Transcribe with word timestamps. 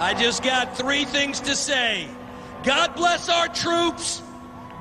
I 0.00 0.14
just 0.14 0.44
got 0.44 0.76
three 0.78 1.04
things 1.04 1.40
to 1.40 1.56
say. 1.56 2.06
God 2.62 2.94
bless 2.94 3.28
our 3.28 3.48
troops. 3.48 4.22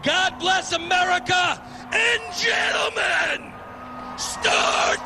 God 0.06 0.38
bless 0.38 0.74
America. 0.74 1.58
And 1.90 2.22
gentlemen, 2.38 3.50
start 4.14 5.02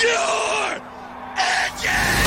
your 0.00 0.80
engine! 1.36 2.24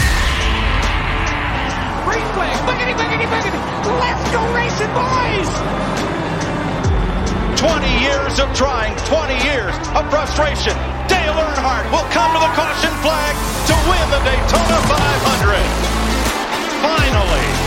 Raceway, 2.06 2.54
boogity, 2.70 2.94
boogity, 2.94 3.26
boogity. 3.26 3.62
Let's 3.98 4.26
go 4.30 4.42
racing, 4.54 4.94
boys! 4.94 5.50
20 7.58 7.82
years 7.98 8.38
of 8.38 8.46
trying, 8.54 8.94
20 9.10 9.34
years 9.42 9.74
of 9.98 10.06
frustration. 10.14 10.78
Dale 11.10 11.34
Earnhardt 11.34 11.90
will 11.90 12.06
come 12.14 12.30
to 12.30 12.40
the 12.46 12.54
caution 12.54 12.94
flag 13.02 13.34
to 13.66 13.74
win 13.90 14.06
the 14.14 14.22
Daytona 14.22 14.78
500. 14.86 15.97
Finally. 16.82 17.67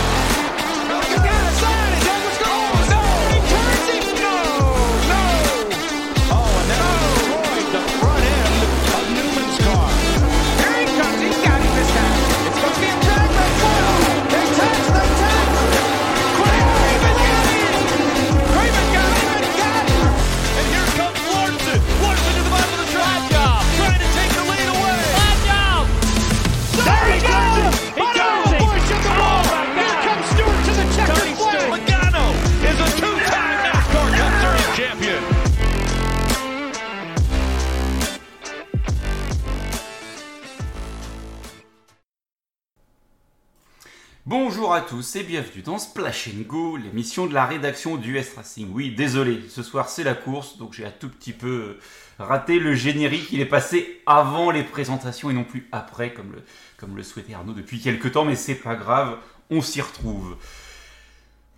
Bonjour 44.31 44.73
à 44.73 44.81
tous 44.81 45.17
et 45.17 45.25
bienvenue 45.25 45.61
dans 45.61 45.79
Splash 45.79 46.33
Go, 46.47 46.77
l'émission 46.77 47.27
de 47.27 47.35
la 47.35 47.47
rédaction 47.47 47.97
du 47.97 48.17
S 48.17 48.35
Racing. 48.37 48.71
Oui, 48.73 48.95
désolé, 48.95 49.41
ce 49.49 49.65
soir 49.65 49.89
c'est 49.89 50.05
la 50.05 50.15
course, 50.15 50.57
donc 50.57 50.73
j'ai 50.73 50.85
un 50.85 50.93
tout 50.93 51.09
petit 51.09 51.33
peu 51.33 51.79
raté 52.17 52.61
le 52.61 52.73
générique. 52.77 53.33
Il 53.33 53.41
est 53.41 53.45
passé 53.45 54.01
avant 54.07 54.53
les 54.53 54.63
présentations 54.63 55.31
et 55.31 55.33
non 55.33 55.43
plus 55.43 55.69
après, 55.73 56.15
comme 56.15 56.31
le, 56.31 56.45
comme 56.77 56.95
le 56.95 57.03
souhaitait 57.03 57.35
Arnaud 57.35 57.55
depuis 57.55 57.81
quelques 57.81 58.13
temps, 58.13 58.25
mais 58.25 58.37
c'est 58.37 58.55
pas 58.55 58.77
grave, 58.77 59.19
on 59.51 59.63
s'y 59.63 59.81
retrouve. 59.81 60.37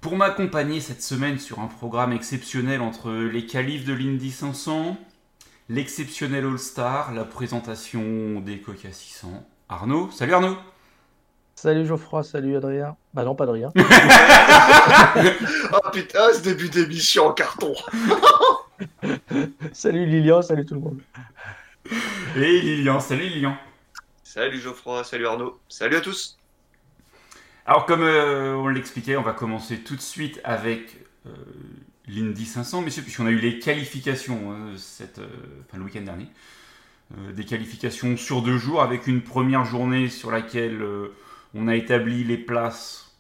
Pour 0.01 0.17
m'accompagner 0.17 0.81
cette 0.81 1.03
semaine 1.03 1.39
sur 1.39 1.61
un 1.61 1.67
programme 1.67 2.15
exceptionnel 2.15 2.81
entre 2.81 3.13
les 3.13 3.45
qualifs 3.45 3.85
de 3.85 3.93
l'Indy 3.93 4.31
500, 4.31 4.97
l'exceptionnel 5.69 6.47
All-Star, 6.47 7.13
la 7.13 7.27
présentation 7.27 8.41
des 8.41 8.63
Coca 8.63 8.93
600. 8.93 9.47
Arnaud, 9.69 10.11
salut 10.11 10.33
Arnaud 10.33 10.57
Salut 11.63 11.87
Geoffroy, 11.87 12.25
salut 12.25 12.57
Adrien. 12.57 12.97
Bah 13.15 13.23
non, 13.23 13.37
pas 13.37 13.45
Adrien. 13.45 13.71
Oh 13.77 13.81
putain, 15.93 16.35
ce 16.35 16.43
début 16.43 16.69
d'émission 16.69 17.29
en 17.29 17.33
carton. 17.33 17.73
salut 19.73 20.05
Lilian, 20.05 20.43
salut 20.43 20.67
tout 20.67 20.75
le 20.75 20.81
monde. 20.81 21.01
Et 22.35 22.61
Lilian, 22.63 22.99
salut 22.99 23.29
Lilian 23.29 23.57
Salut 24.25 24.59
Geoffroy, 24.59 25.05
salut 25.05 25.29
Arnaud, 25.29 25.61
salut 25.69 25.95
à 25.95 26.01
tous. 26.01 26.37
Alors 27.65 27.87
comme 27.87 28.03
euh, 28.03 28.57
on 28.57 28.67
l'expliquait, 28.67 29.15
on 29.15 29.23
va 29.23 29.33
commencer 29.33 29.85
tout 29.85 29.95
de 29.95 30.01
suite 30.01 30.41
avec 30.43 30.97
euh, 31.27 31.31
l'Indy 32.09 32.45
500, 32.45 32.81
messieurs, 32.81 33.05
puisqu'on 33.05 33.27
a 33.27 33.31
eu 33.31 33.39
les 33.39 33.61
qualifications 33.61 34.51
euh, 34.51 34.77
cette, 34.77 35.21
euh, 35.21 35.29
enfin, 35.69 35.79
le 35.79 35.85
week-end 35.85 36.03
dernier. 36.03 36.27
Euh, 37.19 37.33
des 37.33 37.45
qualifications 37.45 38.17
sur 38.17 38.41
deux 38.41 38.57
jours, 38.57 38.81
avec 38.81 39.07
une 39.07 39.21
première 39.21 39.65
journée 39.65 40.09
sur 40.09 40.31
laquelle 40.31 40.81
euh, 40.81 41.15
on 41.55 41.69
a 41.69 41.77
établi 41.77 42.25
les 42.25 42.39
places 42.39 43.13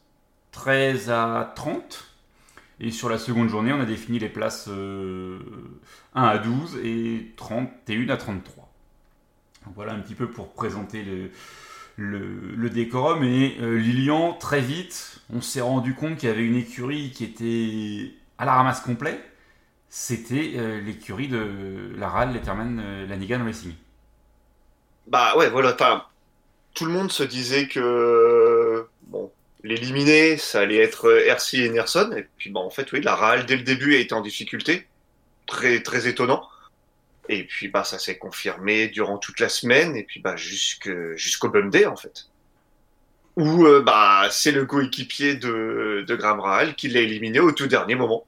13 0.53 1.11
à 1.11 1.53
30. 1.55 2.09
Et 2.81 2.91
sur 2.91 3.09
la 3.09 3.19
seconde 3.19 3.49
journée, 3.49 3.73
on 3.73 3.81
a 3.81 3.85
défini 3.85 4.19
les 4.19 4.29
places 4.29 4.69
euh, 4.69 5.39
1 6.15 6.23
à 6.23 6.39
12 6.39 6.79
et 6.83 7.33
31 7.37 8.09
à 8.09 8.17
33. 8.17 8.69
Donc 9.65 9.75
voilà 9.75 9.93
un 9.93 10.01
petit 10.01 10.15
peu 10.15 10.29
pour 10.29 10.53
présenter 10.53 11.05
le, 11.97 12.71
décorum. 12.71 13.23
Et 13.23 13.57
euh, 13.61 13.77
Lilian, 13.77 14.33
très 14.33 14.61
vite, 14.61 15.21
on 15.33 15.41
s'est 15.41 15.61
rendu 15.61 15.95
compte 15.95 16.17
qu'il 16.17 16.29
y 16.29 16.33
avait 16.33 16.45
une 16.45 16.57
écurie 16.57 17.11
qui 17.11 17.25
était 17.25 18.15
à 18.39 18.45
la 18.45 18.55
ramasse 18.55 18.81
complet. 18.81 19.21
C'était 19.89 20.55
euh, 20.57 20.81
l'écurie 20.81 21.29
de 21.29 21.93
la 21.99 22.09
RAL, 22.09 22.33
Letterman, 22.33 22.81
euh, 22.83 23.07
Lanigan 23.07 23.45
Racing. 23.45 23.75
Bah 25.07 25.37
ouais, 25.37 25.51
voilà, 25.51 25.75
tout 26.75 26.85
le 26.87 26.93
monde 26.93 27.13
se 27.13 27.23
disait 27.23 27.69
que 27.69 28.87
bon, 29.09 29.31
l'éliminer, 29.63 30.37
ça 30.39 30.61
allait 30.61 30.79
être 30.83 31.11
RC 31.27 31.59
et 31.59 31.69
Nerson. 31.69 32.13
Et 32.17 32.27
puis 32.39 32.51
bah 32.51 32.61
en 32.61 32.71
fait, 32.71 32.91
oui, 32.93 33.01
la 33.03 33.15
RAL 33.15 33.47
dès 33.47 33.57
le 33.57 33.63
début 33.63 33.95
a 33.95 33.99
été 33.99 34.15
en 34.15 34.21
difficulté, 34.23 34.87
très 35.47 35.83
très 35.83 36.09
étonnant. 36.09 36.49
Et 37.29 37.45
puis 37.45 37.69
bah 37.69 37.85
ça 37.85 37.99
s'est 37.99 38.19
confirmé 38.19 38.89
durant 38.89 39.19
toute 39.19 39.39
la 39.41 39.49
semaine 39.49 39.95
et 39.97 40.03
puis 40.03 40.21
bah 40.21 40.35
jusque 40.37 40.91
jusqu'au 41.17 41.49
Bum 41.51 41.71
Day 41.71 41.87
en 41.87 41.97
fait. 41.97 42.27
Où 43.37 43.65
euh, 43.67 43.81
bah 43.81 44.27
c'est 44.31 44.51
le 44.53 44.67
coéquipier 44.67 45.37
de 45.37 46.05
de 46.07 46.17
Graham 46.17 46.41
Rahal 46.41 46.75
qui 46.75 46.89
l'a 46.89 47.01
éliminé 47.01 47.39
au 47.41 47.53
tout 47.53 47.67
dernier 47.69 47.95
moment. 47.95 48.25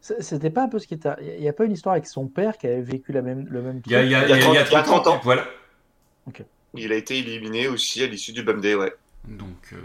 C'était 0.00 0.50
pas 0.50 0.62
un 0.62 0.68
peu 0.68 0.78
ce 0.78 0.86
qui 0.86 0.94
était. 0.94 1.10
Il 1.36 1.40
n'y 1.40 1.48
a 1.48 1.52
pas 1.52 1.64
une 1.66 1.72
histoire 1.72 1.92
avec 1.92 2.06
son 2.06 2.26
père 2.26 2.56
qui 2.56 2.66
avait 2.66 2.80
vécu 2.80 3.12
la 3.12 3.20
même, 3.22 3.46
le 3.50 3.60
même 3.60 3.82
Il 3.86 3.92
y 3.92 3.96
a, 3.96 4.02
il 4.02 4.10
y 4.10 4.14
a- 4.14 4.24
Il 4.24 4.30
y 4.30 4.32
a 4.32 4.36
il 4.38 4.54
y 4.54 4.56
a 4.56 4.64
30 4.64 4.70
il 4.70 4.72
y 4.72 4.76
a 4.76 4.82
30 4.82 5.06
ans. 5.06 5.20
Voilà. 5.22 5.46
Il 6.74 6.92
a 6.92 6.96
été 6.96 7.18
éliminé 7.18 7.68
aussi 7.68 8.02
à 8.02 8.06
l'issue 8.06 8.32
du 8.32 8.42
Bum 8.42 8.60
Day, 8.60 8.74
ouais. 8.74 8.94
Donc, 9.26 9.72
euh, 9.72 9.76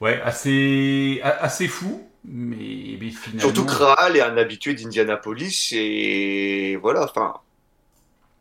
ouais, 0.00 0.20
assez, 0.22 1.20
assez 1.22 1.68
fou, 1.68 2.08
mais, 2.24 2.98
mais 3.00 3.10
finalement. 3.10 3.40
Surtout 3.40 3.66
est 4.16 4.20
un 4.20 4.36
habitué 4.36 4.74
d'Indianapolis 4.74 5.72
et 5.72 6.76
voilà, 6.76 7.04
enfin, 7.04 7.34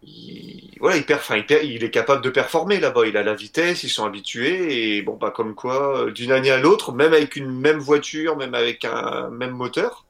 il, 0.04 0.78
voilà, 0.80 0.98
il, 0.98 1.06
perd, 1.06 1.20
enfin, 1.20 1.38
il, 1.38 1.46
perd- 1.46 1.66
il 1.66 1.84
est 1.84 1.92
capable 1.92 2.24
de 2.24 2.30
performer 2.30 2.80
là-bas. 2.80 3.06
Il 3.08 3.18
a 3.18 3.24
la 3.24 3.34
vitesse, 3.36 3.84
ils 3.84 3.90
sont 3.90 4.06
habitués 4.06 4.98
et 4.98 5.02
bon, 5.02 5.16
bah 5.18 5.32
comme 5.36 5.56
quoi, 5.56 6.06
euh, 6.08 6.12
d'une 6.12 6.32
année 6.32 6.52
à 6.52 6.60
l'autre, 6.60 6.94
même 6.94 7.14
avec 7.14 7.36
une 7.36 7.52
même 7.52 7.80
voiture, 7.80 8.38
même 8.38 8.54
avec 8.56 8.86
un 8.86 9.30
même 9.30 9.52
moteur. 9.52 10.06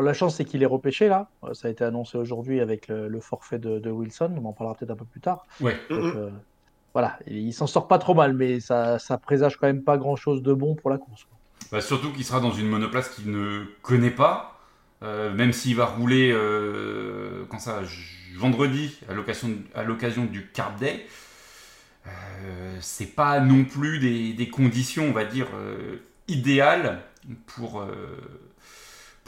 Bon, 0.00 0.06
la 0.06 0.14
chance, 0.14 0.36
c'est 0.36 0.46
qu'il 0.46 0.62
est 0.62 0.66
repêché 0.66 1.08
là. 1.08 1.28
Euh, 1.44 1.52
Ça 1.52 1.68
a 1.68 1.70
été 1.70 1.84
annoncé 1.84 2.16
aujourd'hui 2.16 2.60
avec 2.60 2.88
le, 2.88 3.06
le 3.06 3.20
forfait 3.20 3.58
de, 3.58 3.78
de 3.78 3.90
Wilson. 3.90 4.32
On 4.42 4.46
en 4.46 4.52
parlera 4.54 4.74
peut-être 4.74 4.92
un 4.92 4.96
peu 4.96 5.04
plus 5.04 5.20
tard. 5.20 5.44
Ouais. 5.60 5.76
Donc, 5.90 6.16
euh, 6.16 6.30
voilà, 6.94 7.18
il, 7.26 7.52
s'en 7.52 7.66
sort 7.66 7.86
pas 7.86 7.98
trop 7.98 8.14
mal, 8.14 8.32
mais 8.32 8.60
ça, 8.60 8.98
ça 8.98 9.18
présage 9.18 9.58
quand 9.58 9.66
même 9.66 9.82
pas 9.82 9.98
grand 9.98 10.16
chose 10.16 10.42
de 10.42 10.54
bon 10.54 10.74
pour 10.74 10.88
la 10.88 10.96
course. 10.96 11.26
Bah, 11.70 11.82
surtout 11.82 12.12
qu'il 12.12 12.24
sera 12.24 12.40
dans 12.40 12.50
une 12.50 12.66
monoplace 12.66 13.10
qu'il 13.10 13.30
ne 13.30 13.64
connaît 13.82 14.10
pas, 14.10 14.58
euh, 15.02 15.34
même 15.34 15.52
s'il 15.52 15.76
va 15.76 15.84
rouler 15.84 16.32
euh, 16.32 17.44
quand 17.50 17.58
ça, 17.58 17.82
vendredi 18.38 18.98
à 19.06 19.12
l'occasion 19.12 19.50
à 19.74 19.84
l'occasion 19.84 20.24
du 20.24 20.46
Carb 20.46 20.78
Day. 20.78 21.04
Euh, 22.06 22.78
c'est 22.80 23.14
pas 23.14 23.38
non 23.40 23.64
plus 23.64 23.98
des, 23.98 24.32
des 24.32 24.48
conditions, 24.48 25.04
on 25.04 25.12
va 25.12 25.26
dire, 25.26 25.48
idéales 26.26 27.02
pour, 27.44 27.84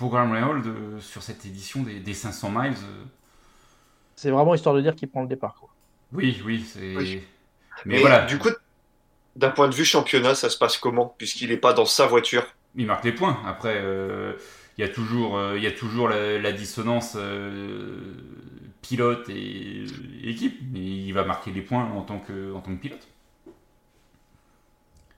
pour 0.03 0.11
Graham 0.11 0.33
Rahal 0.33 0.63
de- 0.63 0.99
sur 0.99 1.23
cette 1.23 1.47
édition 1.47 1.85
des, 1.85 2.01
des 2.01 2.13
500 2.13 2.51
miles. 2.51 2.73
euh. 2.73 3.05
C'est 4.17 4.33
vraiment 4.33 4.53
histoire 4.53 4.75
de 4.75 4.81
dire 4.81 4.97
qu'il 4.97 5.09
prend 5.09 5.23
le 5.23 5.29
départ. 5.29 5.55
quoi. 5.55 5.69
Oui, 6.13 6.43
oui, 6.45 6.65
c'est. 6.67 6.97
Oui. 6.97 7.21
Mais 7.85 7.95
Mais 7.95 8.01
voilà, 8.01 8.27
du 8.27 8.37
coup, 8.39 8.49
d'un 9.37 9.51
point 9.51 9.69
de 9.69 9.75
vue 9.77 9.85
championnat, 9.85 10.35
ça 10.35 10.51
se 10.51 10.59
passe 10.59 10.77
comment 10.77 11.15
Puisqu'il 11.19 11.51
n'est 11.51 11.57
pas 11.57 11.73
dans 11.73 11.85
sa 11.87 12.07
voiture? 12.09 12.45
il 12.75 12.87
marque 12.87 13.05
les 13.05 13.13
points. 13.13 13.39
Après, 13.47 13.77
euh, 13.77 14.33
il 14.77 14.81
y 14.81 14.85
a 14.85 14.89
toujours, 14.89 15.37
euh, 15.39 15.57
il 15.57 15.63
y 15.63 15.69
a 15.69 15.73
toujours 15.73 16.09
la, 16.09 16.39
la 16.41 16.53
dissonance 16.53 17.13
euh, 17.17 18.01
pilote 18.81 19.29
et, 19.29 19.85
équipe, 20.25 20.59
mais 20.73 20.81
il 20.81 21.13
va 21.13 21.23
marquer 21.25 21.53
les 21.53 21.63
points 21.63 21.85
en 21.85 22.03
tant 22.03 22.19
que, 22.19 22.53
en 22.53 22.61
tant 22.61 22.75
que 22.75 22.81
pilote. 22.81 23.07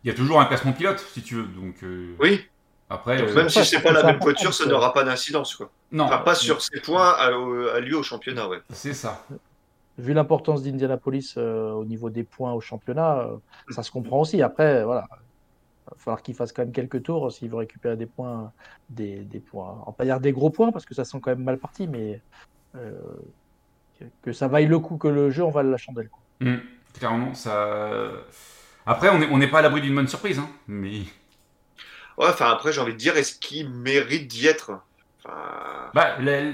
Il 0.04 0.08
y 0.08 0.10
a 0.10 0.14
toujours 0.14 0.40
un 0.40 0.44
classement 0.44 0.72
pilote, 0.74 0.98
si 1.14 1.22
tu 1.22 1.36
veux. 1.36 1.44
Donc, 1.44 1.76
euh, 1.82 2.14
Oui, 2.20 2.44
après, 2.90 3.16
donc 3.16 3.28
euh, 3.30 3.34
même 3.34 3.48
si 3.48 3.64
c'est 3.64 3.80
pas 3.80 3.92
la 3.92 4.02
même 4.02 4.18
voiture, 4.18 4.52
ça 4.52 4.66
n'aura 4.66 4.92
pas 4.92 5.04
d'incidence, 5.04 5.54
quoi. 5.54 5.70
non, 5.90 6.04
Enfin, 6.04 6.18
pas 6.18 6.34
sur 6.34 6.60
ses 6.60 6.80
points 6.80 7.10
à, 7.10 7.30
à 7.74 7.80
lui 7.80 7.94
au 7.94 8.02
championnat, 8.02 8.48
ouais. 8.48 8.58
c'est 8.70 8.92
ça. 8.92 9.24
Vu 9.96 10.12
l'importance 10.12 10.62
d'Indianapolis 10.62 11.34
euh, 11.36 11.70
au 11.70 11.84
niveau 11.84 12.10
des 12.10 12.24
points 12.24 12.52
au 12.52 12.60
championnat, 12.60 13.20
euh, 13.20 13.36
ça 13.70 13.82
se 13.82 13.90
comprend 13.90 14.20
aussi. 14.20 14.42
Après, 14.42 14.84
voilà, 14.84 15.06
il 15.10 15.90
va 15.90 15.96
falloir 15.96 16.22
qu'il 16.22 16.34
fasse 16.34 16.52
quand 16.52 16.62
même 16.62 16.72
quelques 16.72 17.02
tours 17.02 17.32
s'il 17.32 17.48
veut 17.48 17.56
récupérer 17.56 17.96
des 17.96 18.06
points, 18.06 18.52
des, 18.90 19.20
des 19.20 19.40
points. 19.40 19.78
On 19.82 19.90
va 19.90 19.92
pas 19.92 20.04
dire 20.04 20.20
des 20.20 20.32
gros 20.32 20.50
points 20.50 20.72
parce 20.72 20.84
que 20.84 20.94
ça 20.94 21.04
sent 21.04 21.18
quand 21.22 21.30
même 21.30 21.44
mal 21.44 21.58
parti, 21.58 21.86
mais 21.86 22.20
euh, 22.74 22.92
que, 24.22 24.32
ça 24.32 24.48
vaille 24.48 24.66
le 24.66 24.78
coup 24.78 24.98
que 24.98 25.08
le 25.08 25.30
jeu 25.30 25.44
en 25.44 25.50
vale 25.50 25.70
la 25.70 25.78
chandelle. 25.78 26.10
quoi. 26.10 26.20
Mm, 26.40 26.60
clairement, 26.92 27.34
ça. 27.34 28.10
Après, 28.84 29.08
on 29.08 29.18
n'est 29.18 29.28
on 29.30 29.38
n'est 29.38 29.48
pas 29.48 29.60
à 29.60 29.62
l'abri 29.62 29.80
d'une 29.80 29.94
bonne 29.94 30.08
surprise, 30.08 30.38
hein, 30.38 30.48
mais 30.66 31.02
Ouais, 32.18 32.26
enfin 32.28 32.50
après, 32.50 32.72
j'ai 32.72 32.80
envie 32.80 32.92
de 32.92 32.98
dire, 32.98 33.16
est-ce 33.16 33.34
qu'il 33.34 33.68
mérite 33.70 34.28
d'y 34.28 34.46
être? 34.46 34.72
Enfin, 35.24 35.36
bah, 35.94 36.16
le, 36.20 36.52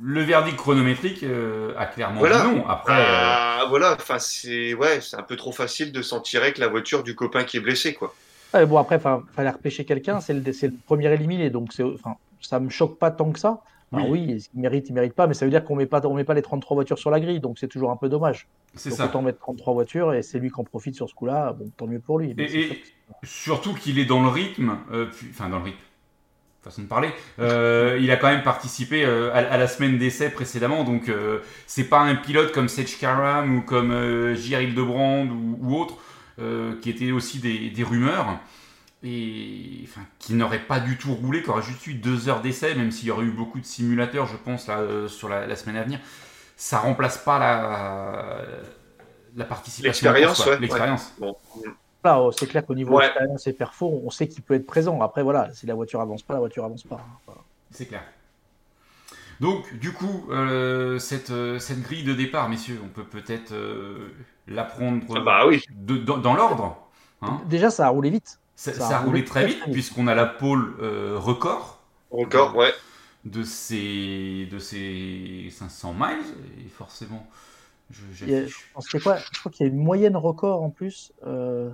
le 0.00 0.22
verdict 0.22 0.56
chronométrique 0.56 1.22
euh, 1.24 1.72
a 1.76 1.86
clairement 1.86 2.20
Voilà. 2.20 2.40
dit 2.42 2.46
non. 2.56 2.68
Après, 2.68 2.92
euh, 2.92 2.96
bah, 2.96 3.64
voilà, 3.68 3.94
enfin 3.94 4.18
c'est 4.18 4.72
ouais, 4.74 5.00
c'est 5.00 5.16
un 5.16 5.22
peu 5.22 5.36
trop 5.36 5.52
facile 5.52 5.90
de 5.92 6.00
s'en 6.00 6.20
tirer 6.20 6.44
avec 6.44 6.58
la 6.58 6.68
voiture 6.68 7.02
du 7.02 7.14
copain 7.14 7.44
qui 7.44 7.56
est 7.56 7.60
blessé, 7.60 7.92
quoi. 7.94 8.14
Ouais, 8.54 8.66
bon, 8.66 8.78
après, 8.78 8.96
il 8.96 9.34
fallait 9.34 9.50
repêcher 9.50 9.84
quelqu'un, 9.84 10.20
c'est 10.20 10.32
le, 10.32 10.52
c'est 10.52 10.68
le 10.68 10.74
premier 10.86 11.12
éliminé, 11.12 11.50
donc 11.50 11.72
c'est, 11.72 11.82
enfin, 11.82 12.14
ça 12.40 12.60
me 12.60 12.70
choque 12.70 12.98
pas 12.98 13.10
tant 13.10 13.32
que 13.32 13.38
ça. 13.40 13.60
Alors 13.96 14.10
Oui. 14.10 14.24
oui, 14.28 14.46
il 14.54 14.60
mérite, 14.60 14.88
il 14.88 14.92
mérite 14.94 15.14
pas, 15.14 15.26
mais 15.26 15.34
ça 15.34 15.44
veut 15.44 15.50
dire 15.50 15.64
qu'on 15.64 15.76
met 15.76 15.86
pas, 15.86 16.00
on 16.06 16.14
met 16.14 16.24
pas 16.24 16.34
les 16.34 16.42
33 16.42 16.74
voitures 16.74 16.98
sur 16.98 17.10
la 17.10 17.20
grille, 17.20 17.40
donc 17.40 17.58
c'est 17.58 17.68
toujours 17.68 17.90
un 17.90 17.96
peu 17.96 18.08
dommage. 18.08 18.46
c'est 18.74 18.90
ça. 18.90 19.04
autant 19.06 19.22
mettre 19.22 19.38
33 19.38 19.72
voitures 19.74 20.14
et 20.14 20.22
c'est 20.22 20.38
lui 20.38 20.50
qui 20.50 20.60
en 20.60 20.64
profite 20.64 20.94
sur 20.94 21.08
ce 21.08 21.14
coup-là, 21.14 21.52
bon, 21.52 21.70
tant 21.76 21.86
mieux 21.86 22.00
pour 22.00 22.18
lui. 22.18 22.34
mais 22.36 22.44
Et- 22.52 22.82
Surtout 23.22 23.74
qu'il 23.74 23.98
est 23.98 24.04
dans 24.06 24.22
le 24.22 24.28
rythme, 24.28 24.78
euh, 24.92 25.06
puis- 25.06 25.28
enfin 25.30 25.48
dans 25.50 25.58
le 25.58 25.64
rythme, 25.64 25.78
façon 26.62 26.82
de 26.82 26.86
parler. 26.86 27.10
Euh, 27.38 27.98
il 28.00 28.10
a 28.10 28.16
quand 28.16 28.28
même 28.28 28.42
participé 28.42 29.04
euh, 29.04 29.30
à, 29.34 29.38
à 29.38 29.58
la 29.58 29.66
semaine 29.68 29.98
d'essai 29.98 30.30
précédemment, 30.30 30.82
donc 30.84 31.12
c'est 31.66 31.84
pas 31.90 32.00
un 32.00 32.14
pilote 32.14 32.52
comme 32.52 32.68
Sech 32.68 32.98
Karam 32.98 33.56
ou 33.58 33.60
comme 33.62 34.34
J.R. 34.34 34.62
Hildebrand 34.62 35.26
ou, 35.26 35.58
ou 35.60 35.76
autre, 35.76 35.98
qui 36.80 36.88
étaient 36.90 37.12
aussi 37.12 37.38
des, 37.38 37.68
des 37.70 37.82
rumeurs, 37.82 38.38
et 39.04 39.80
enfin, 39.84 40.00
qui 40.18 40.32
n'aurait 40.34 40.60
pas 40.66 40.80
du 40.80 40.96
tout 40.96 41.14
roulé, 41.14 41.42
qui 41.42 41.50
aurait 41.50 41.62
juste 41.62 41.86
eu 41.86 41.94
deux 41.94 42.28
heures 42.28 42.40
d'essai, 42.40 42.74
même 42.74 42.90
s'il 42.90 43.08
y 43.08 43.10
aurait 43.10 43.26
eu 43.26 43.30
beaucoup 43.30 43.60
de 43.60 43.64
simulateurs, 43.66 44.26
je 44.26 44.36
pense, 44.36 44.66
là, 44.66 44.78
euh, 44.78 45.08
sur 45.08 45.28
la, 45.28 45.46
la 45.46 45.56
semaine 45.56 45.76
à 45.76 45.82
venir. 45.82 46.00
Ça 46.56 46.78
remplace 46.78 47.18
pas 47.18 47.38
la, 47.38 48.38
la 49.36 49.44
participation. 49.44 50.08
en 50.08 50.12
L'expérience, 50.12 50.46
ouais, 50.46 50.58
L'expérience. 50.58 51.12
Bon, 51.18 51.36
Là, 52.04 52.20
oh, 52.20 52.32
c'est 52.32 52.46
clair 52.46 52.64
qu'au 52.66 52.74
niveau 52.74 52.96
Ouais. 52.98 53.06
expérience 53.06 53.46
et 53.46 53.52
perfo, 53.54 54.02
on 54.04 54.10
sait 54.10 54.28
qu'il 54.28 54.42
peut 54.42 54.54
être 54.54 54.66
présent. 54.66 55.00
Après, 55.00 55.22
voilà, 55.22 55.52
si 55.54 55.66
la 55.66 55.74
voiture 55.74 56.00
avance 56.00 56.22
pas, 56.22 56.34
la 56.34 56.40
voiture 56.40 56.64
avance 56.64 56.82
pas. 56.82 57.00
Voilà. 57.26 57.40
C'est 57.70 57.86
clair. 57.86 58.02
Donc, 59.40 59.74
du 59.78 59.92
coup, 59.92 60.26
euh, 60.30 60.98
cette, 60.98 61.30
euh, 61.30 61.58
cette 61.58 61.82
grille 61.82 62.04
de 62.04 62.14
départ, 62.14 62.48
messieurs, 62.48 62.80
on 62.84 62.88
peut 62.88 63.04
peut-être 63.04 63.52
euh, 63.52 64.14
la 64.46 64.64
prendre 64.64 65.02
Ah 65.16 65.20
bah 65.20 65.46
oui. 65.46 65.62
de- 65.70 65.96
dans, 65.96 66.18
dans 66.18 66.34
l'ordre. 66.34 66.76
hein. 67.22 67.40
Déjà, 67.46 67.70
ça 67.70 67.86
a 67.86 67.88
roulé 67.88 68.10
vite. 68.10 68.38
Ça, 68.56 68.72
ça 68.72 68.86
a 68.86 68.88
ça 68.88 68.96
a 68.96 68.98
roulé 69.00 69.10
roulé 69.10 69.24
très 69.24 69.40
très, 69.42 69.48
vite, 69.52 69.72
puisqu'on 69.72 70.06
a 70.06 70.14
la 70.14 70.26
pole 70.26 70.74
euh, 70.80 71.16
record 71.18 71.80
Encore, 72.10 72.56
ouais. 72.56 72.72
de 73.24 73.42
ces, 73.42 74.46
de 74.50 74.58
ces 74.58 75.48
500 75.50 75.94
miles. 75.94 76.64
Et 76.64 76.68
forcément, 76.68 77.26
je, 77.90 78.24
a- 78.24 78.46
pense 78.74 78.94
a 78.94 79.00
quoi 79.00 79.16
Je 79.32 79.38
crois 79.40 79.50
qu'il 79.52 79.66
y 79.66 79.68
a 79.68 79.72
une 79.72 79.82
moyenne 79.82 80.16
record 80.16 80.62
en 80.62 80.70
plus. 80.70 81.12
Euh, 81.26 81.70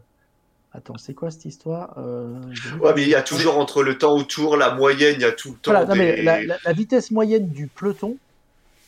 Attends, 0.72 0.96
c'est 0.98 1.14
quoi 1.14 1.32
cette 1.32 1.46
histoire 1.46 1.94
Euh, 1.98 2.38
Ouais, 2.80 2.90
que- 2.90 2.94
mais 2.94 3.02
il 3.02 3.08
y 3.08 3.16
a 3.16 3.22
toujours 3.22 3.58
entre 3.58 3.82
le 3.82 3.98
temps 3.98 4.14
au 4.16 4.22
tour, 4.22 4.56
la 4.56 4.72
moyenne, 4.72 5.16
il 5.16 5.22
y 5.22 5.24
a 5.24 5.32
tout 5.32 5.48
le 5.50 5.54
temps. 5.56 5.72
Voilà, 5.72 5.84
non, 5.84 5.96
mais 5.96 6.22
la, 6.22 6.44
la- 6.44 6.58
la 6.64 6.72
vitesse 6.72 7.10
moyenne 7.10 7.48
du 7.48 7.66
peloton 7.66 8.16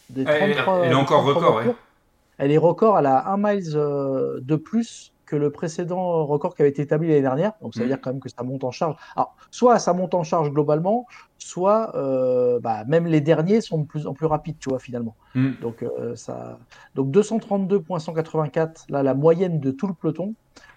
des 0.09 0.23
Elle- 0.23 0.55
33, 0.55 0.85
elle 0.85 0.93
est 0.93 0.95
encore 0.95 1.23
33 1.23 1.35
record, 1.35 1.53
voitures, 1.55 1.75
Elle 2.39 2.53
est 2.53 2.57
record, 2.59 2.99
elle 3.01 3.07
a 3.07 3.27
1 3.31 3.37
miles 3.37 3.73
euh, 3.75 4.39
de 4.43 4.55
plus 4.55 5.12
que 5.33 5.37
le 5.37 5.51
précédent 5.51 6.27
record 6.27 6.55
qui 6.55 6.61
avait 6.61 6.69
été 6.69 6.83
établi 6.83 7.09
l'année 7.09 7.23
dernière. 7.23 7.53
Donc 7.63 7.73
ça 7.73 7.81
veut 7.81 7.87
Mhm. 7.87 7.93
dire 7.93 8.01
quand 8.03 8.11
même 8.11 8.21
que 8.21 8.29
ça 8.29 8.43
monte 8.43 8.65
en 8.65 8.71
charge. 8.71 8.97
Alors, 9.17 9.35
soit 9.51 9.79
ça 9.79 9.95
monte 9.95 10.13
en 10.13 10.25
charge 10.25 10.51
globalement, 10.51 11.07
soit 11.39 11.97
euh, 11.97 12.61
bah, 12.61 12.85
même 12.85 13.07
les 13.07 13.23
derniers 13.23 13.63
sont 13.63 13.79
de 13.79 13.87
plus 13.87 14.07
en 14.07 14.13
plus 14.13 14.27
rapides, 14.27 14.59
tu 14.59 14.69
vois, 14.69 14.79
finalement. 14.79 15.17
Hmm. 15.35 15.53
Donc, 15.63 15.83
euh, 15.83 16.15
ça... 16.17 16.59
Donc 16.95 17.11
232.184, 17.11 18.85
là, 18.91 19.03
la 19.03 19.15
moyenne 19.15 19.59
de 19.59 19.71
tout 19.71 19.87
le 19.87 19.95
peloton, 19.95 20.35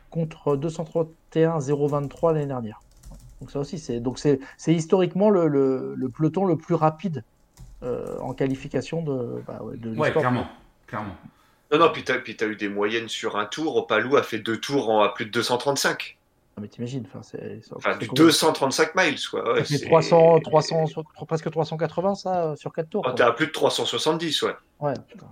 contre 0.10 0.56
231.023 0.56 2.32
l'année 2.34 2.46
dernière. 2.46 2.80
Donc 3.42 3.52
ça 3.52 3.60
aussi, 3.60 3.78
c'est 3.78 4.00
donc 4.00 4.18
c'est 4.18 4.40
c'est 4.56 4.74
historiquement 4.74 5.30
le, 5.30 5.50
le, 5.50 5.94
le 5.98 6.10
peloton 6.10 6.46
le 6.46 6.56
plus 6.56 6.76
rapide 6.76 7.26
euh, 7.84 8.18
en 8.22 8.34
qualification 8.34 9.04
de, 9.04 9.44
bah, 9.46 9.60
ouais, 9.64 9.76
de 9.76 9.90
Ouais, 9.90 9.96
l'histoire. 9.96 10.14
clairement. 10.14 10.46
clairement. 10.88 11.12
Non, 11.78 11.86
non, 11.88 11.92
puis 11.92 12.04
t'as, 12.04 12.18
puis 12.20 12.36
t'as 12.36 12.48
eu 12.48 12.56
des 12.56 12.70
moyennes 12.70 13.10
sur 13.10 13.36
un 13.38 13.46
tour. 13.46 13.76
Opalou 13.76 14.16
a 14.18 14.24
fait 14.24 14.40
deux 14.40 14.60
tours 14.60 14.90
en, 14.90 15.02
à 15.04 15.10
plus 15.10 15.26
de 15.26 15.32
235. 15.32 16.18
Ah, 16.58 16.62
mais 16.62 16.70
t'imagines, 16.70 17.04
enfin, 17.06 17.22
c'est 17.22 17.60
c'est- 17.62 17.74
Enfin, 17.74 17.98
du 17.98 18.08
combien 18.08 18.24
235 18.26 18.96
miles, 18.96 19.18
quoi. 19.30 19.56
Ouais, 19.56 19.66
c'est- 19.66 19.84
300, 19.86 20.40
300, 20.40 20.86
presque 21.28 21.52
380 21.52 22.16
ça 22.16 22.56
sur 22.56 22.72
4 22.72 22.90
tours. 22.90 23.04
Quoi. 23.04 23.12
t'es 23.14 23.24
à 23.24 23.32
plus 23.34 23.48
de 23.48 23.52
370, 23.52 24.42
ouais. 24.44 24.56
Ouais, 24.80 24.94
putain, 25.10 25.28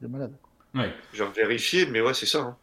t'es 0.00 0.08
malade. 0.08 0.32
Ouais. 0.74 0.92
J'ai 1.12 1.24
vérifié, 1.26 1.86
mais 1.86 2.00
ouais, 2.00 2.14
c'est 2.14 2.26
ça. 2.26 2.38
hein. 2.40 2.56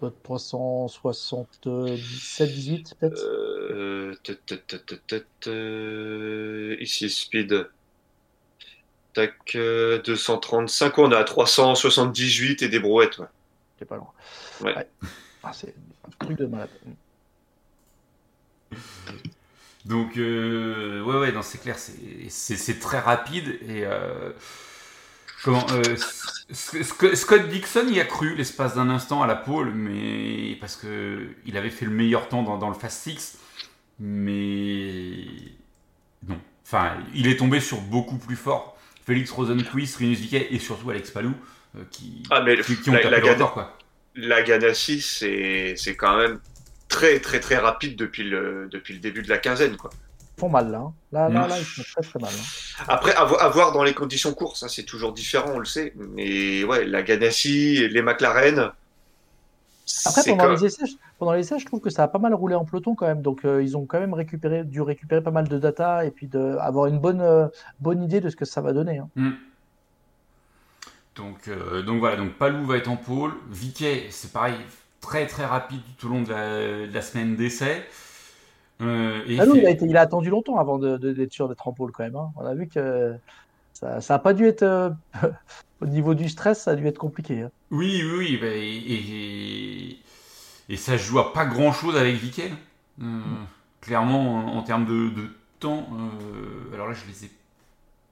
Doit 0.00 0.08
être 0.10 0.22
377, 0.22 2.54
18 2.54 2.94
peut-être? 3.00 3.18
Euh, 3.20 4.14
euh, 5.48 6.76
ici, 6.80 7.10
speed. 7.10 7.68
Tac, 9.14 9.34
euh, 9.54 10.00
235, 10.02 10.98
on 10.98 11.10
est 11.12 11.16
à 11.16 11.24
378 11.24 12.62
et 12.62 12.68
des 12.68 12.78
brouettes. 12.78 13.18
Ouais. 13.18 13.26
C'est 13.78 13.84
pas 13.84 13.96
loin. 13.96 14.10
Ouais. 14.60 14.74
Ah, 15.42 15.52
c'est 15.52 15.74
un 16.06 16.24
truc 16.26 16.38
de 16.38 16.46
malade. 16.46 16.68
Donc, 19.84 20.16
euh, 20.18 21.02
ouais, 21.02 21.16
ouais, 21.18 21.32
non, 21.32 21.42
c'est 21.42 21.58
clair, 21.58 21.78
c'est- 21.78 22.28
c'est 22.28 22.56
c'est 22.56 22.78
très 22.78 22.98
rapide 22.98 23.58
et. 23.62 23.84
euh, 23.84 24.32
comment. 25.44 25.64
euh, 25.70 25.82
Sc- 26.50 26.82
Sc- 26.82 27.14
Scott 27.14 27.48
Dixon 27.48 27.86
y 27.88 28.00
a 28.00 28.04
cru 28.04 28.34
l'espace 28.34 28.74
d'un 28.74 28.90
instant 28.90 29.22
à 29.22 29.26
la 29.26 29.36
pole, 29.36 29.72
mais. 29.74 30.56
Parce 30.60 30.76
que 30.76 31.28
il 31.46 31.56
avait 31.56 31.70
fait 31.70 31.84
le 31.86 31.90
meilleur 31.92 32.28
temps 32.28 32.42
dans, 32.42 32.58
dans 32.58 32.68
le 32.68 32.74
Fast 32.74 33.02
Six, 33.02 33.38
mais. 33.98 35.24
Non. 36.28 36.38
Enfin, 36.66 36.92
il 37.14 37.26
est 37.28 37.36
tombé 37.36 37.60
sur 37.60 37.80
beaucoup 37.80 38.18
plus 38.18 38.36
fort. 38.36 38.76
Félix 39.08 39.30
Rosenquist, 39.30 39.96
Rinus 39.96 40.20
Viquet 40.20 40.48
et 40.50 40.58
surtout 40.58 40.90
Alex 40.90 41.10
Palou, 41.10 41.32
euh, 41.76 41.80
qui, 41.90 42.22
Ah, 42.30 42.42
mais 42.42 42.60
qui, 42.60 42.76
qui 42.76 42.90
ont 42.90 42.92
la, 42.92 42.98
tapé 43.00 43.10
la, 43.16 43.20
le 43.20 43.26
record, 43.32 43.52
quoi. 43.54 43.76
la 44.14 44.42
Ganassi, 44.42 45.00
c'est 45.00 45.74
c'est 45.76 45.96
quand 45.96 46.16
même 46.18 46.38
très, 46.88 47.18
très, 47.18 47.40
très 47.40 47.56
rapide 47.56 47.96
depuis 47.96 48.22
le, 48.24 48.68
depuis 48.70 48.92
le 48.94 49.00
début 49.00 49.22
de 49.22 49.28
la 49.30 49.38
quinzaine, 49.38 49.76
quoi. 49.78 49.90
Ils 50.36 50.40
font 50.40 50.50
mal 50.50 50.70
là. 50.70 50.78
hein. 50.78 50.92
Là, 51.10 51.28
là, 51.30 51.48
là, 51.48 51.58
ils 51.58 51.64
font 51.64 51.82
très 51.82 52.02
très 52.08 52.18
mal. 52.20 52.30
hein. 52.32 52.84
Après, 52.86 53.14
à, 53.14 53.24
vo- 53.24 53.38
à 53.40 53.48
voir 53.48 53.72
dans 53.72 53.82
les 53.82 53.94
conditions 53.94 54.34
courses, 54.34 54.60
ça 54.60 54.68
c'est 54.68 54.84
toujours 54.84 55.12
différent, 55.12 55.52
on 55.54 55.58
le 55.58 55.64
sait. 55.64 55.92
Mais 55.96 56.62
ouais, 56.64 56.84
la 56.84 57.02
Ganassi, 57.02 57.88
les 57.88 58.02
McLaren. 58.02 58.70
Après, 60.04 60.22
pendant 60.26 60.50
les, 60.52 60.64
essais, 60.66 60.84
pendant 61.18 61.32
les 61.32 61.40
essais, 61.40 61.58
je 61.58 61.66
trouve 61.66 61.80
que 61.80 61.90
ça 61.90 62.04
a 62.04 62.08
pas 62.08 62.18
mal 62.18 62.34
roulé 62.34 62.54
en 62.54 62.64
peloton 62.64 62.94
quand 62.94 63.06
même. 63.06 63.22
Donc, 63.22 63.44
euh, 63.44 63.62
ils 63.62 63.76
ont 63.76 63.86
quand 63.86 64.00
même 64.00 64.14
récupéré, 64.14 64.64
dû 64.64 64.80
récupérer 64.82 65.22
pas 65.22 65.30
mal 65.30 65.48
de 65.48 65.58
data 65.58 66.04
et 66.04 66.10
puis 66.10 66.28
de, 66.28 66.56
avoir 66.60 66.86
une 66.86 66.98
bonne, 66.98 67.20
euh, 67.20 67.48
bonne 67.80 68.02
idée 68.02 68.20
de 68.20 68.28
ce 68.30 68.36
que 68.36 68.44
ça 68.44 68.60
va 68.60 68.72
donner. 68.72 68.98
hein. 68.98 69.08
Mm. 69.16 69.30
Donc, 71.16 71.48
euh, 71.48 71.82
donc 71.82 71.98
voilà, 71.98 72.16
donc 72.16 72.34
Palou 72.34 72.64
va 72.64 72.76
être 72.76 72.88
en 72.88 72.96
pôle. 72.96 73.32
Viquet, 73.50 74.06
c'est 74.10 74.32
pareil, 74.32 74.54
très 75.00 75.26
très 75.26 75.44
rapide 75.44 75.80
tout 75.98 76.06
au 76.06 76.10
long 76.10 76.22
de 76.22 76.30
la, 76.30 76.86
de 76.86 76.92
la 76.94 77.02
semaine 77.02 77.34
d'essai. 77.34 77.84
Et 78.80 78.84
Ah 79.40 79.44
fait- 79.44 79.58
il, 79.58 79.66
a 79.66 79.70
été- 79.70 79.86
il 79.86 79.96
a 79.96 80.02
attendu 80.02 80.30
longtemps 80.30 80.58
avant 80.58 80.78
de- 80.78 80.96
de- 80.96 81.12
d'être 81.12 81.32
sûr 81.32 81.48
d'être 81.48 81.66
en 81.66 81.72
pôle 81.72 81.90
quand 81.90 82.04
même. 82.04 82.14
hein. 82.14 82.30
On 82.36 82.46
a 82.46 82.54
vu 82.54 82.68
que 82.68 83.16
ça 83.72 83.98
n'a 84.08 84.18
pas 84.20 84.32
dû 84.34 84.46
être. 84.46 84.92
au 85.80 85.86
niveau 85.86 86.14
du 86.14 86.28
stress, 86.28 86.62
ça 86.62 86.72
a 86.72 86.76
dû 86.76 86.86
être 86.86 86.98
compliqué. 86.98 87.42
hein. 87.42 87.50
Oui, 87.70 88.02
oui, 88.04 88.16
oui. 88.18 88.38
bah, 88.40 88.46
et, 88.48 88.60
et, 88.60 89.98
et 90.68 90.76
ça 90.76 90.96
joue 90.96 91.18
à 91.18 91.32
pas 91.32 91.46
grand 91.46 91.72
chose 91.72 91.96
avec 91.96 92.16
Viquet. 92.16 92.52
Euh, 93.02 93.20
Clairement, 93.80 94.34
en, 94.54 94.56
en 94.58 94.62
termes 94.62 94.84
de, 94.86 95.08
de 95.10 95.30
temps, 95.60 95.86
euh, 95.92 96.74
alors 96.74 96.88
là, 96.88 96.94
je 96.94 97.06
les 97.10 97.26
ai 97.26 97.30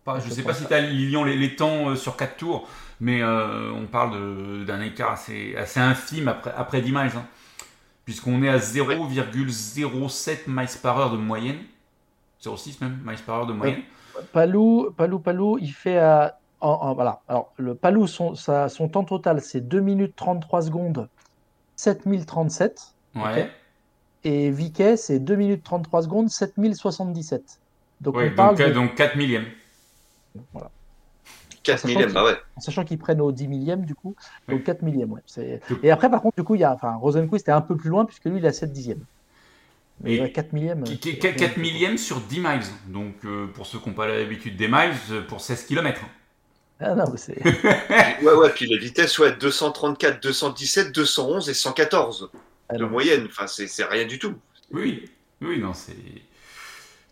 pas. 0.05 0.21
Je 0.21 0.29
Je 0.29 0.35
sais 0.35 0.43
pas 0.43 0.55
si 0.55 0.63
ça. 0.63 0.69
tu 0.69 0.75
as 0.75 0.81
Lilian 0.81 1.25
les, 1.25 1.37
les 1.37 1.57
temps 1.57 1.91
euh, 1.91 1.97
sur 1.97 2.17
4 2.17 2.37
tours, 2.37 2.69
mais 3.01 3.21
euh, 3.21 3.73
on 3.73 3.87
parle 3.87 4.65
d'un 4.65 4.81
écart 4.81 5.11
assez, 5.13 5.57
assez 5.57 5.81
infime 5.81 6.29
après, 6.29 6.55
après 6.57 6.81
10 6.83 6.93
miles. 6.93 7.11
hein. 7.17 7.27
Puisqu'on 8.05 8.43
est 8.45 8.49
à 8.49 8.59
0,07 8.59 10.45
miles 10.47 10.69
par 10.83 10.99
heure 10.99 11.11
de 11.11 11.17
moyenne. 11.17 11.59
0,6 12.43 12.79
même 12.81 12.99
miles 13.05 13.19
par 13.27 13.41
heure 13.41 13.47
de 13.47 13.53
moyenne. 13.53 13.83
Palou, 14.33 14.91
Palou, 14.97 15.19
Palou, 15.19 15.59
il 15.61 15.73
fait. 15.73 15.99
euh, 15.99 16.29
en- 16.61 16.69
en- 16.71 16.95
voilà. 16.95 17.21
Alors, 17.29 17.53
le 17.59 17.75
Palou, 17.75 18.07
son, 18.07 18.35
sa- 18.35 18.69
son 18.69 18.89
temps 18.89 19.05
total, 19.05 19.41
c'est 19.43 19.61
2 19.61 19.81
minutes 19.81 20.15
33 20.17 20.63
secondes, 20.63 21.09
7037. 21.76 22.95
Ouais. 23.14 23.23
Ok. 23.45 23.49
Et 24.25 24.50
Viquet, 24.50 24.97
c'est 24.97 25.18
2 25.21 25.37
minutes 25.37 25.62
33 25.62 26.02
secondes, 26.02 26.28
7077. 26.28 27.61
Donc, 28.00 28.16
Ouais, 28.16 28.30
on 28.33 28.35
parle 28.37 28.56
donc, 28.56 28.61
euh, 28.61 28.68
de- 28.68 28.75
donc 28.75 28.95
4 28.97 29.16
millièmes. 29.16 29.47
4 31.62 31.78
Sachant 31.80 31.88
millièmes, 31.88 32.06
qu'il- 32.06 32.14
bah 32.14 32.25
ouais. 32.25 32.37
en 32.56 32.61
sachant 32.61 32.85
qu'ils 32.85 32.99
prennent 32.99 33.21
au 33.21 33.33
10 33.33 33.49
millième 33.49 33.85
du 33.85 33.95
coup, 33.95 34.14
donc 34.49 34.59
Oui. 34.59 34.64
4 34.64 34.83
millièmes. 34.83 35.12
Ouais. 35.12 35.61
Et 35.83 35.90
après, 35.90 36.11
par 36.11 36.23
contre, 36.23 36.37
du 36.37 36.45
coup, 36.45 36.54
il 36.54 36.61
y 36.61 36.64
a, 36.64 36.73
enfin, 36.73 36.95
Rosenquist 36.97 37.49
est 37.49 37.52
un 37.52 37.61
peu 37.61 37.76
plus 37.76 37.90
loin 37.90 38.04
puisque 38.04 38.26
lui, 38.26 38.38
il 38.38 38.47
a 38.47 38.52
7 38.52 38.73
dixièmes. 38.73 39.04
Mais 40.02 40.14
Et 40.16 40.21
ouais, 40.21 40.30
4 40.33 40.52
millièmes. 40.52 40.85
Qui- 40.85 40.99
qui- 40.99 41.18
c'est- 41.21 41.35
4 41.35 41.56
millièmes 41.56 41.97
sur 41.99 42.21
10 42.21 42.40
miles. 42.40 42.61
Donc, 42.88 43.14
euh, 43.25 43.47
pour 43.47 43.64
ceux 43.66 43.78
qui 43.78 43.88
n'ont 43.88 43.95
pas 43.95 44.06
l'habitude 44.06 44.56
des 44.56 44.68
miles, 44.68 44.92
euh, 45.11 45.23
pour 45.26 45.40
16 45.40 45.64
km. 45.64 46.02
Ah 46.80 46.95
non, 46.95 47.04
c'est. 47.16 47.42
Ouais, 48.23 48.33
ouais, 48.33 48.50
puis 48.50 48.66
les 48.66 48.78
vitesses, 48.78 49.18
ouais, 49.18 49.33
234, 49.37 50.23
217, 50.23 50.92
211 50.95 51.49
et 51.49 51.54
114. 51.54 52.30
de 52.73 52.85
moyenne. 52.85 53.26
Enfin, 53.30 53.47
c'est 53.47 53.85
rien 53.85 54.06
du 54.06 54.18
tout. 54.18 54.35
Oui, 54.73 55.09
oui, 55.40 55.59
non, 55.59 55.73
c'est. 55.75 55.97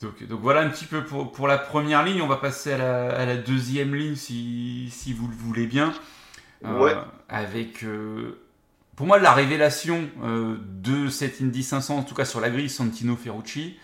Donc, 0.02 0.22
donc, 0.26 0.40
voilà 0.40 0.60
un 0.60 0.68
petit 0.68 0.84
peu 0.84 1.04
pour, 1.04 1.32
pour, 1.32 1.48
la 1.48 1.56
première 1.56 2.04
ligne. 2.04 2.20
On 2.20 2.26
va 2.26 2.36
passer 2.36 2.72
à 2.72 2.78
la, 2.78 3.10
à 3.10 3.24
la 3.24 3.36
deuxième 3.36 3.94
ligne 3.94 4.16
si, 4.16 4.90
si, 4.90 5.12
vous 5.12 5.28
le 5.28 5.34
voulez 5.34 5.66
bien. 5.66 5.94
Ouais. 6.62 6.94
avec 7.28 7.84
pour 8.96 9.06
moi, 9.06 9.18
la 9.18 9.32
révélation 9.32 10.08
euh, 10.22 10.56
de 10.60 11.08
cette 11.08 11.40
Indy 11.40 11.62
500, 11.62 11.98
en 11.98 12.02
tout 12.04 12.14
cas 12.14 12.24
sur 12.24 12.40
la 12.40 12.50
grille, 12.50 12.70
Santino 12.70 13.16
Ferrucci. 13.16 13.76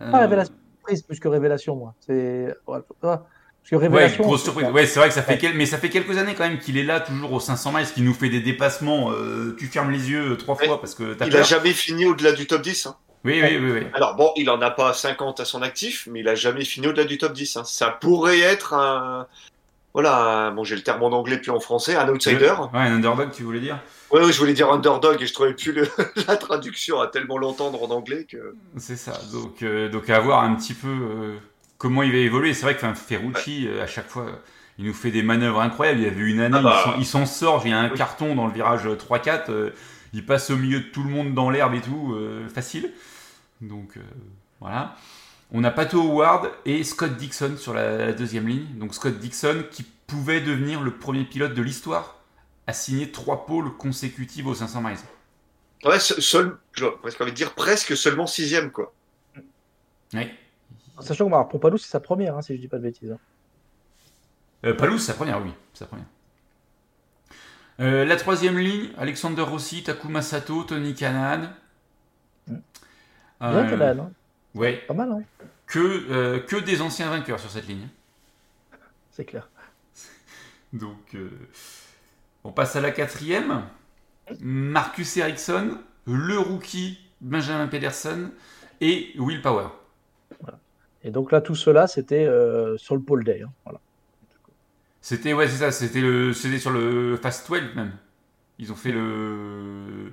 Euh... 0.00 0.10
Pas 0.10 0.20
révélation 0.20 0.54
surprise 0.76 1.02
plus 1.02 1.18
que 1.18 1.28
révélation, 1.28 1.76
moi. 1.76 1.94
C'est. 2.00 2.54
Parce 3.64 3.70
que 3.70 3.76
révélation. 3.76 4.24
Ouais, 4.24 4.28
grosse 4.28 4.42
surprise. 4.42 4.68
Ouais, 4.68 4.84
c'est 4.84 5.00
vrai 5.00 5.08
que 5.08 5.14
ça 5.14 5.22
fait, 5.22 5.38
quel... 5.38 5.54
mais 5.54 5.64
ça 5.64 5.78
fait 5.78 5.88
quelques 5.88 6.18
années 6.18 6.34
quand 6.34 6.46
même 6.46 6.58
qu'il 6.58 6.76
est 6.76 6.82
là, 6.82 7.00
toujours 7.00 7.32
au 7.32 7.40
500 7.40 7.72
miles, 7.72 7.86
qui 7.86 8.02
nous 8.02 8.12
fait 8.12 8.28
des 8.28 8.40
dépassements. 8.40 9.10
Euh, 9.10 9.56
tu 9.58 9.68
fermes 9.68 9.90
les 9.90 10.10
yeux 10.10 10.36
trois 10.36 10.54
fois 10.54 10.78
parce 10.78 10.94
que 10.94 11.16
Il 11.26 11.34
a 11.34 11.42
jamais 11.42 11.72
fini 11.72 12.04
au-delà 12.04 12.32
du 12.32 12.46
top 12.46 12.60
10. 12.60 12.86
Hein. 12.86 12.96
Oui, 13.24 13.40
oui, 13.42 13.56
oui, 13.58 13.70
oui, 13.72 13.86
Alors 13.94 14.16
bon, 14.16 14.32
il 14.36 14.50
en 14.50 14.60
a 14.60 14.70
pas 14.70 14.92
50 14.92 15.40
à 15.40 15.46
son 15.46 15.62
actif, 15.62 16.06
mais 16.10 16.20
il 16.20 16.28
a 16.28 16.34
jamais 16.34 16.62
fini 16.66 16.88
au-delà 16.88 17.04
du 17.04 17.16
top 17.16 17.32
10. 17.32 17.56
Hein. 17.56 17.62
Ça 17.64 17.88
pourrait 17.88 18.40
être 18.40 18.74
un, 18.74 19.26
voilà, 19.94 20.50
bon, 20.50 20.64
j'ai 20.64 20.74
le 20.74 20.82
terme 20.82 21.04
en 21.04 21.12
anglais 21.12 21.38
puis 21.38 21.52
en 21.52 21.60
français, 21.60 21.94
un 21.94 22.08
outsider. 22.08 22.52
Ouais, 22.72 22.80
un 22.80 22.96
underdog, 22.96 23.30
tu 23.30 23.44
voulais 23.44 23.60
dire? 23.60 23.78
Oui, 24.10 24.20
oui, 24.24 24.32
je 24.32 24.38
voulais 24.40 24.52
dire 24.52 24.70
underdog 24.70 25.22
et 25.22 25.26
je 25.26 25.32
trouvais 25.32 25.54
plus 25.54 25.72
le... 25.72 25.88
la 26.28 26.36
traduction 26.36 27.00
à 27.00 27.06
tellement 27.06 27.38
l'entendre 27.38 27.80
en 27.82 27.94
anglais 27.94 28.26
que. 28.28 28.56
C'est 28.76 28.96
ça, 28.96 29.18
donc, 29.32 29.62
euh, 29.62 29.88
donc 29.88 30.10
à 30.10 30.18
voir 30.18 30.42
un 30.42 30.56
petit 30.56 30.74
peu 30.74 30.88
euh, 30.88 31.36
comment 31.84 32.02
il 32.02 32.12
va 32.12 32.16
évoluer. 32.16 32.54
C'est 32.54 32.62
vrai 32.62 32.78
que 32.78 32.94
Ferrucci, 32.94 33.68
euh, 33.68 33.82
à 33.82 33.86
chaque 33.86 34.08
fois, 34.08 34.40
il 34.78 34.86
nous 34.86 34.94
fait 34.94 35.10
des 35.10 35.22
manœuvres 35.22 35.60
incroyables. 35.60 36.00
Il 36.00 36.04
y 36.04 36.08
avait 36.08 36.22
une 36.22 36.40
année, 36.40 36.56
ah 36.58 36.62
bah. 36.62 36.94
il 36.98 37.04
s'en 37.04 37.26
sort, 37.26 37.60
il 37.66 37.72
y 37.72 37.74
a 37.74 37.78
un 37.78 37.90
carton 37.90 38.34
dans 38.34 38.46
le 38.46 38.54
virage 38.54 38.86
3-4, 38.86 39.70
il 40.14 40.24
passe 40.24 40.48
au 40.48 40.56
milieu 40.56 40.80
de 40.80 40.86
tout 40.86 41.02
le 41.02 41.10
monde 41.10 41.34
dans 41.34 41.50
l'herbe 41.50 41.74
et 41.74 41.82
tout, 41.82 42.16
facile. 42.54 42.90
Donc 43.60 43.98
voilà. 44.60 44.96
On 45.52 45.62
a 45.62 45.70
Pato 45.70 46.00
Howard 46.00 46.50
et 46.64 46.82
Scott 46.84 47.18
Dixon 47.18 47.58
sur 47.58 47.74
la, 47.74 48.14
deuxième 48.14 48.48
ligne. 48.48 48.66
Donc 48.76 48.94
Scott 48.94 49.18
Dixon 49.18 49.64
qui 49.70 49.84
pouvait 50.06 50.40
devenir 50.40 50.80
le 50.80 50.92
premier 50.92 51.24
pilote 51.24 51.52
de 51.52 51.60
l'histoire 51.60 52.16
à 52.66 52.72
signer 52.72 53.12
trois 53.12 53.44
pôles 53.44 53.76
consécutives 53.76 54.46
aux 54.46 54.54
500 54.54 54.80
miles. 54.80 54.96
Ouais, 55.84 56.00
seul, 56.00 56.56
je 56.72 56.86
presque 56.86 57.20
envie 57.20 57.32
de 57.32 57.36
dire 57.36 57.54
presque 57.54 57.94
seulement 57.94 58.26
sixième 58.26 58.70
quoi. 58.70 58.94
Oui. 60.14 60.30
Sachant 61.00 61.26
que 61.26 61.30
bah, 61.30 61.46
pour 61.50 61.60
Palou 61.60 61.78
c'est 61.78 61.90
sa 61.90 62.00
première, 62.00 62.36
hein, 62.36 62.42
si 62.42 62.54
je 62.54 62.60
dis 62.60 62.68
pas 62.68 62.78
de 62.78 62.82
bêtises. 62.82 63.12
Hein. 63.12 63.18
Euh, 64.64 64.74
Palou 64.74 64.98
c'est 64.98 65.12
sa 65.12 65.14
première, 65.14 65.42
oui, 65.42 65.52
sa 65.72 65.86
première. 65.86 66.06
Euh, 67.80 68.04
la 68.04 68.16
troisième 68.16 68.58
ligne, 68.58 68.90
Alexander 68.98 69.42
Rossi, 69.42 69.82
Takuma 69.82 70.22
Sato, 70.22 70.62
Tony 70.62 70.94
Kanan. 70.94 71.50
Bien 72.46 72.60
euh, 73.42 73.94
hein. 73.98 74.10
Ouais. 74.54 74.84
Pas 74.86 74.94
mal, 74.94 75.10
hein 75.10 75.22
que, 75.66 76.10
euh, 76.10 76.40
que 76.40 76.56
des 76.56 76.80
anciens 76.80 77.10
vainqueurs 77.10 77.40
sur 77.40 77.50
cette 77.50 77.66
ligne. 77.66 77.88
C'est 79.10 79.24
clair. 79.24 79.48
Donc, 80.72 81.14
euh, 81.14 81.30
on 82.44 82.52
passe 82.52 82.76
à 82.76 82.80
la 82.80 82.90
quatrième. 82.90 83.64
Marcus 84.40 85.16
Ericsson, 85.16 85.78
le 86.06 86.38
rookie 86.38 86.98
Benjamin 87.20 87.66
Pedersen 87.66 88.30
et 88.80 89.12
Will 89.18 89.42
Power. 89.42 89.68
Et 91.04 91.10
donc 91.10 91.32
là, 91.32 91.40
tout 91.40 91.54
cela, 91.54 91.86
c'était 91.86 92.24
euh, 92.24 92.76
sur 92.78 92.94
le 92.94 93.02
pole 93.02 93.24
day. 93.24 93.42
Hein. 93.44 93.50
Voilà. 93.64 93.80
C'était 95.00 95.34
ouais, 95.34 95.46
c'est 95.48 95.58
ça. 95.58 95.70
C'était 95.70 96.00
le, 96.00 96.32
c'était 96.32 96.58
sur 96.58 96.70
le 96.70 97.16
Fast 97.16 97.46
12 97.48 97.74
même. 97.76 97.92
Ils 98.58 98.72
ont 98.72 98.76
fait 98.76 98.92
le 98.92 100.12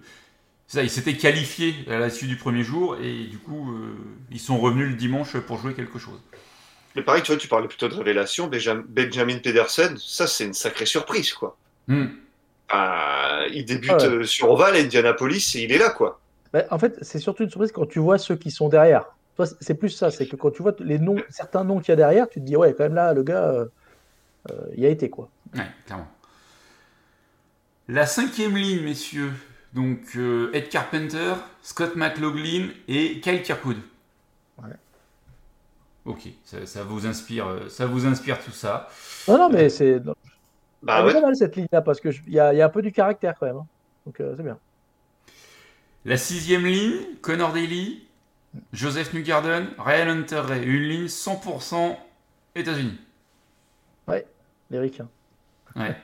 ça, 0.72 0.84
ils 0.84 0.90
s'étaient 0.90 1.18
qualifiés 1.18 1.76
à 1.90 2.00
la 2.00 2.10
suite 2.10 2.30
du 2.30 2.38
premier 2.38 2.64
jour 2.64 2.96
et 2.96 3.26
du 3.26 3.38
coup, 3.38 3.72
euh, 3.72 3.94
ils 4.32 4.40
sont 4.40 4.58
revenus 4.58 4.88
le 4.88 4.96
dimanche 4.96 5.38
pour 5.38 5.58
jouer 5.58 5.74
quelque 5.74 6.00
chose. 6.00 6.18
Mais 6.96 7.02
pareil, 7.02 7.24
tu 7.24 7.32
vois, 7.34 7.40
tu 7.40 7.50
parlais 7.50 7.68
plutôt 7.68 7.90
de 7.90 7.94
révélation. 7.94 8.50
Benjamin 8.50 9.38
Pedersen, 9.40 9.98
ça, 9.98 10.28
c'est 10.28 10.46
une 10.46 10.54
sacrée 10.54 10.86
surprise, 10.86 11.34
quoi. 11.34 11.58
Hmm. 11.88 12.06
il 13.52 13.66
débute 13.66 13.92
euh, 13.92 14.24
sur 14.24 14.50
Oval, 14.50 14.78
Indianapolis, 14.78 15.56
et 15.56 15.64
il 15.64 15.74
est 15.74 15.78
là, 15.78 15.90
quoi. 15.90 16.22
Bah, 16.54 16.64
en 16.70 16.80
fait, 16.80 16.98
c'est 17.02 17.20
surtout 17.20 17.44
une 17.44 17.50
surprise 17.50 17.74
quand 17.74 17.86
tu 17.86 18.00
vois 18.00 18.18
ceux 18.18 18.38
qui 18.38 18.50
sont 18.50 18.70
derrière. 18.70 19.06
C'est 19.60 19.76
plus 19.76 19.90
ça, 19.90 20.12
c'est 20.12 20.28
que 20.28 20.36
quand 20.36 20.52
tu 20.52 20.62
vois 20.62 20.76
les 20.80 21.00
noms, 21.00 21.18
certains 21.30 21.64
noms 21.64 21.80
qu'il 21.80 21.90
y 21.90 21.94
a 21.94 21.96
derrière, 21.96 22.30
tu 22.30 22.40
te 22.40 22.46
dis, 22.46 22.56
ouais, 22.56 22.74
quand 22.74 22.84
même 22.84 22.94
là, 22.94 23.14
le 23.14 23.24
gars, 23.24 23.46
euh, 23.50 23.66
il 24.76 24.86
a 24.86 24.90
été, 24.90 25.10
quoi. 25.10 25.30
Ouais, 25.56 25.68
clairement. 25.86 26.08
La 27.88 28.06
cinquième 28.06 28.56
ligne, 28.56 28.84
messieurs, 28.84 29.32
donc 29.74 30.00
euh, 30.16 30.52
Ed 30.54 30.70
Carpenter, 30.70 31.34
Scott 31.62 31.96
McLaughlin 31.96 32.70
et 32.88 33.20
Kyle 33.20 33.42
Kirkwood. 33.42 33.78
Ouais. 34.62 34.70
Ok, 36.06 36.30
ça, 36.44 36.84
vous 36.84 37.06
inspire, 37.06 37.48
euh, 37.48 37.70
ça 37.70 37.86
vous 37.86 38.06
inspire 38.06 38.44
tout 38.44 38.52
ça. 38.52 38.90
Non, 39.28 39.38
non, 39.38 39.50
mais 39.50 39.70
c'est 39.70 40.02
bah, 40.82 41.06
ouais. 41.06 41.14
pas 41.14 41.22
mal 41.22 41.36
cette 41.36 41.56
ligne-là 41.56 41.82
parce 41.82 42.00
que 42.00 42.10
il 42.28 42.34
y, 42.34 42.40
a 42.40 42.66
un 42.66 42.70
peu 42.70 42.82
du 42.82 42.92
caractère 42.92 43.36
quand 43.40 43.46
même. 43.46 43.58
Hein. 43.58 43.68
Donc 44.06 44.20
euh, 44.20 44.34
c'est 44.36 44.44
bien. 44.44 44.58
La 46.06 46.18
sixième 46.18 46.66
ligne, 46.66 46.98
Connor 47.22 47.54
Daly, 47.54 48.08
Joseph 48.74 49.14
Newgarden, 49.14 49.68
Ryan 49.78 50.10
Hunter 50.10 50.44
Une 50.64 50.84
ligne 50.84 51.06
100% 51.06 51.98
États-Unis. 52.56 53.00
Ouais, 54.08 54.26
les 54.70 54.80
Ouais. 54.80 55.96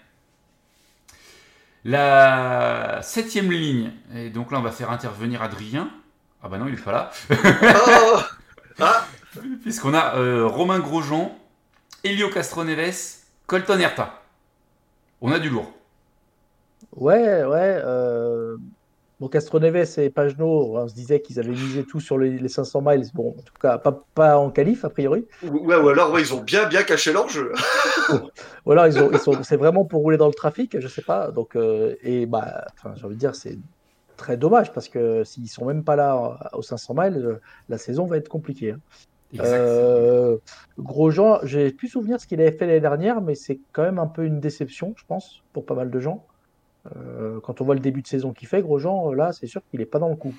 La 1.84 3.00
septième 3.02 3.52
ligne, 3.52 3.92
et 4.14 4.30
donc 4.30 4.52
là 4.52 4.60
on 4.60 4.62
va 4.62 4.72
faire 4.72 4.92
intervenir 4.92 5.42
Adrien. 5.42 5.90
Ah 6.44 6.50
bah 6.50 6.58
non, 6.58 6.68
il 6.68 6.74
est 6.74 6.84
pas 6.84 6.92
là. 6.92 7.12
oh 7.32 8.20
ah. 8.80 9.06
Puisqu'on 9.62 9.94
a 9.94 10.16
euh, 10.16 10.46
Romain 10.46 10.80
Grosjean, 10.80 11.38
Elio 12.04 12.30
Castroneves, 12.30 13.24
Colton 13.46 13.80
Herta. 13.80 14.22
On 15.22 15.32
a 15.32 15.40
du 15.40 15.50
lourd. 15.50 15.72
Ouais, 16.96 17.44
ouais. 17.44 17.82
Euh... 17.84 18.58
Bon, 19.20 19.30
Castroneves 19.30 19.98
et 19.98 20.12
Pagno, 20.12 20.78
on 20.78 20.88
se 20.88 20.94
disait 20.94 21.22
qu'ils 21.22 21.40
avaient 21.40 21.50
misé 21.50 21.84
tout 21.84 22.00
sur 22.00 22.20
les, 22.20 22.48
500 22.48 22.82
miles. 22.86 23.08
Bon, 23.16 23.30
en 23.30 23.42
tout 23.42 23.54
cas, 23.60 23.80
pas, 23.80 24.04
pas 24.14 24.38
en 24.38 24.52
qualif, 24.52 24.86
a 24.86 24.90
priori. 24.90 25.26
Ouais, 25.42 25.76
ou 25.76 25.90
alors, 25.90 26.12
ouais, 26.12 26.22
ils 26.22 26.34
ont 26.36 26.42
bien, 26.42 26.68
bien 26.68 26.84
caché 26.84 27.12
leur 27.12 27.28
jeu. 27.28 27.52
ou 28.66 28.72
alors, 28.72 28.86
ils 28.86 29.00
ont, 29.00 29.10
ils 29.12 29.18
sont, 29.18 29.42
c'est 29.42 29.58
vraiment 29.58 29.86
pour 29.86 30.02
rouler 30.02 30.18
dans 30.18 30.28
le 30.28 30.36
trafic, 30.36 30.80
je 30.80 30.88
sais 30.88 31.02
pas. 31.02 31.32
Donc, 31.32 31.56
euh, 31.56 31.96
et 32.04 32.28
bah, 32.28 32.66
j'ai 32.96 33.06
envie 33.06 33.16
de 33.16 33.20
dire, 33.20 33.34
c'est 33.34 33.58
très 34.18 34.38
dommage 34.38 34.72
parce 34.72 34.88
que 34.88 35.24
s'ils 35.24 35.50
sont 35.50 35.66
même 35.66 35.84
pas 35.84 35.96
là 35.96 36.38
aux 36.54 36.62
500 36.62 36.94
miles, 36.96 37.40
la 37.70 37.80
saison 37.80 38.06
va 38.06 38.18
être 38.18 38.30
compliquée. 38.30 38.72
Hein. 38.72 38.80
Euh, 39.40 40.38
Grosjean, 40.80 41.40
j'ai 41.44 41.72
plus 41.72 41.88
souvenir 41.88 42.20
ce 42.20 42.28
qu'il 42.28 42.40
avait 42.40 42.52
fait 42.52 42.66
l'année 42.66 42.80
dernière, 42.80 43.22
mais 43.22 43.36
c'est 43.36 43.60
quand 43.74 43.84
même 43.84 44.00
un 44.00 44.08
peu 44.08 44.26
une 44.26 44.40
déception, 44.40 44.94
je 44.96 45.04
pense, 45.08 45.42
pour 45.54 45.66
pas 45.66 45.76
mal 45.76 45.90
de 45.90 46.00
gens. 46.00 46.26
Euh, 46.96 47.40
quand 47.42 47.62
on 47.62 47.66
voit 47.66 47.76
le 47.76 47.82
début 47.82 48.02
de 48.02 48.08
saison 48.08 48.34
qu'il 48.34 48.48
fait, 48.48 48.62
Grosjean, 48.62 49.12
là, 49.14 49.32
c'est 49.34 49.48
sûr 49.48 49.62
qu'il 49.70 49.80
n'est 49.80 49.86
pas 49.86 50.00
dans 50.00 50.10
le 50.10 50.16
coup. 50.16 50.34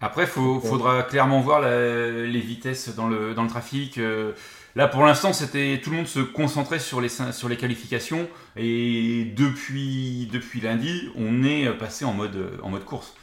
Après, 0.00 0.24
il 0.24 0.42
euh, 0.42 0.60
faudra 0.60 1.02
clairement 1.02 1.40
voir 1.40 1.60
les 1.60 2.40
vitesses 2.40 2.94
dans 2.94 3.08
le, 3.08 3.34
dans 3.34 3.42
le 3.42 3.48
trafic. 3.48 3.98
Euh, 3.98 4.32
là, 4.76 4.88
pour 4.88 5.04
l'instant, 5.04 5.32
c'était 5.32 5.80
tout 5.82 5.90
le 5.90 5.96
monde 5.96 6.06
se 6.06 6.20
concentrait 6.20 6.78
sur 6.78 7.00
les, 7.00 7.08
sur 7.08 7.48
les 7.48 7.56
qualifications. 7.56 8.28
Et 8.56 9.32
depuis, 9.36 10.28
depuis 10.32 10.60
lundi, 10.60 11.10
on 11.16 11.42
est 11.42 11.70
passé 11.78 12.04
en 12.04 12.12
mode, 12.12 12.58
en 12.62 12.70
mode 12.70 12.84
course. 12.84 13.14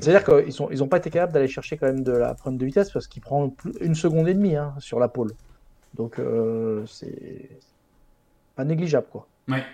C'est-à-dire 0.00 0.24
qu'ils 0.24 0.54
n'ont 0.60 0.70
ils 0.70 0.88
pas 0.88 0.98
été 0.98 1.10
capables 1.10 1.32
d'aller 1.32 1.48
chercher 1.48 1.76
quand 1.76 1.86
même 1.86 2.04
de 2.04 2.12
la 2.12 2.34
prendre 2.34 2.56
de 2.56 2.64
vitesse 2.64 2.90
parce 2.90 3.06
qu'il 3.06 3.20
prend 3.20 3.54
une 3.80 3.96
seconde 3.96 4.28
et 4.28 4.34
demie 4.34 4.56
hein, 4.56 4.72
sur 4.78 4.98
la 4.98 5.08
pole. 5.08 5.32
Donc, 5.94 6.20
c'est 6.86 7.50
pas 8.56 8.64
négligeable. 8.64 9.06
quoi. 9.10 9.26
Ouais 9.48 9.64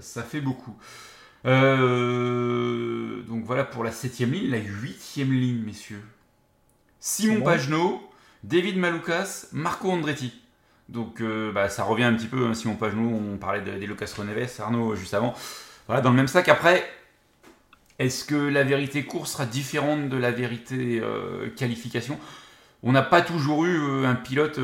ça, 0.00 0.22
fait 0.22 0.40
beaucoup. 0.40 0.76
Euh, 1.46 3.22
donc 3.22 3.44
voilà 3.44 3.64
pour 3.64 3.84
la 3.84 3.92
septième 3.92 4.32
ligne, 4.32 4.50
la 4.50 4.58
huitième 4.58 5.32
ligne, 5.32 5.62
messieurs. 5.64 6.02
Simon 7.00 7.42
Pagenaud, 7.42 8.02
David 8.42 8.78
Maloukas, 8.78 9.46
Marco 9.52 9.90
Andretti. 9.90 10.32
Donc 10.88 11.20
euh, 11.20 11.52
bah, 11.52 11.68
ça 11.68 11.84
revient 11.84 12.04
un 12.04 12.14
petit 12.14 12.26
peu, 12.26 12.46
hein, 12.46 12.54
Simon 12.54 12.76
Pagenaud, 12.76 13.08
on 13.08 13.36
parlait 13.36 13.60
des 13.60 13.86
Lucas 13.86 14.10
Reneves, 14.16 14.50
Arnaud 14.58 14.94
juste 14.94 15.14
avant. 15.14 15.34
Voilà, 15.86 16.00
dans 16.00 16.10
le 16.10 16.16
même 16.16 16.28
sac. 16.28 16.48
Après, 16.48 16.84
est-ce 17.98 18.24
que 18.24 18.34
la 18.34 18.64
vérité 18.64 19.04
course 19.04 19.32
sera 19.32 19.46
différente 19.46 20.08
de 20.08 20.16
la 20.16 20.30
vérité 20.30 21.00
euh, 21.02 21.50
qualification? 21.50 22.18
On 22.82 22.92
n'a 22.92 23.02
pas 23.02 23.22
toujours 23.22 23.64
eu 23.64 24.04
un 24.04 24.14
pilote 24.14 24.58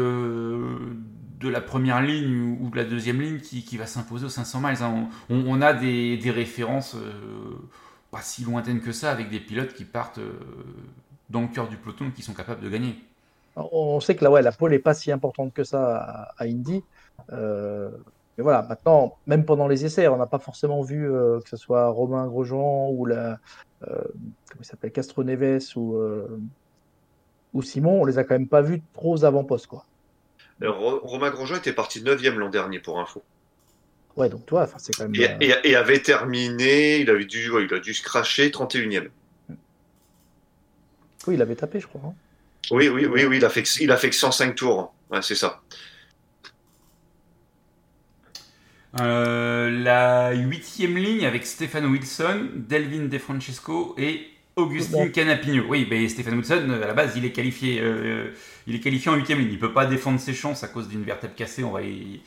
de 1.40 1.48
la 1.48 1.60
première 1.60 2.02
ligne 2.02 2.58
ou 2.60 2.68
de 2.68 2.76
la 2.76 2.84
deuxième 2.84 3.20
ligne 3.20 3.38
qui, 3.38 3.76
va 3.78 3.86
s'imposer 3.86 4.26
aux 4.26 4.30
500 4.30 4.60
miles. 4.60 4.82
Hein. 4.82 5.08
On, 5.30 5.62
a 5.62 5.72
des, 5.72 6.18
références 6.26 6.94
euh, 6.94 7.56
pas 8.10 8.20
si 8.20 8.44
lointaines 8.44 8.80
que 8.80 8.92
ça 8.92 9.10
avec 9.10 9.30
des 9.30 9.40
pilotes 9.40 9.72
qui 9.72 9.84
partent 9.84 10.18
euh, 10.18 10.38
dans 11.30 11.40
le 11.40 11.48
cœur 11.48 11.68
du 11.68 11.76
peloton 11.76 12.10
qui 12.14 12.22
sont 12.22 12.34
capables 12.34 12.60
de 12.60 12.68
gagner. 12.68 13.02
On 13.56 14.00
sait 14.00 14.14
que 14.14 14.24
la, 14.24 14.30
ouais, 14.30 14.42
la 14.42 14.52
pole 14.52 14.70
n'est 14.72 14.78
pas 14.78 14.94
si 14.94 15.10
importante 15.10 15.54
que 15.54 15.64
ça 15.64 16.30
à, 16.36 16.44
Indy. 16.44 16.84
Euh, 17.32 17.90
mais 18.36 18.44
voilà, 18.44 18.62
maintenant, 18.62 19.16
même 19.26 19.44
pendant 19.44 19.66
les 19.66 19.84
essais, 19.86 20.08
on 20.08 20.18
n'a 20.18 20.26
pas 20.26 20.38
forcément 20.38 20.82
vu 20.82 21.08
que 21.08 21.48
ce 21.48 21.56
soit 21.56 21.88
Romain 21.88 22.26
Grosjean 22.26 22.90
ou 22.90 23.06
la, 23.06 23.38
comment 23.80 24.62
s'appelle, 24.62 24.92
Castro 24.92 25.24
Neves 25.24 25.72
ou, 25.76 25.98
ou 27.52 27.62
Simon, 27.62 28.02
on 28.02 28.04
les 28.04 28.18
a 28.18 28.24
quand 28.24 28.34
même 28.34 28.48
pas 28.48 28.62
vus 28.62 28.82
trop 28.92 29.14
aux 29.14 29.24
avant-postes, 29.24 29.66
quoi. 29.66 29.84
Euh, 30.62 30.70
Ro- 30.70 31.00
Romain 31.02 31.30
Grosjean 31.30 31.56
était 31.56 31.72
parti 31.72 32.02
9 32.02 32.22
l'an 32.36 32.48
dernier 32.50 32.78
pour 32.80 33.00
info. 33.00 33.22
Ouais, 34.16 34.28
donc 34.28 34.44
toi, 34.46 34.62
enfin, 34.64 34.76
c'est 34.78 34.92
quand 34.94 35.04
même. 35.08 35.14
Et, 35.14 35.28
euh, 35.30 35.58
et- 35.64 35.70
et 35.70 35.76
avait 35.76 36.00
terminé, 36.00 36.98
il 36.98 37.08
avait 37.10 37.24
dû, 37.24 37.50
ouais, 37.50 37.64
il 37.64 37.72
a 37.74 37.78
dû 37.78 37.94
se 37.94 38.02
cracher 38.02 38.50
31 38.50 39.04
e 39.04 39.10
Oui, 41.26 41.34
il 41.34 41.42
avait 41.42 41.56
tapé, 41.56 41.80
je 41.80 41.86
crois. 41.86 42.00
hein. 42.04 42.14
Oui, 42.70 42.88
oui, 42.88 43.06
oui, 43.06 43.24
oui, 43.24 43.36
il 43.38 43.44
a 43.44 43.50
fait, 43.50 43.62
que- 43.62 43.82
il 43.82 43.90
a 43.90 43.96
fait 43.96 44.10
que 44.10 44.16
105 44.16 44.54
tours. 44.54 44.92
Ouais, 45.10 45.22
c'est 45.22 45.34
ça. 45.34 45.60
Euh, 49.00 49.70
la 49.70 50.32
huitième 50.32 50.96
ligne 50.96 51.24
avec 51.24 51.46
Stéphane 51.46 51.86
Wilson, 51.86 52.48
Delvin 52.56 53.04
De 53.06 53.18
Francesco 53.18 53.94
et 53.98 54.26
Augustin 54.56 55.04
Bon. 55.06 55.10
Canapino. 55.10 55.64
Oui, 55.68 55.86
mais 55.88 56.08
Stéphane 56.08 56.34
Wilson, 56.34 56.66
euh, 56.70 56.82
à 56.82 56.86
la 56.86 56.94
base, 56.94 57.16
il 57.16 57.24
est 57.24 57.32
qualifié, 57.32 57.80
euh, 57.80 58.32
il 58.66 58.74
est 58.74 58.80
qualifié 58.80 59.10
en 59.10 59.14
huitième 59.14 59.38
ligne. 59.38 59.52
Il 59.52 59.58
peut 59.58 59.72
pas 59.72 59.86
défendre 59.86 60.20
ses 60.20 60.34
chances 60.34 60.64
à 60.64 60.68
cause 60.68 60.88
d'une 60.88 61.02
vertèbre 61.04 61.34
cassée. 61.34 61.64
On 61.64 61.70
va 61.70 61.82
y, 61.82 62.20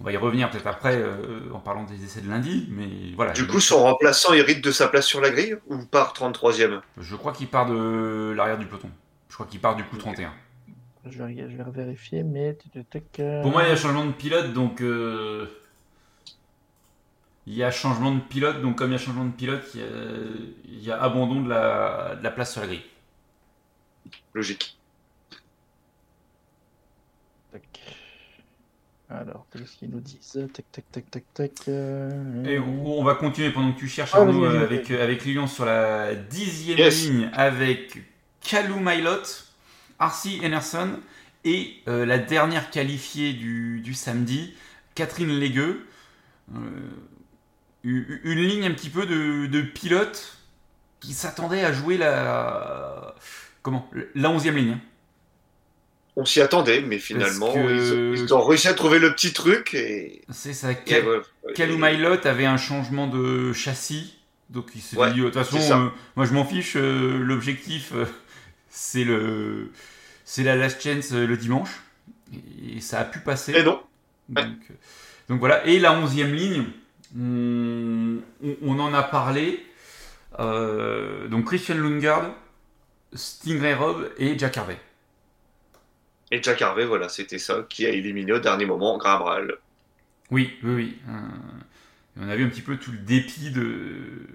on 0.00 0.04
va 0.04 0.12
y 0.12 0.16
revenir 0.16 0.50
peut-être 0.50 0.66
après 0.66 0.96
euh, 0.96 1.40
en 1.52 1.60
parlant 1.60 1.84
des 1.84 2.02
essais 2.04 2.20
de 2.20 2.28
lundi. 2.28 2.68
Mais 2.70 2.88
voilà. 3.16 3.32
Du 3.32 3.46
coup, 3.46 3.60
son 3.60 3.82
remplaçant 3.82 4.32
hérite 4.32 4.62
de 4.64 4.70
sa 4.70 4.88
place 4.88 5.06
sur 5.06 5.20
la 5.20 5.30
grille 5.30 5.56
ou 5.66 5.78
part 5.84 6.12
33 6.12 6.60
e 6.62 6.80
je 7.00 7.16
crois 7.16 7.32
qu'il 7.32 7.48
part 7.48 7.66
de 7.66 8.32
l'arrière 8.36 8.58
du 8.58 8.66
peloton. 8.66 8.90
Je 9.28 9.34
crois 9.34 9.46
qu'il 9.46 9.60
part 9.60 9.76
du 9.76 9.84
coup 9.84 9.96
31. 9.96 10.32
Je 11.06 11.22
vais, 11.22 11.36
je 11.50 11.56
vais 11.56 11.64
vérifier, 11.70 12.22
mais. 12.22 12.56
euh, 13.20 13.42
Pour 13.42 13.50
moi, 13.50 13.64
il 13.64 13.68
y 13.68 13.72
a 13.72 13.76
changement 13.76 14.06
de 14.06 14.12
pilote, 14.12 14.54
donc 14.54 14.80
euh, 14.80 15.46
il 17.46 17.54
y 17.54 17.62
a 17.62 17.70
changement 17.70 18.12
de 18.14 18.20
pilote, 18.20 18.62
donc 18.62 18.76
comme 18.78 18.90
il 18.90 18.92
y 18.92 18.96
a 18.96 18.98
changement 18.98 19.24
de 19.26 19.32
pilote, 19.32 19.62
il 19.74 19.80
y 19.80 19.84
a, 19.84 19.86
il 20.66 20.82
y 20.84 20.90
a 20.90 21.02
abandon 21.02 21.42
de 21.42 21.48
la, 21.50 22.16
de 22.16 22.22
la 22.24 22.30
place 22.30 22.52
sur 22.52 22.60
la 22.62 22.68
grille. 22.68 22.82
Logique. 24.34 24.76
tac. 27.52 27.62
Alors, 29.10 29.46
qu'est-ce 29.52 29.76
qu'ils 29.76 29.90
nous 29.90 30.00
disent? 30.00 30.38
Tac, 30.52 30.64
tac, 30.72 30.84
tac, 30.90 31.10
tac, 31.10 31.24
tac. 31.34 31.68
euh, 31.68 32.44
Et 32.44 32.58
on, 32.58 32.98
on 33.00 33.04
va 33.04 33.14
continuer 33.14 33.50
pendant 33.50 33.72
que 33.72 33.78
tu 33.78 33.88
cherches 33.88 34.10
Ah, 34.14 34.18
Arnaud, 34.20 34.44
avec, 34.44 34.90
avec 34.90 35.24
Lilian 35.24 35.46
sur 35.46 35.64
la 35.66 36.14
dixième 36.14 36.78
Yes. 36.78 37.04
ligne 37.04 37.30
avec 37.34 37.98
Kalou 38.40 38.80
Mailot, 38.80 39.22
Arcy 39.98 40.40
Enerson 40.44 40.98
et 41.44 41.74
euh, 41.88 42.06
la 42.06 42.18
dernière 42.18 42.70
qualifiée 42.70 43.34
du, 43.34 43.80
du 43.82 43.94
samedi, 43.94 44.54
Catherine 44.94 45.38
Légueux. 45.38 45.86
Euh, 46.54 46.58
une 47.84 48.38
ligne 48.40 48.64
un 48.66 48.72
petit 48.72 48.90
peu 48.90 49.06
de, 49.06 49.46
de 49.46 49.60
pilote 49.62 50.38
qui 51.00 51.12
s'attendait 51.12 51.64
à 51.64 51.72
jouer 51.72 51.98
la 51.98 53.14
comment 53.62 53.88
la 54.14 54.30
onzième 54.30 54.56
ligne. 54.56 54.72
hein. 54.72 54.80
On 56.16 56.24
s'y 56.24 56.40
attendait, 56.40 56.80
mais 56.80 56.98
finalement, 57.00 57.52
que- 57.52 58.14
ils, 58.14 58.20
ils 58.22 58.34
ont 58.34 58.44
réussi 58.44 58.68
à 58.68 58.74
trouver 58.74 59.00
le 59.00 59.12
petit 59.12 59.32
truc 59.32 59.74
et. 59.74 60.22
C'est 60.30 60.52
ça. 60.54 60.70
et 60.72 60.76
Cal- 60.76 61.04
Et- 62.24 62.28
avait 62.28 62.46
un 62.46 62.56
changement 62.56 63.08
de 63.08 63.52
châssis, 63.52 64.16
donc 64.48 64.70
il 64.76 64.80
s'est 64.80 64.96
Ouais, 64.96 65.12
dit 65.12 65.18
de 65.20 65.24
toute 65.24 65.34
façon, 65.34 65.58
euh, 65.58 65.88
moi 66.14 66.24
je 66.24 66.32
m'en 66.32 66.44
fiche, 66.44 66.76
euh, 66.76 67.18
l'objectif 67.18 67.92
euh, 67.94 68.04
c'est 68.70 69.02
le 69.04 69.72
c'est 70.24 70.44
la 70.44 70.54
last 70.56 70.80
chance 70.80 71.10
le 71.12 71.36
dimanche 71.36 71.70
et 72.64 72.80
ça 72.80 73.00
a 73.00 73.04
pu 73.04 73.18
passer. 73.18 73.52
Et 73.54 73.62
non. 73.64 73.82
Donc, 74.28 74.54
donc 75.28 75.40
voilà. 75.40 75.66
Et 75.66 75.78
la 75.80 75.92
onzième 75.92 76.32
ligne, 76.32 76.64
on, 77.18 78.78
en 78.78 78.94
a 78.94 79.02
parlé. 79.02 79.64
euh, 80.40 81.28
donc 81.28 81.46
Christian 81.46 81.76
Lundgaard, 81.76 82.32
Stingray 83.12 83.74
Robb 83.74 84.10
et 84.18 84.38
Jack 84.38 84.56
Harvey. 84.56 84.78
Et 86.30 86.42
Jack 86.42 86.62
Harvey, 86.62 86.84
voilà, 86.86 87.08
c'était 87.08 87.38
ça 87.38 87.64
qui 87.68 87.86
a 87.86 87.90
éliminé 87.90 88.32
au 88.32 88.38
dernier 88.40 88.66
moment 88.66 88.98
Graham 88.98 89.22
Rahal. 89.22 89.54
Oui, 90.30 90.54
oui, 90.64 90.74
oui. 90.74 90.98
Euh, 91.08 91.12
on 92.20 92.28
a 92.28 92.34
vu 92.36 92.44
un 92.44 92.48
petit 92.48 92.62
peu 92.62 92.76
tout 92.76 92.90
le 92.92 92.98
dépit 92.98 93.50
de, 93.50 94.26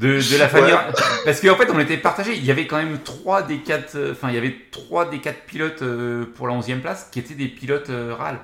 de, 0.00 0.18
de 0.32 0.36
la 0.38 0.48
famille. 0.48 0.72
Ouais. 0.72 0.92
Parce 1.24 1.40
qu'en 1.40 1.54
fait, 1.56 1.70
on 1.70 1.78
était 1.78 1.98
partagés. 1.98 2.34
Il 2.36 2.44
y 2.44 2.50
avait 2.50 2.66
quand 2.66 2.78
même 2.78 2.98
trois 3.02 3.42
des 3.42 3.58
quatre, 3.58 3.94
euh, 3.96 4.12
enfin, 4.12 4.30
il 4.30 4.34
y 4.34 4.38
avait 4.38 4.56
trois 4.72 5.04
des 5.08 5.20
quatre 5.20 5.42
pilotes 5.44 5.84
pour 6.34 6.48
la 6.48 6.54
11e 6.54 6.80
place 6.80 7.08
qui 7.12 7.20
étaient 7.20 7.34
des 7.34 7.48
pilotes 7.48 7.90
RAL. 7.90 8.40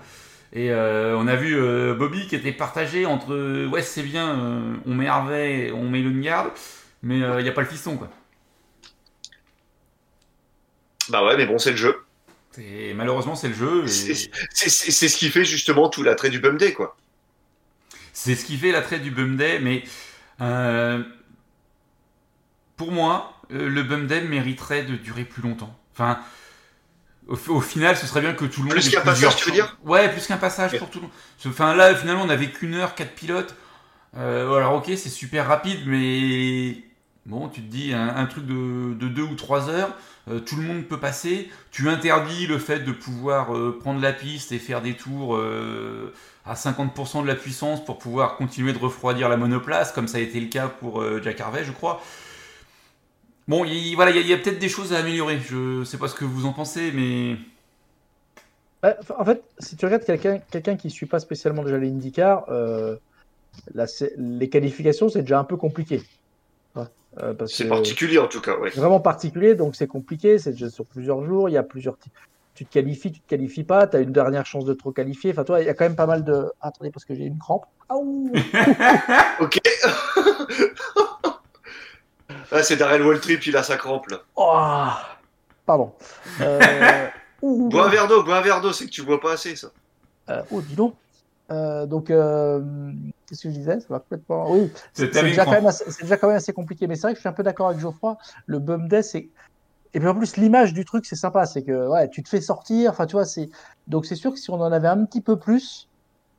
Et 0.54 0.70
euh, 0.70 1.16
on 1.18 1.26
a 1.26 1.34
vu 1.36 1.56
euh, 1.56 1.94
Bobby 1.94 2.28
qui 2.28 2.36
était 2.36 2.52
partagé 2.52 3.06
entre 3.06 3.34
euh, 3.34 3.66
ouais, 3.66 3.82
c'est 3.82 4.04
bien, 4.04 4.38
euh, 4.40 4.76
on 4.86 4.94
met 4.94 5.08
Harvey, 5.08 5.72
on 5.72 5.88
met 5.88 6.00
Lundgaard, 6.00 6.52
mais 7.02 7.18
il 7.18 7.42
n'y 7.42 7.48
a 7.48 7.52
pas 7.52 7.62
le 7.62 7.66
fiston, 7.66 7.96
quoi. 7.96 8.08
Bah 11.08 11.24
ouais, 11.24 11.36
mais 11.36 11.46
bon, 11.46 11.58
c'est 11.58 11.72
le 11.72 11.76
jeu. 11.76 12.04
Et 12.58 12.94
malheureusement, 12.94 13.34
c'est 13.34 13.48
le 13.48 13.54
jeu. 13.54 13.84
et- 13.84 14.14
C'est 14.54 15.08
ce 15.08 15.16
qui 15.16 15.28
fait 15.28 15.44
justement 15.44 15.88
tout 15.88 16.02
l'attrait 16.02 16.30
du 16.30 16.38
Bum 16.38 16.56
Day, 16.56 16.72
quoi. 16.72 16.96
C'est 18.12 18.36
ce 18.36 18.44
qui 18.44 18.56
fait 18.56 18.70
l'attrait 18.70 19.00
du 19.00 19.10
Bum 19.10 19.36
Day, 19.36 19.58
mais 19.60 19.82
pour 22.76 22.92
moi, 22.92 23.34
le 23.50 23.82
Bum 23.82 24.06
Day 24.06 24.22
mériterait 24.22 24.84
de 24.84 24.96
durer 24.96 25.24
plus 25.24 25.42
longtemps. 25.42 25.76
Enfin, 25.92 26.18
au, 27.28 27.36
au 27.48 27.60
final, 27.60 27.96
ce 27.96 28.06
serait 28.06 28.20
bien 28.20 28.34
que 28.34 28.44
tout 28.44 28.62
le 28.62 28.66
monde. 28.68 28.74
Plus 28.74 28.90
qu'un 28.90 29.00
passage, 29.00 29.36
tu 29.36 29.50
veux 29.50 29.56
chances. 29.56 29.68
dire 29.68 29.76
Ouais, 29.84 30.08
plus 30.10 30.26
qu'un 30.26 30.36
passage 30.36 30.76
pour 30.78 30.90
tout 30.90 30.98
le 30.98 31.02
monde. 31.04 31.12
Enfin, 31.46 31.74
là, 31.74 31.94
finalement, 31.94 32.22
on 32.22 32.26
n'avait 32.26 32.50
qu'une 32.50 32.74
heure, 32.74 32.94
quatre 32.94 33.14
pilotes. 33.14 33.54
Euh, 34.16 34.54
alors, 34.56 34.74
ok, 34.74 34.86
c'est 34.96 35.08
super 35.08 35.46
rapide, 35.48 35.80
mais 35.86 36.76
bon, 37.26 37.48
tu 37.48 37.62
te 37.62 37.66
dis, 37.70 37.92
un, 37.92 38.14
un 38.16 38.26
truc 38.26 38.46
de, 38.46 38.94
de 38.94 39.08
deux 39.08 39.22
ou 39.22 39.34
trois 39.34 39.68
heures, 39.68 39.90
euh, 40.30 40.40
tout 40.40 40.56
le 40.56 40.62
monde 40.62 40.84
peut 40.84 41.00
passer. 41.00 41.50
Tu 41.70 41.88
interdis 41.88 42.46
le 42.46 42.58
fait 42.58 42.80
de 42.80 42.92
pouvoir 42.92 43.54
euh, 43.56 43.78
prendre 43.80 44.00
la 44.00 44.12
piste 44.12 44.52
et 44.52 44.58
faire 44.58 44.82
des 44.82 44.94
tours 44.94 45.38
à 46.46 46.54
50% 46.54 47.22
de 47.22 47.26
la 47.26 47.34
puissance 47.34 47.84
pour 47.84 47.98
pouvoir 47.98 48.36
continuer 48.36 48.72
de 48.72 48.78
refroidir 48.78 49.28
la 49.28 49.36
monoplace, 49.36 49.92
comme 49.92 50.08
ça 50.08 50.18
a 50.18 50.20
été 50.20 50.38
le 50.40 50.48
cas 50.48 50.68
pour 50.68 51.02
Jack 51.22 51.40
Harvey, 51.40 51.64
je 51.64 51.72
crois. 51.72 52.02
Bon, 53.46 53.64
il, 53.64 53.94
voilà, 53.94 54.10
il 54.10 54.16
y 54.16 54.20
a, 54.20 54.22
y 54.22 54.32
a 54.32 54.38
peut-être 54.38 54.58
des 54.58 54.68
choses 54.68 54.92
à 54.92 54.98
améliorer. 54.98 55.38
Je 55.38 55.84
sais 55.84 55.98
pas 55.98 56.08
ce 56.08 56.14
que 56.14 56.24
vous 56.24 56.46
en 56.46 56.52
pensez, 56.52 56.92
mais 56.92 57.36
enfin, 58.82 59.14
en 59.18 59.24
fait, 59.24 59.42
si 59.58 59.76
tu 59.76 59.84
regardes 59.84 60.04
quelqu'un 60.04 60.38
quelqu'un 60.50 60.76
qui 60.76 60.88
ne 60.88 60.92
suit 60.92 61.06
pas 61.06 61.20
spécialement 61.20 61.62
déjà 61.62 61.78
les 61.78 61.88
IndyCar, 61.88 62.44
euh, 62.48 62.96
les 64.16 64.48
qualifications, 64.48 65.08
c'est 65.08 65.22
déjà 65.22 65.38
un 65.38 65.44
peu 65.44 65.56
compliqué. 65.56 66.02
Ouais, 66.76 66.84
euh, 67.22 67.34
C'est 67.46 67.68
particulier 67.68 68.18
en 68.18 68.26
tout 68.26 68.40
cas, 68.40 68.56
ouais. 68.58 68.70
c'est 68.72 68.80
vraiment 68.80 69.00
particulier, 69.00 69.54
donc 69.54 69.76
c'est 69.76 69.86
compliqué, 69.86 70.38
c'est 70.38 70.52
déjà 70.52 70.70
sur 70.70 70.84
plusieurs 70.86 71.24
jours, 71.24 71.48
il 71.48 71.52
y 71.52 71.58
a 71.58 71.62
plusieurs... 71.62 71.96
Tu 72.54 72.64
te 72.64 72.72
qualifies, 72.72 73.10
tu 73.10 73.20
te 73.20 73.28
qualifies 73.28 73.64
pas, 73.64 73.88
tu 73.88 73.96
as 73.96 74.00
une 74.00 74.12
dernière 74.12 74.46
chance 74.46 74.64
de 74.64 74.74
trop 74.74 74.92
qualifier. 74.92 75.32
Enfin, 75.32 75.42
toi, 75.42 75.60
il 75.60 75.66
y 75.66 75.68
a 75.68 75.74
quand 75.74 75.86
même 75.86 75.96
pas 75.96 76.06
mal 76.06 76.22
de... 76.22 76.52
Attendez, 76.60 76.92
parce 76.92 77.04
que 77.04 77.12
j'ai 77.12 77.24
une 77.24 77.38
crampe. 77.38 77.64
Ah, 77.88 77.96
ouh 77.96 78.30
Ok. 79.40 79.58
ah, 82.54 82.62
c'est 82.62 82.76
Darrell 82.76 83.02
Waltrip, 83.02 83.46
il 83.46 83.56
a 83.56 83.62
sa 83.62 83.76
crampe 83.76 84.08
là. 84.10 84.18
Oh 84.36 84.88
Pardon. 85.66 85.92
Euh, 86.40 87.06
ouh, 87.42 87.68
Bois 87.68 87.86
un 87.86 87.90
verre 87.90 88.08
d'eau, 88.08 88.22
bois 88.22 88.36
un 88.38 88.40
verre 88.40 88.60
d'eau, 88.60 88.72
c'est 88.72 88.86
que 88.86 88.90
tu 88.90 89.02
bois 89.02 89.20
pas 89.20 89.32
assez 89.34 89.54
ça. 89.56 89.68
Euh, 90.30 90.42
oh, 90.50 90.60
dis 90.60 90.74
donc. 90.74 90.94
Euh, 91.50 91.84
donc, 91.84 92.10
euh, 92.10 92.60
qu'est-ce 93.28 93.42
que 93.42 93.50
je 93.50 93.54
disais? 93.54 93.78
Ça 93.80 93.86
va 93.90 93.98
complètement. 93.98 94.50
Oui, 94.50 94.70
C'est 94.94 95.12
déjà, 95.12 95.44
quand 95.44 95.50
même 95.50 95.66
assez- 95.66 95.84
c'est 95.90 96.02
déjà 96.02 96.16
quand 96.16 96.28
même 96.28 96.36
assez 96.36 96.52
compliqué. 96.54 96.86
Mais 96.86 96.94
c'est 96.96 97.02
vrai 97.02 97.12
que 97.12 97.18
je 97.18 97.20
suis 97.20 97.28
un 97.28 97.32
peu 97.34 97.42
d'accord 97.42 97.68
avec 97.68 97.80
Geoffroy. 97.80 98.16
Le 98.46 98.58
bum 98.58 98.88
day, 98.88 99.02
c'est. 99.02 99.28
Et 99.92 100.00
puis 100.00 100.08
en 100.08 100.14
plus, 100.14 100.36
l'image 100.38 100.72
du 100.72 100.84
truc, 100.86 101.04
c'est 101.06 101.16
sympa. 101.16 101.44
C'est 101.44 101.62
que 101.62 101.88
ouais, 101.88 102.08
tu 102.08 102.22
te 102.22 102.28
fais 102.30 102.40
sortir. 102.40 102.90
Enfin, 102.92 103.04
tu 103.06 103.12
vois, 103.12 103.26
c'est. 103.26 103.50
Donc, 103.86 104.06
c'est 104.06 104.16
sûr 104.16 104.32
que 104.32 104.38
si 104.38 104.50
on 104.50 104.54
en 104.60 104.72
avait 104.72 104.88
un 104.88 105.04
petit 105.04 105.20
peu 105.20 105.38
plus, 105.38 105.88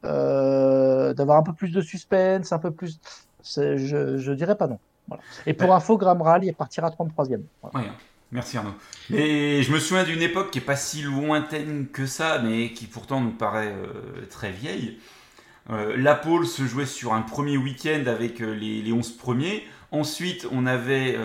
euh, 0.06 1.14
d'avoir 1.14 1.38
un 1.38 1.44
peu 1.44 1.54
plus 1.54 1.72
de 1.72 1.82
suspense, 1.82 2.52
un 2.52 2.60
peu 2.60 2.72
plus. 2.72 3.00
Je, 3.44 3.78
je 4.18 4.32
dirais 4.32 4.56
pas 4.58 4.66
non. 4.68 4.80
Voilà. 5.08 5.24
Et 5.46 5.54
pour 5.54 5.74
info, 5.74 5.98
Graham 5.98 6.22
Rahal, 6.22 6.46
il 6.46 6.54
partira 6.54 6.90
33e. 6.90 7.42
Voilà. 7.62 7.88
Ouais, 7.88 7.94
merci 8.32 8.58
Arnaud. 8.58 8.74
Et 9.14 9.62
je 9.64 9.72
me 9.72 9.80
souviens 9.80 10.04
d'une 10.04 10.22
époque 10.22 10.52
qui 10.52 10.60
est 10.60 10.62
pas 10.62 10.76
si 10.76 11.02
lointaine 11.02 11.88
que 11.92 12.06
ça, 12.06 12.40
mais 12.40 12.72
qui 12.72 12.86
pourtant 12.86 13.22
nous 13.22 13.32
paraît 13.32 13.74
euh, 13.74 14.26
très 14.30 14.52
vieille. 14.52 14.98
Euh, 15.70 15.96
la 15.98 16.16
pole 16.16 16.46
se 16.46 16.64
jouait 16.66 16.86
sur 16.86 17.14
un 17.14 17.22
premier 17.22 17.58
week-end 17.58 18.04
avec 18.08 18.42
euh, 18.42 18.54
les, 18.54 18.82
les 18.82 18.92
11 18.92 19.18
premiers. 19.18 19.64
Ensuite, 19.92 20.48
on 20.52 20.66
avait 20.66 21.16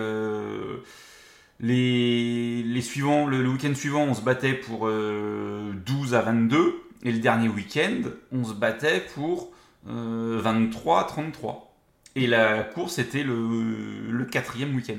les, 1.61 2.63
les 2.63 2.81
suivants, 2.81 3.27
le, 3.27 3.43
le 3.43 3.49
week-end 3.49 3.75
suivant, 3.75 4.03
on 4.03 4.15
se 4.15 4.23
battait 4.23 4.55
pour 4.55 4.89
euh, 4.89 5.73
12 5.87 6.15
à 6.15 6.23
22. 6.23 6.83
Et 7.03 7.13
le 7.13 7.19
dernier 7.19 7.49
week-end, 7.49 8.03
on 8.33 8.45
se 8.45 8.53
battait 8.53 9.01
pour 9.15 9.53
euh, 9.89 10.39
23 10.43 11.01
à 11.01 11.05
33. 11.05 11.70
Et 12.17 12.27
la 12.27 12.65
course 12.65 12.99
était 12.99 13.23
le, 13.23 14.11
le 14.11 14.25
quatrième 14.25 14.75
week-end. 14.75 14.99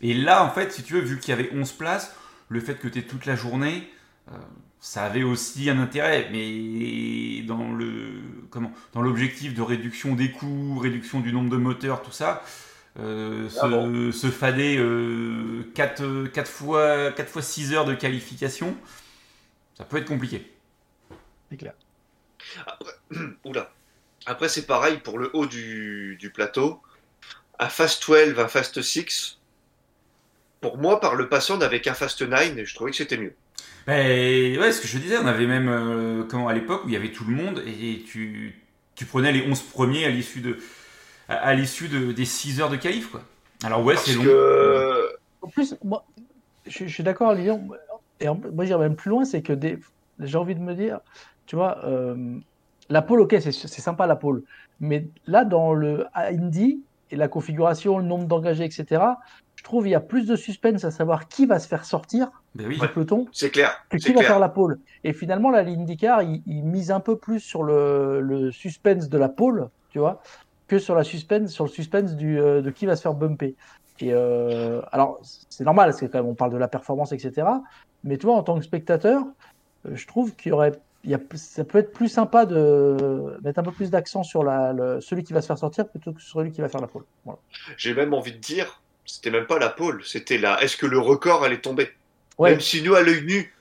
Et 0.00 0.14
là, 0.14 0.44
en 0.44 0.50
fait, 0.50 0.72
si 0.72 0.82
tu 0.82 0.94
veux, 0.94 1.00
vu 1.00 1.18
qu'il 1.18 1.30
y 1.30 1.32
avait 1.38 1.50
11 1.54 1.72
places, 1.72 2.14
le 2.48 2.60
fait 2.60 2.74
que 2.74 2.88
tu 2.88 2.98
aies 2.98 3.02
toute 3.02 3.26
la 3.26 3.36
journée, 3.36 3.88
euh, 4.30 4.36
ça 4.80 5.04
avait 5.04 5.22
aussi 5.22 5.70
un 5.70 5.78
intérêt, 5.78 6.28
mais 6.32 7.42
dans 7.46 7.72
le 7.72 8.20
comment, 8.50 8.72
dans 8.92 9.02
l'objectif 9.02 9.54
de 9.54 9.62
réduction 9.62 10.14
des 10.14 10.30
coûts, 10.32 10.78
réduction 10.78 11.20
du 11.20 11.32
nombre 11.32 11.50
de 11.50 11.56
moteurs, 11.56 12.02
tout 12.02 12.10
ça, 12.12 12.42
euh, 12.98 13.48
Ah 13.60 13.68
se, 13.70 14.10
se 14.12 14.30
fader 14.30 14.76
4, 15.74 16.26
4 16.32 16.50
fois 16.50 17.12
4 17.12 17.28
fois 17.30 17.42
6 17.42 17.72
heures 17.74 17.84
de 17.84 17.94
qualification, 17.94 18.76
ça 19.74 19.84
peut 19.84 19.98
être 19.98 20.08
compliqué. 20.08 20.50
C'est 21.50 21.56
clair. 21.56 21.74
Oula. 23.44 23.72
Après, 24.26 24.48
c'est 24.48 24.66
pareil 24.66 24.98
pour 24.98 25.18
le 25.18 25.30
haut 25.34 25.46
du, 25.46 26.16
du 26.18 26.30
plateau. 26.30 26.80
Un 27.58 27.68
Fast 27.68 28.02
12, 28.08 28.38
un 28.38 28.48
Fast 28.48 28.80
6. 28.82 29.38
Pour 30.60 30.78
moi, 30.78 31.00
par 31.00 31.16
le 31.16 31.28
passé, 31.28 31.52
on 31.52 31.56
n'avait 31.58 31.80
qu'un 31.80 31.94
Fast 31.94 32.22
9 32.22 32.56
et 32.58 32.64
je 32.66 32.74
trouvais 32.74 32.90
que 32.92 32.96
c'était 32.96 33.18
mieux. 33.18 33.34
Ben, 33.86 34.58
ouais, 34.60 34.70
ce 34.72 34.80
que 34.80 34.86
je 34.86 34.98
disais, 34.98 35.18
on 35.18 35.26
avait 35.26 35.46
même 35.46 35.68
euh, 35.68 36.22
comment 36.28 36.46
à 36.48 36.52
l'époque 36.54 36.84
où 36.84 36.88
il 36.88 36.94
y 36.94 36.96
avait 36.96 37.10
tout 37.10 37.24
le 37.24 37.34
monde 37.34 37.62
et 37.66 38.04
tu, 38.06 38.54
tu 38.94 39.04
prenais 39.06 39.32
les 39.32 39.44
11 39.44 39.60
premiers 39.62 40.04
à 40.04 40.10
l'issue 40.10 40.40
de 40.40 40.58
à, 41.28 41.34
à 41.34 41.54
l'issue 41.54 41.88
de, 41.88 42.12
des 42.12 42.24
6 42.24 42.60
heures 42.60 42.70
de 42.70 42.76
qualif 42.76 43.10
quoi. 43.10 43.22
Alors 43.64 43.82
ouais, 43.84 43.96
c'est 43.96 44.14
long. 44.14 44.22
que 44.22 45.16
En 45.40 45.48
plus, 45.48 45.74
moi, 45.82 46.04
je, 46.66 46.86
je 46.86 46.92
suis 46.92 47.02
d'accord, 47.02 47.34
Lilian. 47.34 47.68
Et 48.20 48.28
en- 48.28 48.40
moi, 48.52 48.64
j'irais 48.64 48.78
même 48.88 48.96
plus 48.96 49.10
loin, 49.10 49.24
c'est 49.24 49.42
que 49.42 49.52
des- 49.52 49.78
j'ai 50.20 50.38
envie 50.38 50.54
de 50.54 50.60
me 50.60 50.74
dire, 50.74 51.00
tu 51.46 51.56
vois, 51.56 51.84
euh, 51.84 52.14
la 52.92 53.02
pole, 53.02 53.20
ok, 53.20 53.36
c'est 53.40 53.52
sympa 53.52 54.06
la 54.06 54.16
pole, 54.16 54.42
mais 54.80 55.06
là, 55.26 55.44
dans 55.44 55.72
le 55.72 56.06
Indy 56.14 56.82
et 57.10 57.16
la 57.16 57.28
configuration, 57.28 57.98
le 57.98 58.04
nombre 58.04 58.26
d'engagés, 58.26 58.64
etc., 58.64 59.02
je 59.56 59.64
trouve 59.64 59.86
il 59.86 59.90
y 59.90 59.94
a 59.94 60.00
plus 60.00 60.26
de 60.26 60.34
suspense 60.34 60.84
à 60.84 60.90
savoir 60.90 61.28
qui 61.28 61.46
va 61.46 61.58
se 61.58 61.68
faire 61.68 61.84
sortir 61.84 62.30
Ben 62.54 62.66
oui. 62.66 62.78
du 62.80 62.88
peloton 62.88 63.28
c'est 63.32 63.50
clair. 63.50 63.70
que 63.88 63.96
qui 63.96 64.12
va 64.12 64.22
faire 64.22 64.40
la 64.40 64.48
pole. 64.48 64.80
Et 65.04 65.12
finalement, 65.12 65.50
là, 65.50 65.62
l'IndyCar, 65.62 66.22
il, 66.22 66.42
il 66.46 66.64
mise 66.64 66.90
un 66.90 67.00
peu 67.00 67.16
plus 67.16 67.38
sur 67.40 67.62
le, 67.62 68.20
le 68.20 68.50
suspense 68.50 69.08
de 69.08 69.18
la 69.18 69.28
pole, 69.28 69.68
tu 69.90 69.98
vois, 69.98 70.20
que 70.68 70.78
sur, 70.78 70.94
la 70.94 71.04
suspense, 71.04 71.50
sur 71.50 71.64
le 71.64 71.70
suspense 71.70 72.16
du, 72.16 72.40
euh, 72.40 72.60
de 72.62 72.70
qui 72.70 72.86
va 72.86 72.96
se 72.96 73.02
faire 73.02 73.14
bumper. 73.14 73.54
Et 74.00 74.12
euh, 74.12 74.80
alors, 74.90 75.20
c'est 75.48 75.64
normal, 75.64 75.94
c'est 75.94 76.08
quand 76.08 76.18
même, 76.18 76.28
on 76.28 76.34
parle 76.34 76.52
de 76.52 76.56
la 76.56 76.68
performance, 76.68 77.12
etc. 77.12 77.46
Mais 78.04 78.16
tu 78.16 78.26
vois, 78.26 78.34
en 78.34 78.42
tant 78.42 78.58
que 78.58 78.64
spectateur, 78.64 79.22
euh, 79.86 79.94
je 79.94 80.06
trouve 80.06 80.34
qu'il 80.34 80.50
y 80.50 80.52
aurait, 80.52 80.72
y 81.10 81.14
a, 81.14 81.20
ça 81.34 81.64
peut 81.64 81.78
être 81.78 81.92
plus 81.92 82.08
sympa 82.08 82.46
de 82.46 83.36
mettre 83.42 83.58
un 83.58 83.62
peu 83.62 83.72
plus 83.72 83.90
d'accent 83.90 84.22
sur 84.22 84.44
la, 84.44 84.72
le- 84.72 85.00
celui 85.00 85.24
qui 85.24 85.32
va 85.32 85.40
se 85.42 85.46
faire 85.48 85.58
sortir 85.58 85.88
plutôt 85.88 86.12
que 86.12 86.20
sur 86.22 86.38
celui 86.40 86.52
qui 86.52 86.60
va 86.60 86.68
faire 86.68 86.80
la 86.80 86.86
pole. 86.86 87.04
Voilà. 87.24 87.38
J'ai 87.76 87.92
même 87.94 88.14
envie 88.14 88.32
de 88.32 88.38
dire, 88.38 88.80
c'était 89.04 89.30
même 89.30 89.46
pas 89.46 89.58
la 89.58 89.68
pole, 89.68 90.02
c'était 90.04 90.38
la. 90.38 90.62
Est-ce 90.62 90.76
que 90.76 90.86
le 90.86 90.98
record 90.98 91.42
allait 91.44 91.60
tomber 91.60 91.90
Ouais, 92.38 92.50
Même 92.52 92.60
si 92.60 92.82
nous, 92.82 92.94
à 92.94 93.02
l'œil 93.02 93.24
nu, 93.24 93.52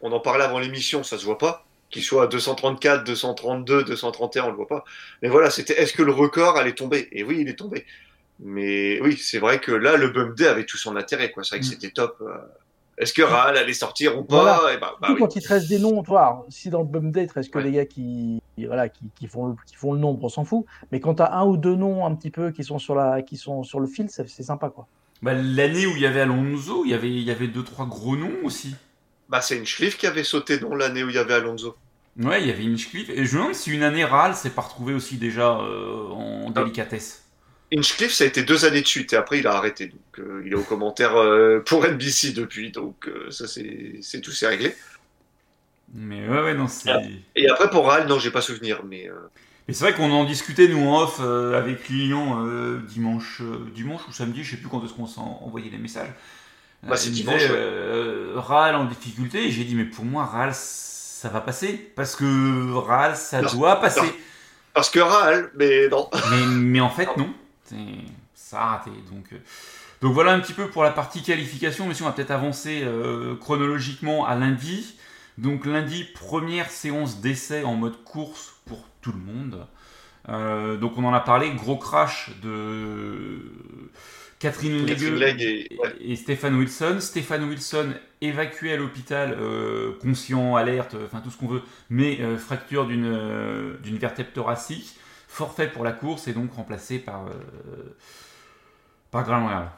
on 0.00 0.12
en 0.12 0.20
parlait 0.20 0.44
avant 0.44 0.58
l'émission, 0.60 1.02
ça 1.02 1.18
se 1.18 1.24
voit 1.24 1.38
pas. 1.38 1.64
Qu'il 1.90 2.02
soit 2.02 2.24
à 2.24 2.26
234, 2.26 3.04
232, 3.04 3.82
231, 3.84 4.44
on 4.44 4.50
le 4.50 4.56
voit 4.56 4.66
pas. 4.66 4.84
Mais 5.22 5.28
voilà, 5.28 5.50
c'était 5.50 5.80
est-ce 5.80 5.92
que 5.94 6.02
le 6.02 6.12
record 6.12 6.56
allait 6.58 6.74
tomber 6.74 7.08
Et 7.12 7.24
oui, 7.24 7.38
il 7.40 7.48
est 7.48 7.58
tombé. 7.58 7.86
Mais 8.40 9.00
oui, 9.00 9.16
c'est 9.16 9.38
vrai 9.38 9.58
que 9.58 9.72
là, 9.72 9.96
le 9.96 10.08
Bump 10.10 10.36
Day 10.36 10.46
avait 10.46 10.64
tout 10.66 10.76
son 10.76 10.96
intérêt, 10.96 11.30
quoi. 11.32 11.42
C'est 11.44 11.56
vrai 11.56 11.60
que 11.60 11.66
Mm. 11.66 11.68
c'était 11.70 11.90
top. 11.90 12.22
Est-ce 12.98 13.12
que 13.12 13.22
Raal 13.22 13.56
allait 13.56 13.72
sortir 13.72 14.18
ou 14.18 14.24
pas 14.24 14.42
Voilà. 14.42 14.60
Eh 14.74 14.78
ben, 14.78 14.88
bah 15.00 15.08
oui. 15.10 15.16
quand 15.18 15.36
il 15.36 15.42
te 15.42 15.48
reste 15.48 15.68
des 15.68 15.78
noms, 15.78 16.02
toi, 16.02 16.44
si 16.48 16.68
dans 16.70 16.80
le 16.80 16.86
bum 16.86 17.12
day, 17.12 17.22
il 17.24 17.28
te 17.28 17.34
reste 17.34 17.50
que 17.52 17.58
Ouais. 17.58 17.64
les 17.64 17.72
gars 17.72 17.86
qui, 17.86 18.42
voilà, 18.66 18.88
qui, 18.88 19.04
qui 19.18 19.26
font 19.28 19.46
le, 19.46 19.54
qui 19.66 19.76
font 19.76 19.92
le 19.92 20.00
nombre, 20.00 20.24
on 20.24 20.28
s'en 20.28 20.44
fout. 20.44 20.64
Mais 20.90 20.98
quand 21.00 21.14
tu 21.14 21.22
as 21.22 21.32
un 21.32 21.44
ou 21.46 21.56
deux 21.56 21.76
noms 21.76 22.04
un 22.04 22.14
petit 22.14 22.30
peu 22.30 22.50
qui 22.50 22.64
sont 22.64 22.78
sur, 22.78 22.94
la, 22.96 23.22
qui 23.22 23.36
sont 23.36 23.62
sur 23.62 23.78
le 23.80 23.86
fil, 23.86 24.10
ça- 24.10 24.24
c'est 24.26 24.42
sympa. 24.42 24.68
quoi. 24.70 24.86
Bah, 25.22 25.32
L'année 25.34 25.86
où 25.86 25.90
il 25.96 26.00
y 26.02 26.06
avait 26.06 26.20
Alonso, 26.22 26.84
il 26.84 26.90
y 26.90 26.94
avait, 26.94 27.10
il 27.10 27.22
y 27.22 27.30
avait 27.30 27.48
deux 27.48 27.64
trois 27.64 27.86
gros 27.86 28.16
noms 28.16 28.32
aussi. 28.44 28.74
Bah, 29.28 29.40
c'est 29.40 29.60
Hinchcliffe 29.60 29.96
qui 29.98 30.06
avait 30.06 30.24
sauté, 30.24 30.58
non, 30.60 30.74
l'année 30.74 31.04
où 31.04 31.08
il 31.08 31.14
y 31.14 31.18
avait 31.18 31.34
Alonso. 31.34 31.76
Ouais, 32.20 32.40
il 32.42 32.48
y 32.48 32.50
avait 32.50 32.64
Hinchcliffe. 32.64 33.10
Et 33.10 33.24
je 33.26 33.34
me 33.36 33.40
demande 33.42 33.54
si 33.54 33.70
une 33.70 33.84
année 33.84 34.04
Ral 34.04 34.34
s'est 34.34 34.50
pas 34.50 34.62
retrouvé 34.62 34.92
aussi 34.94 35.18
déjà 35.18 35.56
euh, 35.60 36.08
en 36.10 36.50
délicatesse. 36.50 37.24
Hinchcliffe, 37.72 38.12
ça 38.12 38.24
a 38.24 38.26
été 38.26 38.42
deux 38.42 38.64
années 38.64 38.80
de 38.80 38.86
suite 38.86 39.12
et 39.12 39.16
après 39.16 39.38
il 39.40 39.46
a 39.46 39.52
arrêté. 39.54 39.86
Donc 39.88 40.18
euh, 40.18 40.42
il 40.44 40.52
est 40.52 40.56
au 40.56 40.62
commentaire 40.62 41.16
euh, 41.16 41.60
pour 41.60 41.84
NBC 41.84 42.32
depuis. 42.32 42.70
Donc 42.70 43.06
euh, 43.08 43.30
ça 43.30 43.46
c'est 43.46 44.20
tout, 44.22 44.30
c'est 44.32 44.46
réglé. 44.46 44.74
Mais 45.94 46.26
ouais, 46.28 46.42
ouais, 46.42 46.54
non, 46.54 46.68
c'est. 46.68 46.90
Et 47.34 47.48
après 47.48 47.70
pour 47.70 47.86
Raal, 47.86 48.06
non, 48.06 48.18
j'ai 48.18 48.30
pas 48.30 48.40
souvenir. 48.42 48.82
Mais 48.84 49.10
Et 49.68 49.72
c'est 49.72 49.84
vrai 49.84 49.94
qu'on 49.94 50.10
en 50.10 50.24
discutait 50.24 50.68
nous 50.68 50.86
en 50.86 51.02
off 51.02 51.20
avec 51.20 51.90
euh, 51.90 52.80
dimanche, 52.88 53.42
dimanche 53.74 54.02
ou 54.08 54.12
samedi, 54.12 54.44
je 54.44 54.52
sais 54.52 54.56
plus 54.58 54.68
quand 54.68 54.84
est-ce 54.84 54.94
qu'on 54.94 55.06
s'en 55.06 55.40
envoyait 55.44 55.70
les 55.70 55.78
messages. 55.78 56.10
Bah, 56.82 56.96
c'est 56.96 57.10
dimanche, 57.10 57.40
disait, 57.42 57.52
ouais. 57.52 58.32
Ral 58.36 58.76
en 58.76 58.84
difficulté, 58.84 59.46
et 59.46 59.50
j'ai 59.50 59.64
dit 59.64 59.74
mais 59.74 59.84
pour 59.84 60.04
moi 60.04 60.24
Ral 60.24 60.52
ça 60.54 61.28
va 61.28 61.40
passer 61.40 61.90
parce 61.96 62.14
que 62.14 62.72
Ral 62.72 63.16
ça 63.16 63.42
Non, 63.42 63.50
doit 63.52 63.80
passer. 63.80 64.00
non. 64.00 64.12
parce 64.74 64.90
que 64.90 65.00
Raal, 65.00 65.50
mais 65.56 65.88
non. 65.88 66.08
mais, 66.30 66.46
mais 66.46 66.80
en 66.80 66.90
fait 66.90 67.16
non, 67.16 67.34
ça 68.34 68.60
a 68.62 68.66
raté. 68.66 68.90
Donc, 69.10 69.30
donc 70.00 70.14
voilà 70.14 70.32
un 70.32 70.40
petit 70.40 70.52
peu 70.52 70.68
pour 70.68 70.82
la 70.82 70.90
partie 70.90 71.22
qualification. 71.22 71.86
Mais 71.86 71.94
si 71.94 72.02
on 72.02 72.06
va 72.06 72.12
peut-être 72.12 72.30
avancer 72.30 72.82
euh, 72.84 73.34
chronologiquement 73.36 74.26
à 74.26 74.34
lundi. 74.36 74.96
Donc 75.38 75.66
lundi, 75.66 76.04
première 76.14 76.68
séance 76.70 77.20
d'essai 77.20 77.62
en 77.62 77.74
mode 77.74 78.02
course 78.04 78.54
pour 78.66 78.84
tout 79.00 79.12
le 79.12 79.18
monde. 79.18 79.66
Euh, 80.28 80.76
donc 80.76 80.98
on 80.98 81.04
en 81.04 81.14
a 81.14 81.20
parlé, 81.20 81.50
gros 81.52 81.76
crash 81.76 82.30
de 82.42 83.38
Catherine 84.40 84.84
Catherine 84.84 85.22
et- 85.38 85.68
ouais. 85.80 85.94
et 86.00 86.16
Stéphane 86.16 86.56
Wilson. 86.56 86.98
Stéphane 87.00 87.44
Wilson 87.48 87.94
évacué 88.20 88.72
à 88.72 88.76
l'hôpital, 88.76 89.36
euh, 89.40 89.92
conscient, 90.00 90.56
alerte, 90.56 90.96
enfin 91.06 91.20
tout 91.20 91.30
ce 91.30 91.36
qu'on 91.36 91.46
veut, 91.48 91.62
mais 91.88 92.18
fracture 92.36 92.86
d'une 92.86 93.76
d'une 93.82 93.96
vertèbre 93.98 94.32
thoracique, 94.32 94.96
forfait 95.28 95.68
pour 95.68 95.84
la 95.84 95.92
course 95.92 96.26
et 96.26 96.32
donc 96.32 96.52
remplacé 96.54 96.98
par, 96.98 97.26
euh, 97.26 97.94
par 99.12 99.24
Graham. 99.24 99.68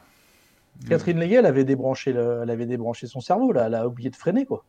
Catherine 0.89 1.19
Legge, 1.19 1.33
elle 1.33 1.45
avait 1.45 1.65
débranché, 1.65 2.13
le- 2.13 2.39
elle 2.41 2.49
avait 2.49 2.65
débranché 2.65 3.05
son 3.05 3.19
cerveau, 3.19 3.51
là. 3.51 3.65
elle 3.67 3.75
a 3.75 3.85
oublié 3.85 4.09
de 4.09 4.15
freiner. 4.15 4.45
Quoi. 4.45 4.63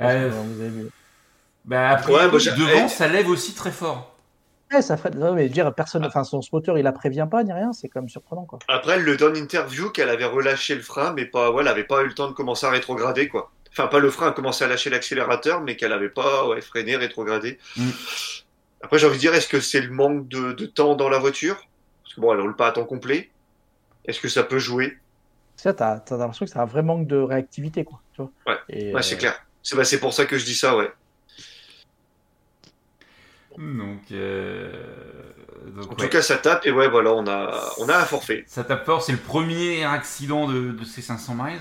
Euh, 0.00 0.30
Vous 0.30 0.60
avez 0.60 0.70
vu. 0.70 0.88
bah, 1.66 1.90
après, 1.90 2.12
Ouais, 2.12 2.24
devant, 2.30 2.84
eh, 2.86 2.88
ça 2.88 3.08
lève 3.08 3.28
aussi 3.28 3.52
très 3.54 3.72
fort. 3.72 4.16
Ouais, 4.72 4.80
ça 4.80 4.96
freine. 4.96 5.18
Non, 5.18 5.34
mais 5.34 5.50
dire, 5.50 5.74
personne, 5.74 6.06
enfin, 6.06 6.24
son 6.24 6.40
spotter, 6.40 6.72
il 6.78 6.82
la 6.82 6.92
prévient 6.92 7.26
pas 7.30 7.44
ni 7.44 7.52
rien, 7.52 7.74
c'est 7.74 7.88
quand 7.88 8.00
même 8.00 8.08
surprenant. 8.08 8.46
Quoi. 8.46 8.60
Après 8.68 8.92
elle 8.94 9.02
le 9.04 9.18
donne 9.18 9.36
interview 9.36 9.90
qu'elle 9.90 10.08
avait 10.08 10.24
relâché 10.24 10.74
le 10.74 10.80
frein, 10.80 11.12
mais 11.12 11.26
pas, 11.26 11.50
ouais, 11.50 11.60
elle 11.60 11.68
avait 11.68 11.84
pas 11.84 12.02
eu 12.02 12.06
le 12.06 12.14
temps 12.14 12.28
de 12.28 12.32
commencer 12.32 12.64
à 12.64 12.70
rétrograder 12.70 13.28
quoi. 13.28 13.50
Enfin 13.70 13.86
pas 13.88 13.98
le 13.98 14.08
frein, 14.10 14.28
a 14.28 14.32
commencé 14.32 14.64
à 14.64 14.68
lâcher 14.68 14.88
l'accélérateur, 14.88 15.60
mais 15.60 15.76
qu'elle 15.76 15.92
avait 15.92 16.08
pas 16.08 16.48
ouais, 16.48 16.62
freiné, 16.62 16.96
rétrogradé. 16.96 17.58
Mm. 17.76 17.90
Après 18.82 18.98
j'ai 18.98 19.06
envie 19.06 19.16
de 19.16 19.20
dire, 19.20 19.34
est-ce 19.34 19.48
que 19.48 19.60
c'est 19.60 19.80
le 19.80 19.90
manque 19.90 20.28
de, 20.28 20.52
de 20.52 20.66
temps 20.66 20.94
dans 20.96 21.08
la 21.08 21.18
voiture? 21.18 21.56
Parce 22.02 22.14
que 22.14 22.20
bon, 22.20 22.32
elle 22.32 22.40
roule 22.40 22.56
pas 22.56 22.68
à 22.68 22.72
temps 22.72 22.84
complet. 22.84 23.30
Est-ce 24.04 24.20
que 24.20 24.28
ça 24.28 24.42
peut 24.44 24.58
jouer? 24.58 24.98
Ça, 25.56 25.72
t'as 25.74 25.92
as, 25.96 26.16
l'impression 26.16 26.44
que 26.46 26.50
c'est 26.52 26.58
un 26.58 26.64
vrai 26.64 26.82
manque 26.82 27.06
de 27.06 27.16
réactivité. 27.16 27.84
Quoi, 27.84 28.00
tu 28.14 28.22
vois. 28.22 28.30
Ouais. 28.46 28.58
Ouais, 28.92 28.94
euh, 28.96 29.02
c'est 29.02 29.16
clair. 29.18 29.34
C'est 29.62 29.76
bah, 29.76 29.84
c'est 29.84 30.00
pour 30.00 30.12
ça 30.12 30.26
que 30.26 30.38
je 30.38 30.44
dis 30.44 30.54
ça, 30.54 30.76
ouais. 30.76 30.90
Donc, 33.58 34.10
euh, 34.12 34.72
donc, 35.66 35.92
En 35.92 35.96
ouais. 35.96 35.96
tout 35.96 36.08
cas, 36.08 36.22
ça 36.22 36.38
tape 36.38 36.66
et 36.66 36.72
ouais, 36.72 36.88
voilà, 36.88 37.12
on 37.12 37.26
a, 37.26 37.74
on 37.78 37.88
a 37.88 37.96
un 37.98 38.04
forfait. 38.04 38.44
ça 38.46 38.64
tape 38.64 38.84
fort. 38.86 39.02
C'est 39.02 39.12
le 39.12 39.18
premier 39.18 39.84
accident 39.84 40.48
de, 40.48 40.72
de 40.72 40.84
ces 40.84 41.02
500 41.02 41.34
miles. 41.34 41.60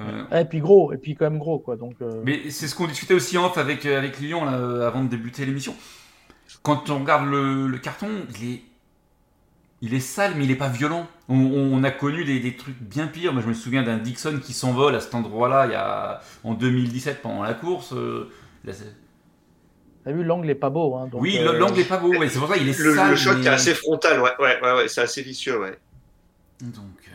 Euh, 0.00 0.24
ouais, 0.32 0.42
et 0.42 0.44
puis 0.44 0.58
gros, 0.60 0.92
et 0.92 0.96
puis 0.96 1.14
quand 1.14 1.30
même 1.30 1.38
gros. 1.38 1.58
Quoi, 1.58 1.76
donc, 1.76 1.94
euh, 2.02 2.22
Mais 2.24 2.50
c'est 2.50 2.66
ce 2.68 2.74
qu'on 2.74 2.86
discutait 2.86 3.14
aussi 3.14 3.38
en 3.38 3.46
off 3.46 3.58
avec, 3.58 3.86
euh, 3.86 3.96
avec 3.98 4.18
Lyon 4.18 4.44
là, 4.44 4.54
euh, 4.58 4.86
avant 4.86 5.02
de 5.04 5.08
débuter 5.08 5.46
l'émission. 5.46 5.74
Quand 6.62 6.90
on 6.90 7.00
regarde 7.00 7.28
le, 7.28 7.68
le 7.68 7.78
carton, 7.78 8.08
il 8.40 8.54
est, 8.54 8.62
il 9.82 9.94
est 9.94 10.00
sale, 10.00 10.32
mais 10.36 10.44
il 10.44 10.50
est 10.50 10.56
pas 10.56 10.68
violent. 10.68 11.06
On, 11.28 11.36
on 11.36 11.84
a 11.84 11.90
connu 11.90 12.24
des, 12.24 12.40
des 12.40 12.56
trucs 12.56 12.80
bien 12.80 13.06
pires. 13.06 13.32
Moi, 13.32 13.42
je 13.42 13.48
me 13.48 13.54
souviens 13.54 13.82
d'un 13.82 13.98
Dixon 13.98 14.40
qui 14.42 14.52
s'envole 14.52 14.94
à 14.94 15.00
cet 15.00 15.14
endroit-là 15.14 15.66
il 15.66 15.72
y 15.72 15.76
a, 15.76 16.20
en 16.42 16.54
2017 16.54 17.22
pendant 17.22 17.42
la 17.42 17.54
course. 17.54 17.92
euh, 17.92 18.30
là, 18.64 18.72
T'as 20.04 20.12
vu, 20.12 20.22
l'angle 20.24 20.50
est 20.50 20.54
pas 20.54 20.70
beau. 20.70 20.96
Hein, 20.96 21.06
donc, 21.06 21.22
oui, 21.22 21.38
euh, 21.38 21.58
l'angle 21.58 21.80
est 21.80 21.88
pas 21.88 21.96
beau, 21.98 22.12
mais 22.18 22.28
c'est 22.28 22.38
pour 22.38 22.48
ça 22.48 22.58
qu'il 22.58 22.68
est 22.68 22.78
Le, 22.78 22.94
sale. 22.94 23.10
le 23.10 23.16
choc 23.16 23.36
mais- 23.38 23.44
est 23.46 23.48
assez 23.48 23.74
frontal, 23.74 24.20
ouais, 24.20 24.30
ouais, 24.38 24.60
ouais, 24.62 24.72
ouais 24.74 24.88
c'est 24.88 25.00
assez 25.00 25.22
vicieux, 25.22 25.58
ouais. 25.60 25.78
Donc, 26.60 26.74
euh, 27.08 27.10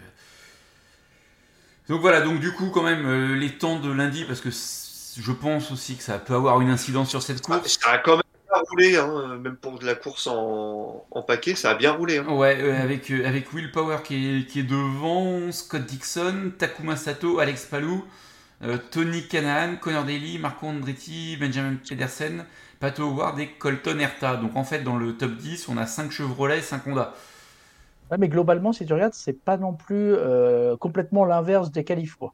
donc 1.89 2.01
voilà, 2.01 2.21
donc 2.21 2.39
du 2.39 2.51
coup, 2.51 2.69
quand 2.69 2.83
même, 2.83 3.05
euh, 3.05 3.35
les 3.35 3.57
temps 3.57 3.79
de 3.79 3.91
lundi, 3.91 4.23
parce 4.23 4.41
que 4.41 4.49
je 4.51 5.31
pense 5.31 5.71
aussi 5.71 5.97
que 5.97 6.03
ça 6.03 6.19
peut 6.19 6.35
avoir 6.35 6.61
une 6.61 6.69
incidence 6.69 7.09
sur 7.09 7.23
cette 7.23 7.41
Ah, 7.49 7.57
course. 7.57 7.79
Ça 7.81 7.89
a 7.89 7.97
quand 7.97 8.17
même 8.17 8.23
bien 8.47 8.61
roulé, 8.69 8.95
hein, 8.95 9.37
même 9.41 9.55
pour 9.55 9.79
de 9.79 9.85
la 9.85 9.95
course 9.95 10.27
en, 10.27 11.05
en 11.09 11.21
paquet, 11.23 11.55
ça 11.55 11.71
a 11.71 11.75
bien 11.75 11.91
roulé. 11.91 12.19
Hein. 12.19 12.27
Ouais, 12.29 12.57
euh, 12.61 12.81
avec, 12.81 13.09
euh, 13.09 13.27
avec 13.27 13.51
Will 13.53 13.71
Power 13.71 13.97
qui 14.03 14.37
est, 14.39 14.45
qui 14.45 14.59
est 14.59 14.63
devant, 14.63 15.51
Scott 15.51 15.83
Dixon, 15.83 16.51
Takuma 16.57 16.95
Sato, 16.95 17.39
Alex 17.39 17.65
Palou, 17.65 18.05
Tony 18.91 19.25
Canaan, 19.27 19.77
Connor 19.77 20.03
Daly, 20.03 20.37
Marco 20.37 20.67
Andretti, 20.67 21.37
Benjamin 21.37 21.77
Pedersen, 21.87 22.45
Pato 22.79 23.03
Howard 23.03 23.39
et 23.39 23.47
Colton 23.57 23.99
Herta. 23.99 24.35
Donc 24.35 24.55
en 24.55 24.63
fait, 24.63 24.79
dans 24.79 24.97
le 24.97 25.15
top 25.15 25.31
10, 25.37 25.69
on 25.69 25.77
a 25.77 25.85
5 25.85 26.11
Chevrolet 26.11 26.59
et 26.59 26.61
5 26.61 26.85
Honda. 26.87 27.15
Ouais, 28.11 28.17
mais 28.17 28.29
globalement, 28.29 28.73
si 28.73 28.85
tu 28.85 28.93
regardes, 28.93 29.13
c'est 29.13 29.33
pas 29.43 29.57
non 29.57 29.73
plus 29.75 30.13
euh, 30.15 30.75
complètement 30.77 31.25
l'inverse 31.25 31.71
des 31.71 31.83
qualifs. 31.83 32.15
Quoi. 32.15 32.33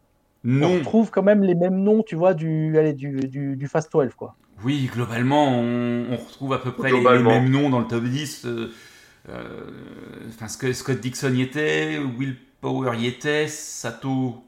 on 0.62 0.70
Non. 0.70 0.70
retrouve 0.70 1.12
quand 1.12 1.24
même 1.24 1.44
les 1.44 1.56
mêmes 1.56 1.82
noms, 1.84 2.04
tu 2.04 2.16
vois, 2.16 2.34
du, 2.34 2.78
allez, 2.78 2.94
du, 2.94 3.28
du, 3.30 3.56
du 3.58 3.68
Fast 3.68 3.92
12, 3.92 4.14
quoi. 4.16 4.38
Oui, 4.64 4.90
globalement, 4.94 5.50
on, 5.60 6.08
on 6.12 6.16
retrouve 6.18 6.54
à 6.54 6.60
peu 6.60 6.72
près 6.72 6.92
les, 6.92 7.00
les 7.12 7.24
mêmes 7.24 7.50
noms 7.50 7.70
dans 7.70 7.80
le 7.80 7.88
top 7.88 8.04
10. 8.06 8.46
euh, 8.46 8.72
euh, 9.30 9.72
Enfin, 10.30 10.48
Scott, 10.48 10.74
Scott 10.74 11.00
Dixon 11.00 11.34
y 11.34 11.42
était, 11.42 12.00
Will 12.00 12.38
Power 12.62 12.98
y 12.98 13.08
était, 13.08 13.48
Sato 13.48 14.44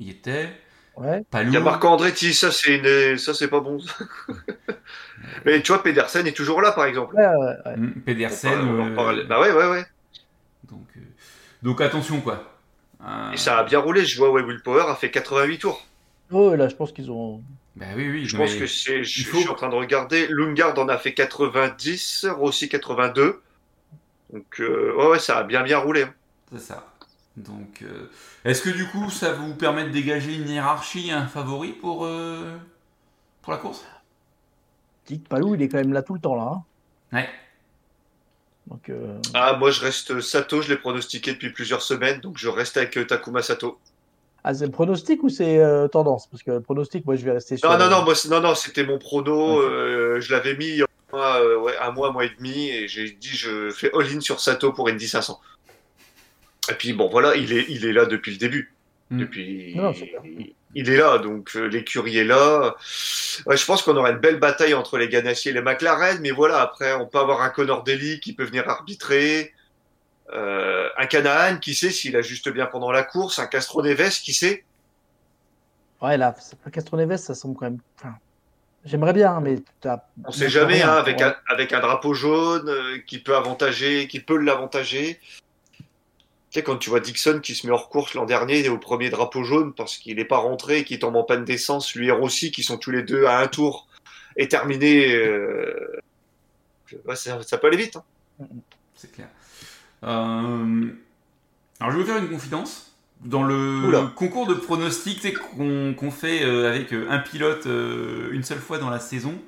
y 0.00 0.10
était, 0.10 0.50
Ouais. 0.96 1.22
Il 1.42 1.50
y 1.52 1.56
a 1.56 1.60
Marco 1.60 1.88
Andretti, 1.88 2.34
ça 2.34 2.52
c'est 2.52 2.76
une... 2.78 3.18
ça 3.18 3.32
c'est 3.34 3.48
pas 3.48 3.60
bon. 3.60 3.78
Mais 5.44 5.62
tu 5.62 5.72
vois, 5.72 5.82
Pedersen 5.82 6.26
est 6.26 6.36
toujours 6.36 6.60
là 6.60 6.72
par 6.72 6.84
exemple. 6.86 7.14
Ouais, 7.14 7.26
ouais, 7.26 7.56
ouais. 7.66 7.76
Hmm, 7.76 7.92
Pedersen. 8.04 8.58
On 8.60 8.92
euh, 8.92 8.94
parlait. 8.94 9.24
Bah 9.24 9.40
ouais, 9.40 9.52
ouais, 9.52 9.68
ouais. 9.70 9.84
Donc, 10.72 10.86
euh, 10.96 11.00
donc 11.62 11.80
attention 11.80 12.20
quoi. 12.20 12.44
Euh, 13.04 13.32
Et 13.32 13.36
ça 13.36 13.58
a 13.58 13.64
bien 13.64 13.78
roulé. 13.80 14.04
Je 14.04 14.16
vois, 14.18 14.30
ouais, 14.30 14.42
Will 14.42 14.62
Power 14.62 14.84
a 14.88 14.94
fait 14.94 15.10
88 15.10 15.58
tours. 15.58 15.84
Oh, 16.30 16.54
là, 16.54 16.68
je 16.68 16.74
pense 16.76 16.92
qu'ils 16.92 17.10
ont. 17.10 17.42
Bah 17.76 17.86
oui, 17.96 18.08
oui. 18.08 18.24
Je 18.26 18.36
pense 18.36 18.54
que 18.54 18.66
c'est. 18.66 19.04
Je, 19.04 19.20
il 19.20 19.24
faut- 19.26 19.36
je 19.38 19.42
suis 19.42 19.50
en 19.50 19.54
train 19.54 19.68
de 19.68 19.74
regarder. 19.74 20.26
Lungard 20.30 20.78
en 20.78 20.88
a 20.88 20.98
fait 20.98 21.12
90, 21.14 22.26
Rossi 22.30 22.68
82. 22.68 23.42
Donc 24.32 24.60
euh, 24.60 24.94
ouais, 24.96 25.06
ouais, 25.08 25.18
ça 25.18 25.38
a 25.38 25.42
bien 25.44 25.62
bien 25.62 25.78
roulé. 25.78 26.02
hein. 26.02 26.14
C'est 26.52 26.60
ça. 26.60 26.88
Donc, 27.36 27.80
euh, 27.82 28.10
est-ce 28.44 28.62
que 28.62 28.70
du 28.70 28.86
coup, 28.86 29.08
ça 29.10 29.32
vous 29.32 29.54
permet 29.54 29.84
de 29.84 29.90
dégager 29.90 30.34
une 30.34 30.48
hiérarchie, 30.48 31.10
un 31.10 31.26
favori 31.26 31.72
pour, 31.72 32.04
euh, 32.04 32.56
pour 33.40 33.52
la 33.52 33.58
course? 33.58 33.84
Dick 35.06 35.28
Palou, 35.28 35.54
il 35.54 35.62
est 35.62 35.68
quand 35.68 35.78
même 35.78 35.92
là 35.94 36.02
tout 36.02 36.14
le 36.14 36.20
temps, 36.20 36.36
là. 36.36 36.42
hein. 36.52 36.64
Ouais. 37.12 37.28
Donc, 38.68 38.88
euh, 38.88 39.18
Ah, 39.34 39.56
moi 39.58 39.70
je 39.70 39.80
reste 39.80 40.20
Sato, 40.20 40.62
je 40.62 40.68
l'ai 40.68 40.76
pronostiqué 40.76 41.32
depuis 41.32 41.50
plusieurs 41.50 41.82
semaines, 41.82 42.20
donc 42.20 42.38
je 42.38 42.48
reste 42.48 42.76
avec 42.76 42.96
euh, 42.96 43.04
Takuma 43.04 43.42
Sato. 43.42 43.78
Ah, 44.44 44.54
c'est 44.54 44.66
le 44.66 44.72
pronostic 44.72 45.22
ou 45.22 45.28
c'est 45.28 45.58
euh, 45.58 45.86
tendance? 45.88 46.26
Parce 46.26 46.42
que 46.42 46.50
le 46.50 46.60
pronostic, 46.60 47.06
moi, 47.06 47.14
je 47.14 47.24
vais 47.24 47.30
rester 47.30 47.56
sur. 47.56 47.70
Non, 47.70 47.78
non, 47.78 47.88
non, 47.88 48.02
moi, 48.04 48.14
non, 48.28 48.40
non, 48.40 48.54
c'était 48.56 48.84
mon 48.84 48.98
prono. 48.98 49.58
Ok. 49.58 49.64
euh, 49.64 50.20
je 50.20 50.32
l'avais 50.32 50.56
mis 50.56 50.66
il 50.66 50.84
ouais, 51.12 51.76
un 51.80 51.90
mois, 51.92 52.08
un 52.08 52.12
mois 52.12 52.24
et 52.24 52.32
demi, 52.36 52.68
et 52.70 52.88
j'ai 52.88 53.10
dit 53.10 53.28
je 53.28 53.70
fais 53.70 53.90
all-in 53.94 54.20
sur 54.20 54.40
Sato 54.40 54.72
pour 54.72 54.88
Indy 54.88 55.06
500. 55.06 55.40
Et 56.70 56.74
puis 56.74 56.92
bon, 56.92 57.08
voilà, 57.08 57.36
il 57.36 57.52
est, 57.52 57.66
il 57.68 57.84
est 57.86 57.92
là 57.92 58.06
depuis 58.06 58.32
le 58.32 58.38
début. 58.38 58.72
Mm. 59.12 59.18
Depuis, 59.18 59.74
Non, 59.76 59.92
clair. 59.92 60.20
il 60.74 60.88
est 60.90 60.96
là, 60.96 61.18
donc 61.18 61.54
euh, 61.54 61.66
l'écurie 61.66 62.18
est 62.18 62.24
là. 62.24 62.74
Ouais, 63.46 63.56
je 63.56 63.64
pense 63.66 63.82
qu'on 63.82 63.96
aura 63.96 64.10
une 64.10 64.18
belle 64.18 64.40
bataille 64.40 64.74
entre 64.74 64.96
les 64.96 65.08
Ganassi 65.08 65.50
et 65.50 65.52
les 65.52 65.60
McLaren, 65.60 66.18
mais 66.20 66.30
voilà, 66.30 66.60
après, 66.62 66.94
on 66.94 67.06
peut 67.06 67.18
avoir 67.18 67.42
un 67.42 67.50
Connor 67.50 67.84
Daly 67.84 68.20
qui 68.20 68.32
peut 68.32 68.44
venir 68.44 68.68
arbitrer. 68.68 69.52
Euh, 70.32 70.88
un 70.96 71.06
Canaan, 71.06 71.58
qui 71.58 71.74
sait 71.74 71.90
s'il 71.90 72.16
ajuste 72.16 72.48
bien 72.48 72.64
pendant 72.64 72.90
la 72.90 73.02
course, 73.02 73.38
un 73.38 73.46
Castro 73.46 73.82
Neves, 73.82 74.20
qui 74.20 74.32
sait. 74.32 74.64
Ouais, 76.00 76.16
là, 76.16 76.34
Castroneves, 76.72 77.16
ça 77.18 77.34
semble 77.34 77.54
quand 77.56 77.66
même. 77.66 77.78
Enfin, 77.98 78.14
J'aimerais 78.84 79.12
bien, 79.12 79.40
mais 79.40 79.58
t'as. 79.80 80.00
On 80.24 80.32
sait 80.32 80.46
t'as 80.46 80.50
jamais, 80.50 80.74
rien, 80.74 80.90
hein, 80.90 80.96
avec, 80.96 81.18
ouais. 81.18 81.24
un, 81.24 81.36
avec 81.48 81.72
un 81.72 81.80
drapeau 81.80 82.14
jaune 82.14 82.68
euh, 82.68 82.98
qui 83.06 83.18
peut 83.18 83.36
avantager, 83.36 84.08
qui 84.08 84.18
peut 84.20 84.38
l'avantager. 84.38 85.20
Tu 86.52 86.58
sais, 86.58 86.62
quand 86.62 86.76
tu 86.76 86.90
vois 86.90 87.00
Dixon 87.00 87.40
qui 87.42 87.54
se 87.54 87.66
met 87.66 87.72
hors 87.72 87.88
course 87.88 88.12
l'an 88.12 88.26
dernier, 88.26 88.68
au 88.68 88.76
premier 88.76 89.08
drapeau 89.08 89.42
jaune 89.42 89.72
parce 89.72 89.96
qu'il 89.96 90.16
n'est 90.16 90.24
pas 90.26 90.36
rentré 90.36 90.80
et 90.80 90.84
qu'il 90.84 90.98
tombe 90.98 91.16
en 91.16 91.24
panne 91.24 91.46
d'essence, 91.46 91.94
lui 91.94 92.08
et 92.08 92.10
Rossi, 92.10 92.50
qui 92.52 92.62
sont 92.62 92.76
tous 92.76 92.90
les 92.90 93.02
deux 93.02 93.24
à 93.24 93.38
un 93.38 93.46
tour 93.46 93.88
et 94.36 94.48
terminés. 94.48 95.14
euh, 95.14 95.98
ouais, 97.06 97.16
ça, 97.16 97.42
ça 97.42 97.56
peut 97.56 97.68
aller 97.68 97.78
vite. 97.78 97.96
hein. 97.96 98.44
C'est 98.94 99.10
clair. 99.12 99.28
Euh, 100.04 100.88
Alors, 101.80 101.90
je 101.92 101.96
vais 101.96 102.02
vous 102.02 102.04
faire 102.06 102.18
une 102.18 102.28
confidence. 102.28 102.90
Dans 103.22 103.44
le 103.44 103.86
Oula. 103.86 104.12
concours 104.16 104.46
de 104.48 104.54
pronostics 104.54 105.38
qu'on 105.38 106.10
fait 106.10 106.44
euh, 106.44 106.68
avec 106.68 106.92
un 106.92 107.18
pilote 107.20 107.64
une 107.66 108.42
seule 108.42 108.58
fois 108.58 108.76
dans 108.78 108.90
la 108.90 108.98
saison, 109.00 109.40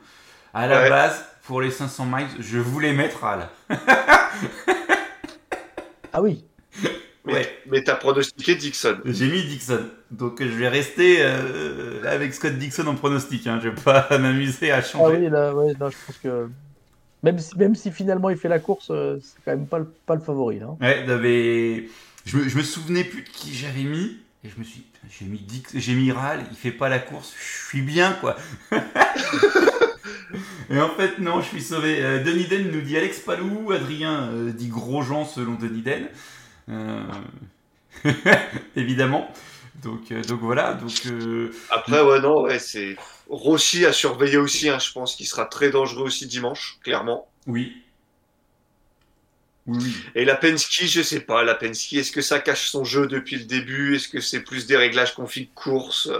à 0.54 0.66
la 0.68 0.82
Ouais. 0.84 0.88
base, 0.88 1.22
pour 1.42 1.60
les 1.60 1.70
500 1.72 2.06
miles, 2.06 2.28
je 2.38 2.58
voulais 2.58 2.92
mettre 2.94 3.24
Al. 3.24 3.48
Ah 6.12 6.22
oui. 6.22 6.44
Mais, 7.26 7.32
Ouais. 7.32 7.58
mais 7.70 7.82
t'as 7.82 7.94
pronostiqué 7.94 8.54
Dixon. 8.54 8.98
J'ai 9.06 9.28
mis 9.30 9.42
Dixon. 9.44 9.86
Donc, 10.10 10.40
je 10.42 10.48
vais 10.48 10.68
rester 10.68 11.16
euh, 11.20 12.02
avec 12.06 12.34
Scott 12.34 12.52
Dixon 12.58 12.86
en 12.86 12.94
pronostic. 12.96 13.46
Hein. 13.46 13.60
Je 13.62 13.70
vais 13.70 13.74
pas 13.80 14.06
m'amuser 14.18 14.70
à 14.70 14.76
Ah 14.76 14.82
changer. 14.82 15.16
oui, 15.18 15.30
là, 15.30 15.54
ouais, 15.54 15.72
là, 15.80 15.88
je 15.90 15.96
pense 16.06 16.18
que. 16.22 16.48
Même 17.22 17.38
si, 17.38 17.56
même 17.56 17.74
si 17.74 17.90
finalement 17.90 18.28
il 18.28 18.36
fait 18.36 18.50
la 18.50 18.58
course, 18.58 18.88
euh, 18.90 19.16
c'est 19.22 19.42
quand 19.44 19.52
même 19.52 19.66
pas 19.66 19.78
le, 19.78 19.86
pas 20.04 20.14
le 20.14 20.20
favori. 20.20 20.58
Là. 20.58 20.76
Ouais, 20.78 21.06
mais 21.06 21.84
je 22.26 22.36
me, 22.36 22.46
je 22.48 22.56
me 22.58 22.62
souvenais 22.62 23.04
plus 23.04 23.22
de 23.22 23.28
qui 23.30 23.54
j'avais 23.54 23.84
mis. 23.84 24.18
Et 24.44 24.50
je 24.54 24.58
me 24.58 24.64
suis 24.64 24.84
j'ai 25.10 25.24
mis 25.24 25.38
Dix, 25.38 25.62
j'ai 25.74 25.94
mis 25.94 26.12
Ral, 26.12 26.40
il 26.50 26.56
fait 26.56 26.70
pas 26.70 26.90
la 26.90 26.98
course, 26.98 27.34
je 27.38 27.68
suis 27.68 27.80
bien 27.82 28.12
quoi. 28.20 28.36
et 30.70 30.78
en 30.80 30.88
fait, 30.90 31.18
non, 31.18 31.40
je 31.40 31.46
suis 31.46 31.62
sauvé. 31.62 31.98
Euh, 32.02 32.22
Denis 32.22 32.46
Den 32.46 32.70
nous 32.70 32.80
dit 32.80 32.96
Alex 32.96 33.20
Palou, 33.20 33.72
Adrien 33.72 34.28
euh, 34.32 34.50
dit 34.52 34.68
Grosjean 34.68 35.24
selon 35.24 35.54
Denis 35.54 35.82
Den. 35.82 36.08
Euh, 36.68 37.04
Évidemment. 38.76 39.30
Donc, 39.82 40.10
euh, 40.12 40.22
donc 40.22 40.40
voilà. 40.40 40.74
Donc, 40.74 40.92
euh, 41.06 41.52
Après, 41.70 42.00
ouais, 42.02 42.20
non, 42.20 42.42
ouais, 42.42 42.58
c'est. 42.58 42.96
Rossi 43.28 43.84
a 43.86 43.92
surveillé 43.92 44.36
aussi, 44.36 44.68
hein, 44.68 44.78
je 44.78 44.92
pense 44.92 45.16
qu'il 45.16 45.26
sera 45.26 45.46
très 45.46 45.70
dangereux 45.70 46.04
aussi 46.06 46.26
dimanche, 46.26 46.78
clairement. 46.82 47.28
oui. 47.46 47.80
Oui. 49.66 49.96
Et 50.14 50.26
la 50.26 50.34
Penske, 50.36 50.84
je 50.84 51.00
sais 51.00 51.20
pas, 51.20 51.42
la 51.42 51.54
Penske, 51.54 51.94
est-ce 51.94 52.12
que 52.12 52.20
ça 52.20 52.38
cache 52.38 52.68
son 52.68 52.84
jeu 52.84 53.06
depuis 53.06 53.36
le 53.36 53.44
début? 53.44 53.96
Est-ce 53.96 54.08
que 54.08 54.20
c'est 54.20 54.40
plus 54.42 54.66
des 54.66 54.76
réglages 54.76 55.14
config 55.14 55.54
course 55.54 56.10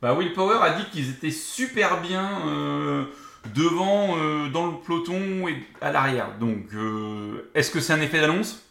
Bah, 0.00 0.14
Will 0.14 0.32
Power 0.32 0.58
a 0.62 0.70
dit 0.78 0.84
qu'ils 0.90 1.10
étaient 1.10 1.30
super 1.30 2.00
bien 2.00 2.46
euh, 2.48 3.04
devant, 3.54 4.16
euh, 4.18 4.48
dans 4.48 4.66
le 4.66 4.78
peloton 4.80 5.46
et 5.48 5.62
à 5.80 5.92
l'arrière. 5.92 6.36
Donc, 6.38 6.72
euh, 6.74 7.50
est-ce 7.54 7.70
que 7.70 7.80
c'est 7.80 7.92
un 7.92 8.00
effet 8.00 8.20
d'annonce? 8.20 8.62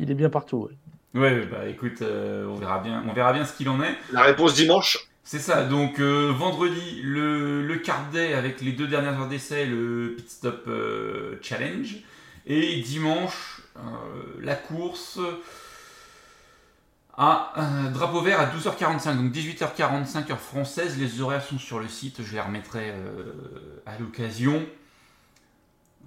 Il 0.00 0.10
est 0.10 0.14
bien 0.14 0.30
partout. 0.30 0.68
ouais. 1.14 1.20
Ouais, 1.20 1.44
bah 1.46 1.66
écoute, 1.68 2.02
euh, 2.02 2.46
on 2.46 2.54
verra 2.54 2.78
bien, 2.78 3.04
on 3.08 3.12
verra 3.12 3.32
bien 3.32 3.44
ce 3.44 3.52
qu'il 3.56 3.68
en 3.68 3.82
est. 3.82 3.96
La 4.12 4.22
réponse 4.22 4.54
dimanche 4.54 5.08
C'est 5.24 5.40
ça. 5.40 5.64
Donc 5.64 5.98
euh, 6.00 6.32
vendredi, 6.32 7.00
le, 7.02 7.66
le 7.66 7.76
quart 7.78 8.06
day 8.12 8.32
avec 8.32 8.60
les 8.60 8.72
deux 8.72 8.86
dernières 8.86 9.20
heures 9.20 9.28
d'essai, 9.28 9.66
le 9.66 10.14
pit 10.16 10.30
stop 10.30 10.64
euh, 10.68 11.36
challenge, 11.42 11.96
et 12.46 12.80
dimanche 12.80 13.60
euh, 13.76 13.80
la 14.40 14.54
course 14.54 15.18
à 17.16 17.52
drapeau 17.92 18.22
vert 18.22 18.40
à 18.40 18.46
12h45, 18.46 19.16
donc 19.16 19.32
18h45 19.32 20.30
heure 20.30 20.40
française. 20.40 20.96
Les 20.98 21.20
horaires 21.20 21.42
sont 21.42 21.58
sur 21.58 21.78
le 21.80 21.88
site, 21.88 22.22
je 22.24 22.32
les 22.32 22.40
remettrai 22.40 22.90
euh, 22.90 23.32
à 23.84 23.98
l'occasion. 23.98 24.64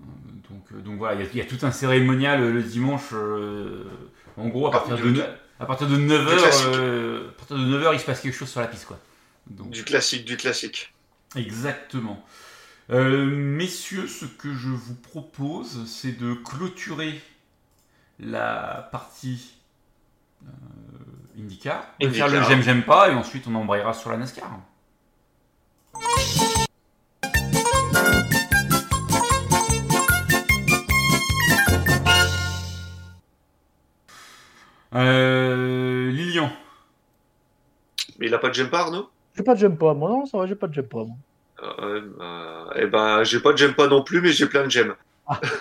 Euh, 0.02 0.06
Donc, 0.50 0.64
euh, 0.74 0.82
donc 0.82 0.98
voilà, 0.98 1.16
il 1.16 1.26
y 1.26 1.28
a- 1.28 1.30
il 1.34 1.38
y, 1.38 1.42
a 1.42 1.46
tout 1.46 1.58
un 1.66 1.72
cérémonial 1.72 2.42
euh, 2.42 2.52
le 2.52 2.64
dimanche. 2.64 3.14
en 4.38 4.48
gros, 4.48 4.68
à 4.68 4.72
partir 4.72 4.98
de, 4.98 5.24
à 5.60 5.66
partir 5.66 5.88
de 5.88 5.98
9h, 5.98 6.38
classique. 6.38 6.66
euh, 6.76 7.30
à 7.30 7.32
partir 7.34 7.58
de 7.58 7.64
9h, 7.66 7.94
il 7.94 8.00
se 8.00 8.06
passe 8.06 8.22
quelque 8.22 8.36
chose 8.36 8.50
sur 8.50 8.60
la 8.62 8.68
piste. 8.68 8.86
Quoi. 8.86 9.00
Donc, 9.48 9.70
du 9.72 9.84
classique, 9.84 10.26
du 10.26 10.38
classique. 10.38 10.94
Exactement. 11.36 12.24
Euh, 12.90 13.26
messieurs, 13.26 14.08
ce 14.08 14.26
que 14.26 14.54
je 14.54 14.68
vous 14.70 14.96
propose, 14.96 15.86
c'est 15.88 16.12
de 16.20 16.34
clôturer 16.34 17.22
la 18.20 18.90
partie 18.92 19.54
euh, 20.46 20.50
IndyCar, 21.40 21.88
de 22.02 22.10
faire 22.10 22.28
le 22.28 22.44
j'aime, 22.44 22.62
j'aime 22.62 22.84
pas, 22.84 23.10
et 23.10 23.14
ensuite 23.14 23.46
on 23.48 23.56
embrayera 23.56 23.94
sur 23.94 24.12
la 24.12 24.18
NASCAR. 24.18 24.60
Lilian, 34.94 36.52
Mais 38.20 38.28
il 38.28 38.34
a 38.34 38.38
pas 38.38 38.50
de 38.50 38.54
jump 38.54 38.74
Arnaud? 38.74 39.10
J'ai 39.36 39.44
pas 39.44 39.56
de 39.56 39.60
jump 39.60 39.80
pas, 39.80 39.94
moi. 39.94 40.10
Non, 40.10 40.26
ça 40.26 40.38
va, 40.38 40.46
j'ai 40.46 40.56
pas 40.56 40.68
de 40.68 40.74
jump 40.74 40.90
pas, 40.90 41.04
moi. 41.04 41.16
Euh, 41.64 42.02
euh, 42.22 42.66
Eh 42.76 42.86
ben, 42.88 43.24
j'ai 43.24 43.40
pas 43.40 43.54
de 43.54 43.58
jump 43.58 43.76
pas 43.76 43.88
non 43.88 44.04
plus, 44.04 44.22
mais 44.22 44.32
j'ai 44.32 44.46
plein 44.48 44.64
de 44.66 44.70
gemmes. 44.72 44.96
Ah. 45.28 45.40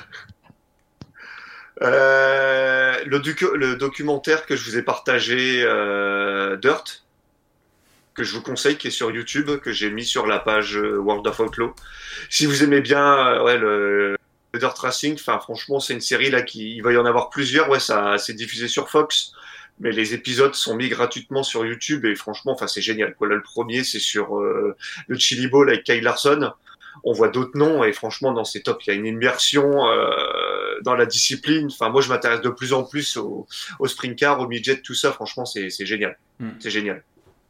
Euh, 1.81 3.03
le, 3.07 3.19
docu- 3.19 3.55
le 3.57 3.75
documentaire 3.75 4.47
que 4.47 4.55
je 4.55 4.71
vous 4.71 4.77
ai 4.79 4.83
partagé, 4.83 5.65
euh, 5.65 6.57
Dirt, 6.57 7.03
que 8.15 8.23
je 8.23 8.37
vous 8.37 8.43
conseille, 8.43 8.77
qui 8.77 8.87
est 8.89 8.91
sur 8.93 9.11
YouTube, 9.11 9.51
que 9.59 9.73
j'ai 9.73 9.91
mis 9.91 10.05
sur 10.05 10.27
la 10.27 10.39
page 10.39 10.77
euh, 10.77 10.99
World 10.99 11.27
of 11.27 11.41
Outlaw. 11.41 11.75
Si 12.31 12.47
vous 12.47 12.63
aimez 12.63 12.83
bien 12.83 13.03
euh, 13.05 13.43
ouais, 13.43 13.59
le, 13.59 14.17
le 14.53 14.59
Dirt 14.59 14.79
Racing, 14.79 15.15
enfin 15.15 15.39
franchement, 15.41 15.81
c'est 15.81 15.95
une 15.95 16.01
série 16.01 16.31
là 16.31 16.43
qui 16.43 16.77
il 16.77 16.83
va 16.83 16.93
y 16.93 16.97
en 16.97 17.07
avoir 17.07 17.31
plusieurs. 17.31 17.71
Ouais, 17.71 17.81
ça 17.81 18.19
c'est 18.19 18.35
diffusé 18.35 18.69
sur 18.69 18.91
Fox, 18.91 19.33
mais 19.81 19.93
les 19.93 20.15
épisodes 20.15 20.55
sont 20.55 20.77
mis 20.77 20.89
gratuitement 20.89 21.43
sur 21.43 21.65
YouTube 21.65 22.05
et 22.05 22.15
franchement, 22.15 22.53
enfin 22.53 22.67
c'est 22.67 22.83
génial. 22.83 23.15
Quoi. 23.15 23.29
Là, 23.29 23.37
le 23.37 23.43
premier, 23.43 23.83
c'est 23.85 23.99
sur 23.99 24.39
euh, 24.39 24.77
le 25.09 25.19
Chili 25.19 25.49
Bowl 25.49 25.69
avec 25.69 25.85
Kyle 25.85 26.03
Larson. 26.03 26.53
On 27.05 27.13
voit 27.15 27.29
d'autres 27.29 27.57
noms 27.57 27.83
et 27.83 27.93
franchement, 27.93 28.33
dans 28.33 28.45
ces 28.45 28.63
tops, 28.63 28.87
il 28.87 28.91
y 28.91 28.93
a 28.93 28.97
une 28.97 29.07
immersion 29.07 29.89
euh, 29.89 30.79
dans 30.83 30.95
la 30.95 31.07
discipline. 31.07 31.69
Enfin, 31.73 31.89
moi, 31.89 32.03
je 32.03 32.11
m'intéresse 32.11 32.43
de 32.43 32.51
plus 32.51 32.75
en 32.75 32.85
plus 32.85 33.17
au, 33.17 33.47
au 33.79 33.87
sprint 33.87 34.19
car, 34.19 34.41
au 34.41 34.47
midget, 34.47 34.83
tout 34.83 34.95
ça. 34.95 35.11
Franchement, 35.11 35.47
c'est 35.47 35.71
génial. 35.87 36.19
Hmm. 36.39 36.51
C'est 36.61 36.71
génial. 36.71 37.03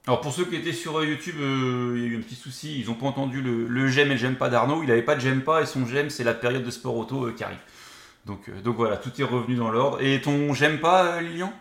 Alors 0.06 0.20
pour 0.20 0.32
ceux 0.32 0.44
qui 0.44 0.56
étaient 0.56 0.72
sur 0.72 0.98
euh, 0.98 1.06
YouTube, 1.06 1.36
euh, 1.40 1.94
il 1.96 2.02
y 2.02 2.04
a 2.06 2.08
eu 2.08 2.18
un 2.18 2.22
petit 2.22 2.34
souci, 2.34 2.80
ils 2.80 2.86
n'ont 2.86 2.94
pas 2.94 3.06
entendu 3.06 3.40
le, 3.40 3.68
le 3.68 3.86
j'aime 3.88 4.08
et 4.08 4.14
le 4.14 4.16
j'aime 4.16 4.34
pas 4.36 4.48
d'Arnaud, 4.48 4.82
il 4.82 4.88
n'avait 4.88 5.02
pas 5.02 5.14
de 5.14 5.20
j'aime 5.20 5.42
pas 5.42 5.62
et 5.62 5.66
son 5.66 5.86
j'aime 5.86 6.10
c'est 6.10 6.24
la 6.24 6.34
période 6.34 6.64
de 6.64 6.70
sport 6.70 6.96
auto 6.96 7.26
euh, 7.26 7.32
qui 7.32 7.44
arrive. 7.44 7.58
Donc, 8.26 8.48
euh, 8.48 8.60
donc 8.62 8.76
voilà, 8.76 8.96
tout 8.96 9.10
est 9.20 9.24
revenu 9.24 9.54
dans 9.56 9.70
l'ordre. 9.70 10.02
Et 10.02 10.20
ton 10.20 10.54
j'aime 10.54 10.80
pas, 10.80 11.04
euh, 11.16 11.20
Lilian? 11.20 11.52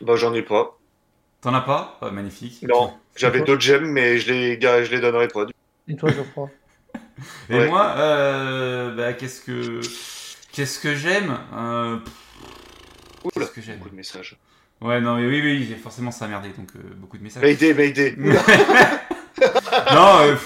Bah, 0.00 0.16
j'en 0.16 0.34
ai 0.34 0.42
pas. 0.42 0.76
T'en 1.40 1.54
as 1.54 1.60
pas? 1.60 1.98
Ah, 2.00 2.10
Magnifique. 2.10 2.64
Non, 2.64 2.94
j'avais 3.16 3.40
d'autres 3.42 3.62
gemmes, 3.62 3.86
mais 3.86 4.18
je 4.18 4.32
les, 4.32 4.60
je 4.60 4.90
les 4.90 5.00
donnerai 5.00 5.28
pas. 5.28 5.46
Et 5.86 5.96
toi, 5.96 6.10
Geoffroy? 6.10 6.50
Et 7.50 7.54
Ouais. 7.54 7.68
moi, 7.68 7.94
euh, 7.96 8.94
bah, 8.94 9.12
qu'est-ce 9.12 9.40
que 9.40 9.80
qu'est-ce 10.52 10.80
que 10.80 10.94
j'aime? 10.94 11.38
Euh, 11.54 11.98
Qu'est-ce 13.34 13.50
que 13.50 13.60
j'aime? 13.60 13.78
Beaucoup 13.78 13.90
de 13.90 13.96
messages. 13.96 14.36
Ouais, 14.80 15.00
non, 15.00 15.16
mais 15.16 15.26
oui, 15.26 15.40
oui, 15.42 15.76
forcément 15.82 16.10
ça 16.12 16.26
a 16.26 16.28
merdé, 16.28 16.50
donc 16.50 16.68
euh, 16.76 16.80
beaucoup 16.96 17.18
de 17.18 17.22
messages. 17.24 17.42
Mayday, 17.42 17.74
Mayday. 17.74 18.14
non, 19.92 20.18
euh, 20.20 20.36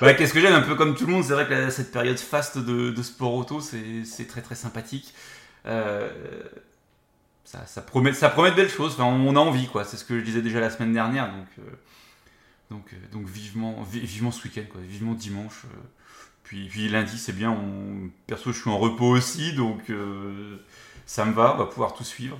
bah, 0.00 0.14
qu'est-ce 0.14 0.32
que 0.32 0.40
j'aime 0.40 0.52
Un 0.54 0.60
peu 0.62 0.76
comme 0.76 0.94
tout 0.94 1.06
le 1.06 1.12
monde, 1.12 1.24
c'est 1.24 1.32
vrai 1.32 1.48
que 1.48 1.70
cette 1.70 1.90
période 1.90 2.18
faste 2.18 2.58
de, 2.58 2.90
de 2.90 3.02
sport 3.02 3.34
auto, 3.34 3.60
c'est 3.60 4.26
très 4.28 4.40
très 4.42 4.54
sympathique. 4.54 5.12
Euh, 5.66 6.08
ça, 7.44 7.66
ça, 7.66 7.82
promet, 7.82 8.12
ça 8.12 8.28
promet 8.28 8.50
de 8.50 8.56
belles 8.56 8.70
choses, 8.70 8.92
enfin, 8.94 9.04
on 9.04 9.34
a 9.34 9.40
envie, 9.40 9.66
quoi. 9.66 9.84
C'est 9.84 9.96
ce 9.96 10.04
que 10.04 10.18
je 10.18 10.24
disais 10.24 10.42
déjà 10.42 10.60
la 10.60 10.70
semaine 10.70 10.92
dernière, 10.92 11.28
donc, 11.32 11.46
donc, 12.70 12.94
donc 13.12 13.26
vivement, 13.28 13.82
vi- 13.90 14.00
vivement 14.00 14.30
ce 14.30 14.44
week-end, 14.44 14.64
quoi. 14.70 14.80
Vivement 14.84 15.14
dimanche. 15.14 15.62
puis, 16.44 16.68
puis 16.68 16.88
lundi, 16.88 17.18
c'est 17.18 17.34
bien. 17.34 17.50
On... 17.50 18.10
Perso, 18.28 18.52
je 18.52 18.60
suis 18.60 18.70
en 18.70 18.78
repos 18.78 19.08
aussi, 19.08 19.54
donc 19.54 19.90
ça 21.04 21.24
me 21.24 21.32
va, 21.32 21.54
on 21.54 21.58
va 21.58 21.66
pouvoir 21.66 21.94
tout 21.94 22.04
suivre. 22.04 22.38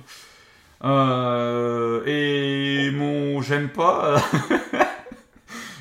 Euh, 0.83 2.03
et 2.05 2.91
mon 2.91 3.41
j'aime 3.41 3.69
pas. 3.69 4.21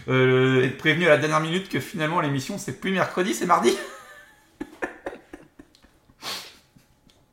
euh, 0.09 0.63
être 0.65 0.79
prévenu 0.79 1.07
à 1.07 1.11
la 1.11 1.19
dernière 1.19 1.41
minute 1.41 1.69
que 1.69 1.81
finalement 1.81 2.21
l'émission 2.21 2.57
c'est 2.59 2.81
plus 2.81 2.93
mercredi, 2.93 3.35
c'est 3.35 3.47
mardi. 3.47 3.77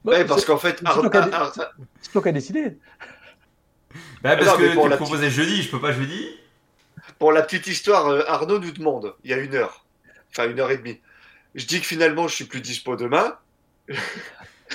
Ouais, 0.04 0.26
parce 0.26 0.44
qu'en 0.44 0.58
fait, 0.58 0.80
c'est 0.80 0.86
Ar- 0.88 0.96
toi 1.00 1.10
qui 1.10 1.18
as 1.18 1.22
Ar- 1.22 1.30
dé- 1.30 1.34
Ar- 1.62 1.74
C'est 2.02 2.12
toi 2.12 2.22
qui 2.22 2.28
as 2.30 2.32
décidé. 2.34 2.78
Bah, 4.22 4.36
parce 4.36 4.48
non, 4.48 4.58
que 4.58 4.74
pour 4.74 4.84
tu 4.86 4.90
la 4.90 4.98
proposais 4.98 5.30
jeudi, 5.30 5.62
je 5.64 5.72
peux 5.72 5.80
pas 5.80 5.94
jeudi. 5.94 6.28
pour 7.20 7.32
la 7.32 7.42
petite 7.42 7.68
histoire, 7.68 8.08
euh, 8.10 8.24
Arnaud 8.28 8.60
nous 8.60 8.72
demande, 8.72 9.16
il 9.24 9.32
y 9.32 9.34
a 9.34 9.38
une 9.38 9.56
heure, 9.56 9.86
enfin 10.32 10.50
une 10.50 10.60
heure 10.60 10.72
et 10.72 10.78
demie. 10.78 11.00
Je 11.56 11.66
dis 11.66 11.80
que 11.80 11.86
finalement, 11.86 12.28
je 12.28 12.36
suis 12.36 12.46
plus 12.46 12.60
dispo 12.60 12.96
demain. 12.98 13.38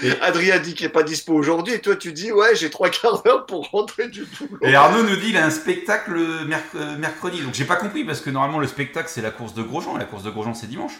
Et- 0.02 0.12
Adrien 0.20 0.58
dit 0.58 0.74
qu'il 0.74 0.87
est 0.87 0.90
pas 0.90 1.02
dispo 1.02 1.34
aujourd'hui, 1.34 1.74
et 1.74 1.80
toi 1.80 1.96
tu 1.96 2.12
dis 2.12 2.32
ouais, 2.32 2.54
j'ai 2.56 2.70
trois 2.70 2.90
quarts 2.90 3.22
d'heure 3.22 3.46
pour 3.46 3.68
rentrer 3.70 4.08
du 4.08 4.24
boulot. 4.24 4.58
Et 4.62 4.74
Arnaud 4.74 5.02
nous 5.02 5.16
dit 5.16 5.30
il 5.30 5.37
a 5.37 5.44
un 5.46 5.50
spectacle 5.50 6.12
merc- 6.46 6.74
mercredi. 6.98 7.42
Donc 7.42 7.54
j'ai 7.54 7.64
pas 7.64 7.76
compris 7.76 8.04
parce 8.04 8.20
que 8.20 8.30
normalement 8.30 8.58
le 8.61 8.66
spectacle 8.66 9.08
c'est 9.11 9.22
la 9.22 9.30
course 9.30 9.54
de 9.54 9.62
Grosjean 9.62 9.96
et 9.96 9.98
la 9.98 10.04
course 10.04 10.22
de 10.24 10.30
Grosjean 10.30 10.54
c'est 10.54 10.66
dimanche. 10.68 10.94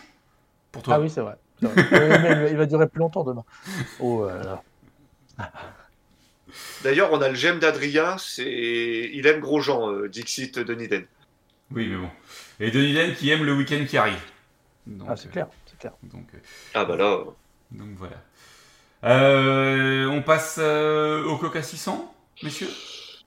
Pour 0.73 0.83
toi. 0.83 0.95
Ah 0.97 1.01
oui, 1.01 1.09
c'est 1.11 1.21
vrai. 1.23 1.37
Mais 1.63 2.49
il 2.51 2.57
va- 2.57 2.67
durer 2.67 2.87
plus 2.89 3.01
longtemps 3.01 3.25
demain. 3.25 3.45
Oh 4.01 4.27
là 4.27 4.43
là. 5.39 5.53
D'ailleurs, 6.83 7.13
on 7.13 7.21
a 7.21 7.29
le 7.29 7.35
gemme 7.35 7.59
d'Adrien, 7.59 8.17
c'est 8.19 9.11
il 9.13 9.27
aime 9.27 9.41
Grosjean, 9.41 9.91
euh, 9.93 10.09
Dixit 10.09 10.59
de 10.59 10.75
Niden. 10.75 11.05
Oui, 11.71 11.87
mais 11.89 11.97
bon. 11.97 12.09
Et 12.61 12.71
Denis 12.71 12.95
Den 12.95 13.15
qui 13.15 13.31
aime 13.31 13.45
le 13.45 13.55
week-end 13.55 13.85
qui 13.89 13.99
arrive. 13.99 14.21
Donc, 14.87 15.09
Ah, 15.11 15.17
c'est 15.17 15.29
euh, 15.29 15.33
clair, 15.33 15.47
c'est 15.67 15.79
clair. 15.79 15.93
Donc, 16.03 16.27
euh, 16.35 16.39
Ah 16.75 16.85
bah 16.85 16.97
là, 16.97 17.19
donc 17.71 17.89
voilà. 17.97 18.17
Euh, 19.05 20.07
on 20.09 20.23
passe 20.23 20.59
euh, 20.61 21.25
au 21.25 21.37
Coca 21.37 21.63
600, 21.63 22.13
messieurs? 22.43 22.69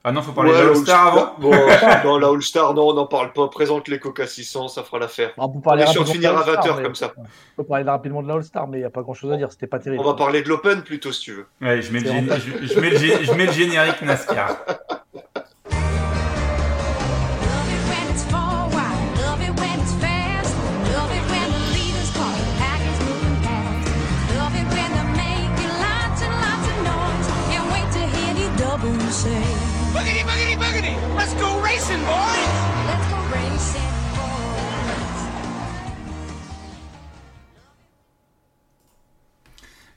Ah 0.04 0.10
non, 0.10 0.20
faut 0.20 0.32
parler 0.32 0.50
Ouais, 0.50 0.58
de 0.58 0.62
la 0.64 0.68
l'All-Star 0.72 1.06
avant 1.06 1.34
Bon, 1.38 1.52
non, 2.04 2.18
la 2.18 2.26
All-Star, 2.28 2.74
non, 2.74 2.88
on 2.88 2.94
n'en 2.94 3.06
parle 3.06 3.32
pas. 3.32 3.46
Présente 3.48 3.86
les 3.86 4.00
Coca 4.00 4.26
600, 4.26 4.66
ça 4.68 4.82
fera 4.82 4.98
l'affaire. 4.98 5.30
On 5.38 5.48
peut 5.48 5.58
On 5.58 5.60
parler 5.60 5.84
est 5.84 5.86
sûr 5.86 6.02
de 6.02 6.08
rapidement 6.08 6.28
finir 6.30 6.42
à 6.42 6.44
l'All-Star, 6.46 6.74
20h 6.74 6.76
mais- 6.78 6.82
comme 6.82 6.94
ça. 6.96 7.12
On 7.16 7.22
peut 7.62 7.64
parler 7.68 7.84
rapidement 7.84 8.22
de 8.22 8.26
la 8.28 8.34
All-Star, 8.34 8.66
mais 8.66 8.78
il 8.78 8.80
n'y 8.80 8.86
a 8.86 8.90
pas 8.90 9.02
grand-chose 9.02 9.32
à 9.32 9.36
dire. 9.36 9.52
C'était 9.52 9.68
pas 9.68 9.78
terrible. 9.78 10.02
On 10.02 10.06
va 10.06 10.14
parler 10.14 10.42
de 10.42 10.48
l'Open 10.48 10.82
plutôt 10.82 11.12
si 11.12 11.20
tu 11.22 11.32
veux. 11.34 11.46
Ouais, 11.60 11.80
je 11.80 11.92
mets, 11.92 12.00
le 12.00 12.06
C'est 12.06 12.14
gén- 12.14 12.32
en 12.32 12.36
je, 12.36 12.66
je 12.74 12.80
mets 12.80 12.90
le 12.90 12.96
gé- 12.98 13.22
je 13.24 13.32
mets 13.32 13.46
le 13.46 13.52
générique 13.52 14.02
NASCAR. 14.02 14.56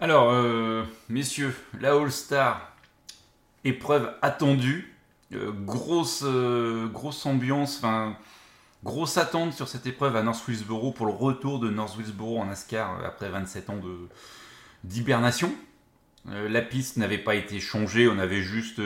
Alors, 0.05 0.29
euh, 0.29 0.84
messieurs, 1.10 1.55
la 1.79 1.93
All-Star, 1.93 2.75
épreuve 3.63 4.13
attendue, 4.21 4.93
euh, 5.34 5.51
grosse, 5.51 6.21
euh, 6.23 6.88
grosse 6.88 7.25
ambiance, 7.25 7.77
enfin, 7.77 8.15
grosse 8.84 9.17
attente 9.17 9.53
sur 9.53 9.67
cette 9.67 9.88
épreuve 9.88 10.15
à 10.15 10.21
North 10.21 10.47
Wilkesboro 10.47 10.91
pour 10.91 11.08
le 11.08 11.12
retour 11.12 11.60
de 11.60 11.71
North 11.71 11.97
Wilkesboro 11.97 12.39
en 12.39 12.45
NASCAR 12.45 13.03
après 13.03 13.29
27 13.29 13.71
ans 13.71 13.79
d'hibernation. 14.84 15.51
La 16.25 16.62
piste 16.62 16.97
n'avait 16.97 17.17
pas 17.17 17.34
été 17.34 17.60
changée, 17.60 18.08
on 18.08 18.19
avait 18.19 18.43
juste 18.43 18.77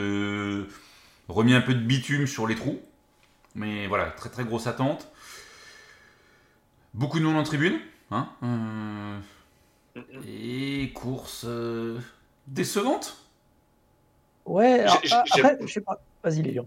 remis 1.28 1.52
un 1.52 1.60
peu 1.60 1.74
de 1.74 1.84
bitume 1.84 2.26
sur 2.26 2.46
les 2.46 2.54
trous. 2.54 2.80
Mais 3.54 3.86
voilà, 3.86 4.06
très 4.12 4.28
très 4.28 4.44
grosse 4.44 4.66
attente. 4.66 5.08
Beaucoup 6.94 7.18
de 7.18 7.24
monde 7.24 7.36
en 7.36 7.42
tribune. 7.42 7.80
Hein 8.10 8.28
Euh, 8.42 9.18
et 10.26 10.92
course 10.94 11.44
euh, 11.46 11.98
décevante 12.46 13.16
Ouais, 14.46 14.80
alors, 14.80 15.00
ah, 15.12 15.24
après, 15.32 15.58
je 15.60 15.72
sais 15.72 15.80
pas. 15.80 16.00
Vas-y, 16.24 16.42
Léon. 16.42 16.66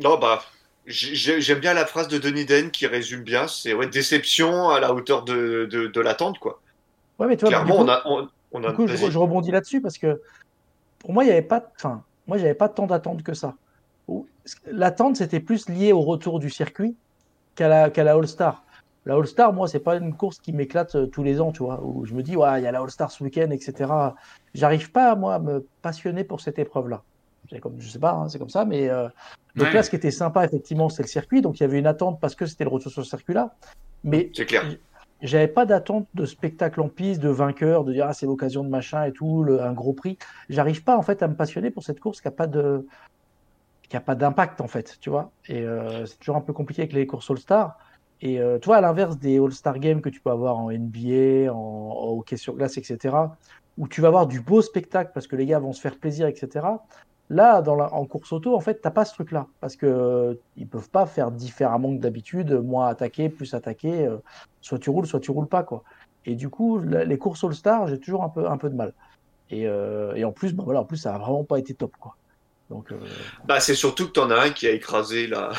Non, 0.00 0.18
bah, 0.18 0.42
j'ai- 0.86 1.40
j'aime 1.40 1.58
bien 1.60 1.74
la 1.74 1.86
phrase 1.86 2.08
de 2.08 2.18
Denis 2.18 2.44
Den 2.44 2.70
qui 2.70 2.86
résume 2.86 3.22
bien. 3.22 3.46
C'est 3.46 3.74
ouais, 3.74 3.86
déception 3.86 4.70
à 4.70 4.80
la 4.80 4.92
hauteur 4.92 5.24
de, 5.24 5.68
de, 5.70 5.86
de 5.86 6.00
l'attente, 6.00 6.38
quoi. 6.38 6.60
Ouais, 7.18 7.26
mais 7.26 7.36
tu 7.36 7.42
vois, 7.42 7.50
Clairement, 7.50 7.84
du 7.84 7.84
coup, 7.84 7.84
on 7.84 7.88
a. 7.88 8.02
On, 8.06 8.28
on 8.52 8.64
a 8.64 8.70
du 8.70 8.76
coup, 8.76 8.86
je 8.86 9.18
rebondis 9.18 9.50
là-dessus 9.50 9.80
parce 9.80 9.98
que 9.98 10.20
pour 10.98 11.12
moi, 11.12 11.24
il 11.24 11.26
n'y 11.26 11.32
avait 11.32 11.42
pas, 11.42 11.70
enfin, 11.76 12.02
moi, 12.26 12.38
j'avais 12.38 12.54
pas 12.54 12.68
tant 12.68 12.86
d'attente 12.86 13.22
que 13.22 13.34
ça. 13.34 13.54
L'attente, 14.70 15.16
c'était 15.16 15.40
plus 15.40 15.68
lié 15.68 15.92
au 15.92 16.00
retour 16.02 16.38
du 16.38 16.50
circuit 16.50 16.96
qu'à 17.54 17.68
la, 17.68 17.88
la 17.88 18.12
All-Star. 18.14 18.64
La 19.06 19.14
All-Star, 19.14 19.52
moi, 19.52 19.68
c'est 19.68 19.80
pas 19.80 19.96
une 19.96 20.14
course 20.14 20.38
qui 20.38 20.52
m'éclate 20.52 20.94
euh, 20.94 21.06
tous 21.06 21.22
les 21.22 21.40
ans, 21.40 21.50
tu 21.52 21.62
vois, 21.62 21.80
où 21.82 22.04
je 22.04 22.14
me 22.14 22.22
dis, 22.22 22.36
ouais, 22.36 22.60
il 22.60 22.64
y 22.64 22.66
a 22.66 22.72
la 22.72 22.80
All-Star 22.80 23.10
ce 23.10 23.24
week-end, 23.24 23.50
etc. 23.50 23.90
J'arrive 24.54 24.90
pas, 24.92 25.14
moi, 25.14 25.34
à 25.34 25.38
me 25.38 25.66
passionner 25.82 26.24
pour 26.24 26.40
cette 26.40 26.58
épreuve-là. 26.58 27.02
C'est 27.50 27.60
comme, 27.60 27.80
je 27.80 27.88
sais 27.88 27.98
pas, 27.98 28.12
hein, 28.12 28.28
c'est 28.28 28.38
comme 28.38 28.50
ça, 28.50 28.64
mais 28.66 28.88
euh, 28.90 29.08
donc 29.56 29.68
Ouais. 29.68 29.72
là, 29.74 29.82
ce 29.82 29.88
qui 29.90 29.96
était 29.96 30.10
sympa, 30.10 30.44
effectivement, 30.44 30.88
c'est 30.90 31.02
le 31.02 31.08
circuit. 31.08 31.40
Donc 31.40 31.58
il 31.58 31.62
y 31.62 31.64
avait 31.64 31.78
une 31.78 31.86
attente 31.86 32.20
parce 32.20 32.34
que 32.34 32.44
c'était 32.44 32.64
le 32.64 32.70
retour 32.70 32.92
sur 32.92 33.02
ce 33.02 33.08
circuit-là. 33.08 33.54
Mais 34.04 34.30
C'est 34.34 34.44
clair. 34.44 34.64
j'avais 35.22 35.48
pas 35.48 35.64
d'attente 35.64 36.06
de 36.14 36.26
spectacle 36.26 36.80
en 36.82 36.88
piste, 36.90 37.20
de 37.22 37.30
vainqueur, 37.30 37.84
de 37.84 37.92
dire 37.94 38.06
ah, 38.08 38.12
c'est 38.12 38.26
l'occasion 38.26 38.62
de 38.62 38.68
machin 38.68 39.04
et 39.04 39.12
tout, 39.12 39.42
le- 39.42 39.62
un 39.62 39.72
gros 39.72 39.94
prix. 39.94 40.18
J'arrive 40.50 40.84
pas 40.84 40.96
en 40.98 41.02
fait 41.02 41.22
à 41.22 41.28
me 41.28 41.34
passionner 41.34 41.70
pour 41.70 41.82
cette 41.82 42.00
course 42.00 42.20
qui 42.20 42.28
a 42.28 42.32
pas 42.32 42.46
de 42.46 42.86
qui 43.88 43.96
a 43.96 44.00
pas 44.00 44.14
d'impact 44.14 44.60
en 44.60 44.68
fait, 44.68 44.98
tu 45.00 45.10
vois. 45.10 45.30
Et 45.48 45.62
euh, 45.62 46.06
c'est 46.06 46.18
toujours 46.18 46.36
un 46.36 46.40
peu 46.40 46.52
compliqué 46.52 46.82
avec 46.82 46.92
les 46.92 47.06
courses 47.06 47.30
All-Star. 47.30 47.78
Et 48.20 48.40
euh, 48.40 48.58
tu 48.58 48.66
vois, 48.66 48.76
à 48.76 48.80
l'inverse 48.80 49.18
des 49.18 49.38
All-Star 49.38 49.78
Games 49.78 50.00
que 50.00 50.08
tu 50.08 50.20
peux 50.20 50.30
avoir 50.30 50.58
en 50.58 50.70
NBA, 50.70 51.52
en, 51.52 52.16
hockey 52.18 52.36
sur 52.36 52.54
glace, 52.54 52.76
etc., 52.78 53.16
où 53.76 53.86
tu 53.86 54.00
vas 54.00 54.08
avoir 54.08 54.26
du 54.26 54.40
beau 54.40 54.60
spectacle 54.60 55.12
parce 55.14 55.28
que 55.28 55.36
les 55.36 55.46
gars 55.46 55.60
vont 55.60 55.72
se 55.72 55.80
faire 55.80 55.96
plaisir, 55.98 56.26
etc. 56.26 56.66
Là, 57.30 57.62
en 57.92 58.06
course 58.06 58.32
auto, 58.32 58.56
en 58.56 58.60
fait, 58.60 58.80
t'as 58.80 58.90
pas 58.90 59.04
ce 59.04 59.14
truc-là 59.14 59.46
parce 59.60 59.76
que 59.76 59.86
euh, 59.86 60.34
peuvent 60.70 60.90
pas 60.90 61.06
faire 61.06 61.30
différemment 61.30 61.94
que 61.94 62.00
d'habitude, 62.00 62.52
moins 62.52 62.88
attaquer, 62.88 63.28
plus 63.28 63.54
attaquer. 63.54 64.06
euh, 64.06 64.18
soit 64.62 64.78
tu 64.78 64.90
roules, 64.90 65.06
soit 65.06 65.20
tu 65.20 65.30
roules 65.30 65.46
pas, 65.48 65.62
quoi. 65.62 65.84
Et 66.24 66.34
du 66.34 66.48
coup, 66.48 66.78
les 66.80 67.18
courses 67.18 67.44
All-Star, 67.44 67.86
j'ai 67.86 67.98
toujours 68.00 68.24
un 68.24 68.28
peu, 68.28 68.48
un 68.48 68.58
peu 68.58 68.68
de 68.68 68.74
mal. 68.74 68.92
Et, 69.50 69.62
et 69.62 70.24
en 70.24 70.32
plus, 70.32 70.52
bah 70.54 70.62
voilà, 70.64 70.80
en 70.80 70.84
plus, 70.84 70.98
ça 70.98 71.14
a 71.14 71.18
vraiment 71.18 71.44
pas 71.44 71.58
été 71.58 71.74
top, 71.74 71.92
quoi. 71.98 72.16
Donc, 72.70 72.92
euh, 72.92 72.98
Bah, 73.46 73.60
c'est 73.60 73.74
surtout 73.74 74.06
que 74.08 74.12
t'en 74.12 74.30
as 74.30 74.40
un 74.46 74.50
qui 74.50 74.66
a 74.66 74.70
écrasé 74.72 75.26
la. 75.26 75.52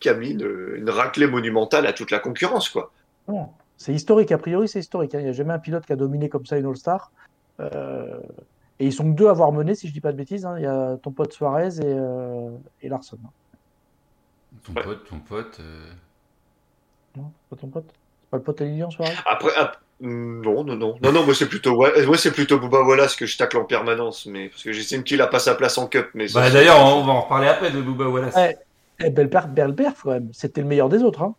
qui 0.00 0.08
a 0.08 0.14
mis 0.14 0.30
une, 0.30 0.72
une 0.76 0.90
raclée 0.90 1.26
monumentale 1.26 1.86
à 1.86 1.92
toute 1.92 2.10
la 2.12 2.18
concurrence, 2.20 2.68
quoi. 2.68 2.92
non, 3.26 3.50
c'est 3.76 3.92
historique. 3.92 4.30
A 4.32 4.38
priori, 4.38 4.68
c'est 4.68 4.78
historique. 4.80 5.14
hein. 5.14 5.18
Il 5.20 5.24
n'y 5.24 5.30
a 5.30 5.32
jamais 5.32 5.52
un 5.54 5.58
pilote 5.58 5.84
qui 5.86 5.92
a 5.92 5.96
dominé 5.96 6.28
comme 6.28 6.46
ça 6.46 6.56
une 6.58 6.66
All-Star. 6.66 7.10
Euh, 7.60 8.20
et 8.78 8.86
ils 8.86 8.92
sont 8.92 9.04
que 9.10 9.16
deux 9.16 9.26
à 9.26 9.30
avoir 9.30 9.50
mené, 9.52 9.74
si 9.74 9.88
je 9.88 9.92
dis 9.92 10.00
pas 10.00 10.12
de 10.12 10.16
bêtises. 10.16 10.46
hein. 10.46 10.56
Il 10.56 10.62
y 10.62 10.66
a 10.66 10.96
ton 10.98 11.10
pote 11.10 11.32
Suarez 11.32 11.78
et, 11.78 11.84
euh, 11.84 12.50
et 12.80 12.88
Larson. 12.88 13.18
hein. 13.24 13.30
Ton 14.64 14.72
Ouais. 14.74 14.82
pote, 14.84 15.04
ton 15.08 15.18
pote. 15.20 15.58
euh, 15.60 15.90
Non, 17.16 17.32
pas 17.50 17.56
ton 17.56 17.68
pote 17.68 17.92
C'est 18.20 18.30
pas 18.30 18.36
le 18.36 18.42
pote 18.44 18.60
à 18.60 18.64
Lilian 18.64 18.90
Suarez? 18.90 19.14
Après, 19.26 19.54
ap- 19.56 19.78
Non, 20.00 20.62
non, 20.64 20.76
non. 20.76 20.96
Non, 21.02 21.10
non, 21.12 21.24
moi 21.24 21.34
c'est 21.34 21.48
plutôt, 21.48 21.72
ouais, 21.74 22.06
moi 22.06 22.16
c'est 22.16 22.30
plutôt 22.30 22.58
Bouba 22.58 22.82
Wallace 22.82 23.16
que 23.16 23.26
je 23.26 23.36
tacle 23.36 23.56
en 23.56 23.64
permanence, 23.64 24.26
mais 24.26 24.48
parce 24.48 24.62
que 24.62 24.72
j'estime 24.72 25.02
qu'il 25.02 25.20
a 25.20 25.26
pas 25.26 25.40
sa 25.40 25.54
place 25.56 25.76
en 25.76 25.88
cup. 25.88 26.10
Mais 26.14 26.28
ça, 26.28 26.40
Bah, 26.40 26.46
c'est- 26.46 26.52
D'ailleurs, 26.52 26.78
on 26.80 27.04
va 27.04 27.12
en 27.12 27.20
reparler 27.22 27.48
après 27.48 27.70
de 27.72 27.80
Booba 27.80 28.06
Wallace. 28.08 28.34
Ouais. 28.36 28.56
Eh, 29.00 29.10
Belper, 29.10 29.40
quand 30.02 30.10
même, 30.10 30.28
c'était 30.32 30.60
le 30.60 30.66
meilleur 30.66 30.88
des 30.88 31.02
autres. 31.02 31.22
Hein. 31.22 31.34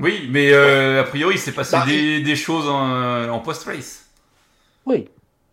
Oui, 0.00 0.26
mais 0.30 0.52
euh, 0.52 1.00
a 1.00 1.04
priori, 1.04 1.34
il 1.36 1.38
s'est 1.38 1.52
passé 1.52 1.72
Bah, 1.76 1.84
des, 1.86 2.20
des 2.20 2.36
choses 2.36 2.68
en, 2.68 3.28
en 3.28 3.38
post-race. 3.40 4.06
Oui, 4.86 5.08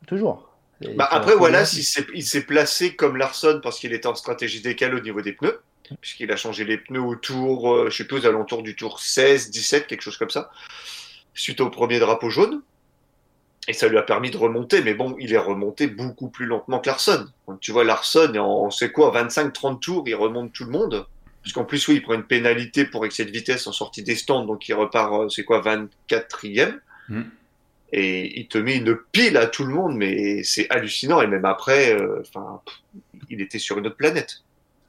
toujours. 0.08 0.50
Bah, 0.96 1.08
après, 1.12 1.36
Wallace, 1.36 1.74
il 1.74 2.24
s'est, 2.24 2.42
placé 2.42 2.96
comme 2.96 3.18
Larson 3.18 3.60
parce 3.62 3.78
qu'il 3.80 3.94
était 3.94 4.08
en 4.08 4.16
stratégie 4.16 4.62
décalée 4.62 4.96
au 4.96 5.00
niveau 5.00 5.22
des 5.22 5.34
pneus, 5.34 5.62
puisqu'il 6.02 6.32
a 6.32 6.36
changé 6.38 6.64
les 6.66 6.78
pneus 6.78 7.02
au 7.02 7.16
tour, 7.16 7.72
euh, 7.72 7.90
je 7.92 7.98
sais 7.98 8.06
plus, 8.06 8.18
aux 8.18 8.26
alentours 8.26 8.64
du 8.64 8.76
tour 8.76 9.00
16, 9.00 9.52
17, 9.52 9.86
quelque 9.86 10.02
chose 10.02 10.18
comme 10.18 10.32
ça, 10.32 10.50
suite 11.34 11.62
au 11.62 11.70
premier 11.70 12.00
drapeau 12.00 12.30
jaune. 12.30 12.62
Et 13.68 13.74
ça 13.74 13.88
lui 13.88 13.98
a 13.98 14.02
permis 14.02 14.32
de 14.32 14.38
remonter, 14.38 14.82
mais 14.82 14.96
bon, 14.96 15.16
il 15.20 15.34
est 15.34 15.38
remonté 15.38 15.86
beaucoup 15.88 16.30
plus 16.30 16.48
lentement 16.48 16.80
que 16.80 16.90
Larson. 16.90 17.28
Donc, 17.48 17.60
tu 17.60 17.72
vois, 17.72 17.84
Larson, 17.84 18.34
en, 18.36 18.72
c'est 18.72 18.92
quoi, 18.92 19.12
25-30 19.14 19.80
tours, 19.80 20.04
il 20.08 20.16
remonte 20.16 20.52
tout 20.52 20.66
le 20.66 20.72
monde. 20.72 21.06
Parce 21.44 21.54
qu'en 21.54 21.64
plus, 21.66 21.88
oui, 21.88 21.96
il 21.96 22.02
prend 22.02 22.14
une 22.16 22.24
pénalité 22.24 22.86
pour 22.86 23.06
excès 23.06 23.24
de 23.26 23.32
vitesse 23.32 23.68
en 23.68 23.72
sortie 23.72 24.02
des 24.04 24.16
stands, 24.16 24.46
donc 24.46 24.68
il 24.68 24.74
repart, 24.74 25.14
euh, 25.14 25.30
c'est 25.30 25.44
quoi, 25.44 25.62
24e. 25.62 26.80
Mm. 27.10 27.22
Et 27.94 28.40
il 28.40 28.48
te 28.48 28.58
met 28.58 28.78
une 28.78 28.96
pile 29.12 29.38
à 29.38 29.46
tout 29.48 29.64
le 29.66 29.74
monde, 29.74 29.96
mais 29.96 30.44
c'est 30.44 30.68
hallucinant. 30.72 31.22
Et 31.22 31.28
même 31.28 31.46
après, 31.46 31.94
euh, 31.94 32.22
pff, 32.24 32.42
il 33.30 33.42
était 33.42 33.60
sur 33.60 33.78
une 33.78 33.86
autre 33.88 33.98
planète. 33.98 34.44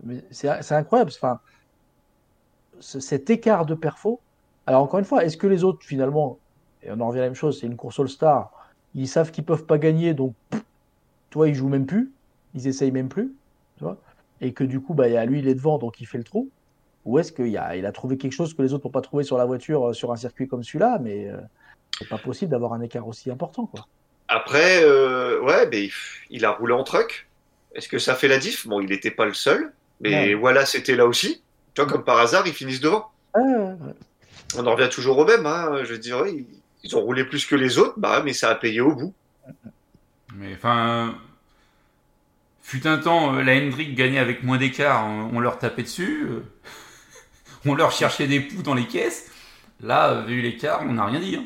Mais 0.04 0.22
C'est 0.30 0.48
incroyable. 0.72 1.10
Enfin, 1.14 1.40
ce- 2.80 3.00
cet 3.00 3.28
écart 3.28 3.66
de 3.66 3.74
perfo. 3.74 4.20
Alors, 4.66 4.82
encore 4.82 4.98
une 4.98 5.04
fois, 5.04 5.24
est-ce 5.24 5.36
que 5.36 5.46
les 5.46 5.64
autres, 5.64 5.84
finalement, 5.84 6.38
et 6.82 6.90
on 6.90 7.00
en 7.00 7.08
revient 7.08 7.20
à 7.20 7.22
la 7.22 7.28
même 7.28 7.34
chose, 7.34 7.60
c'est 7.60 7.66
une 7.66 7.76
course 7.76 7.98
All-Star, 7.98 8.50
ils 8.94 9.08
savent 9.08 9.30
qu'ils 9.30 9.44
peuvent 9.44 9.64
pas 9.66 9.78
gagner, 9.78 10.14
donc, 10.14 10.34
pff, 10.50 10.62
toi, 11.30 11.48
ils 11.48 11.54
jouent 11.54 11.68
même 11.68 11.86
plus, 11.86 12.12
ils 12.54 12.66
essayent 12.68 12.90
même 12.92 13.08
plus, 13.08 13.32
tu 13.78 13.84
vois, 13.84 13.98
et 14.40 14.52
que 14.52 14.64
du 14.64 14.80
coup, 14.80 14.94
bah, 14.94 15.08
il 15.08 15.14
y 15.14 15.16
a 15.16 15.24
lui, 15.24 15.38
il 15.40 15.48
est 15.48 15.54
devant, 15.54 15.78
donc 15.78 16.00
il 16.00 16.06
fait 16.06 16.18
le 16.18 16.24
trou. 16.24 16.48
Ou 17.04 17.18
est-ce 17.18 17.32
qu'il 17.32 17.56
a, 17.58 17.76
il 17.76 17.86
a 17.86 17.90
trouvé 17.92 18.16
quelque 18.16 18.32
chose 18.32 18.54
que 18.54 18.62
les 18.62 18.72
autres 18.72 18.86
n'ont 18.86 18.92
pas 18.92 19.00
trouvé 19.00 19.24
sur 19.24 19.36
la 19.36 19.44
voiture, 19.44 19.88
euh, 19.88 19.92
sur 19.92 20.12
un 20.12 20.16
circuit 20.16 20.46
comme 20.46 20.62
celui-là, 20.62 20.98
mais 21.00 21.28
euh, 21.28 21.40
c'est 21.98 22.08
pas 22.08 22.18
possible 22.18 22.52
d'avoir 22.52 22.72
un 22.74 22.80
écart 22.80 23.08
aussi 23.08 23.30
important, 23.30 23.66
quoi. 23.66 23.86
Après, 24.28 24.82
euh, 24.84 25.40
ouais, 25.42 25.68
mais 25.68 25.88
il 26.30 26.44
a 26.44 26.52
roulé 26.52 26.72
en 26.72 26.84
truck. 26.84 27.28
Est-ce 27.74 27.88
que 27.88 27.98
ça 27.98 28.14
fait 28.14 28.28
la 28.28 28.38
diff? 28.38 28.66
Bon, 28.68 28.80
il 28.80 28.88
n'était 28.88 29.10
pas 29.10 29.26
le 29.26 29.34
seul, 29.34 29.72
mais 30.00 30.28
Ouais. 30.28 30.34
voilà, 30.34 30.64
c'était 30.64 30.94
là 30.94 31.06
aussi. 31.06 31.42
Tu 31.74 31.82
vois, 31.82 31.90
comme 31.90 32.04
par 32.04 32.18
hasard, 32.18 32.46
ils 32.46 32.52
finissent 32.52 32.80
devant. 32.80 33.06
Ouais, 33.34 33.42
ouais. 33.42 33.74
On 34.56 34.66
en 34.66 34.74
revient 34.74 34.88
toujours 34.90 35.18
au 35.18 35.24
même. 35.24 35.46
Hein. 35.46 35.84
Je 35.84 35.94
dirais, 35.94 36.34
ils, 36.82 36.96
ont 36.96 37.00
roulé 37.00 37.24
plus 37.24 37.46
que 37.46 37.54
les 37.54 37.78
autres, 37.78 37.94
bah, 37.96 38.22
mais 38.24 38.32
ça 38.32 38.50
a 38.50 38.54
payé 38.54 38.80
au 38.80 38.94
bout. 38.94 39.14
Mais 40.34 40.54
enfin, 40.54 41.14
fut 42.62 42.86
un 42.86 42.98
temps, 42.98 43.34
euh, 43.34 43.42
la 43.42 43.54
Hendrick 43.54 43.94
gagnait 43.94 44.18
avec 44.18 44.42
moins 44.42 44.56
d'écart, 44.58 45.06
on, 45.06 45.36
on 45.36 45.40
leur 45.40 45.58
tapait 45.58 45.82
dessus, 45.82 46.26
euh, 46.28 46.40
on 47.66 47.74
leur 47.74 47.92
cherchait 47.92 48.26
des 48.26 48.40
poux 48.40 48.62
dans 48.62 48.74
les 48.74 48.86
caisses. 48.86 49.30
Là, 49.82 50.10
euh, 50.12 50.22
vu 50.22 50.40
l'écart, 50.40 50.82
on 50.82 50.94
n'a 50.94 51.06
rien 51.06 51.20
dit. 51.20 51.36
hein. 51.36 51.44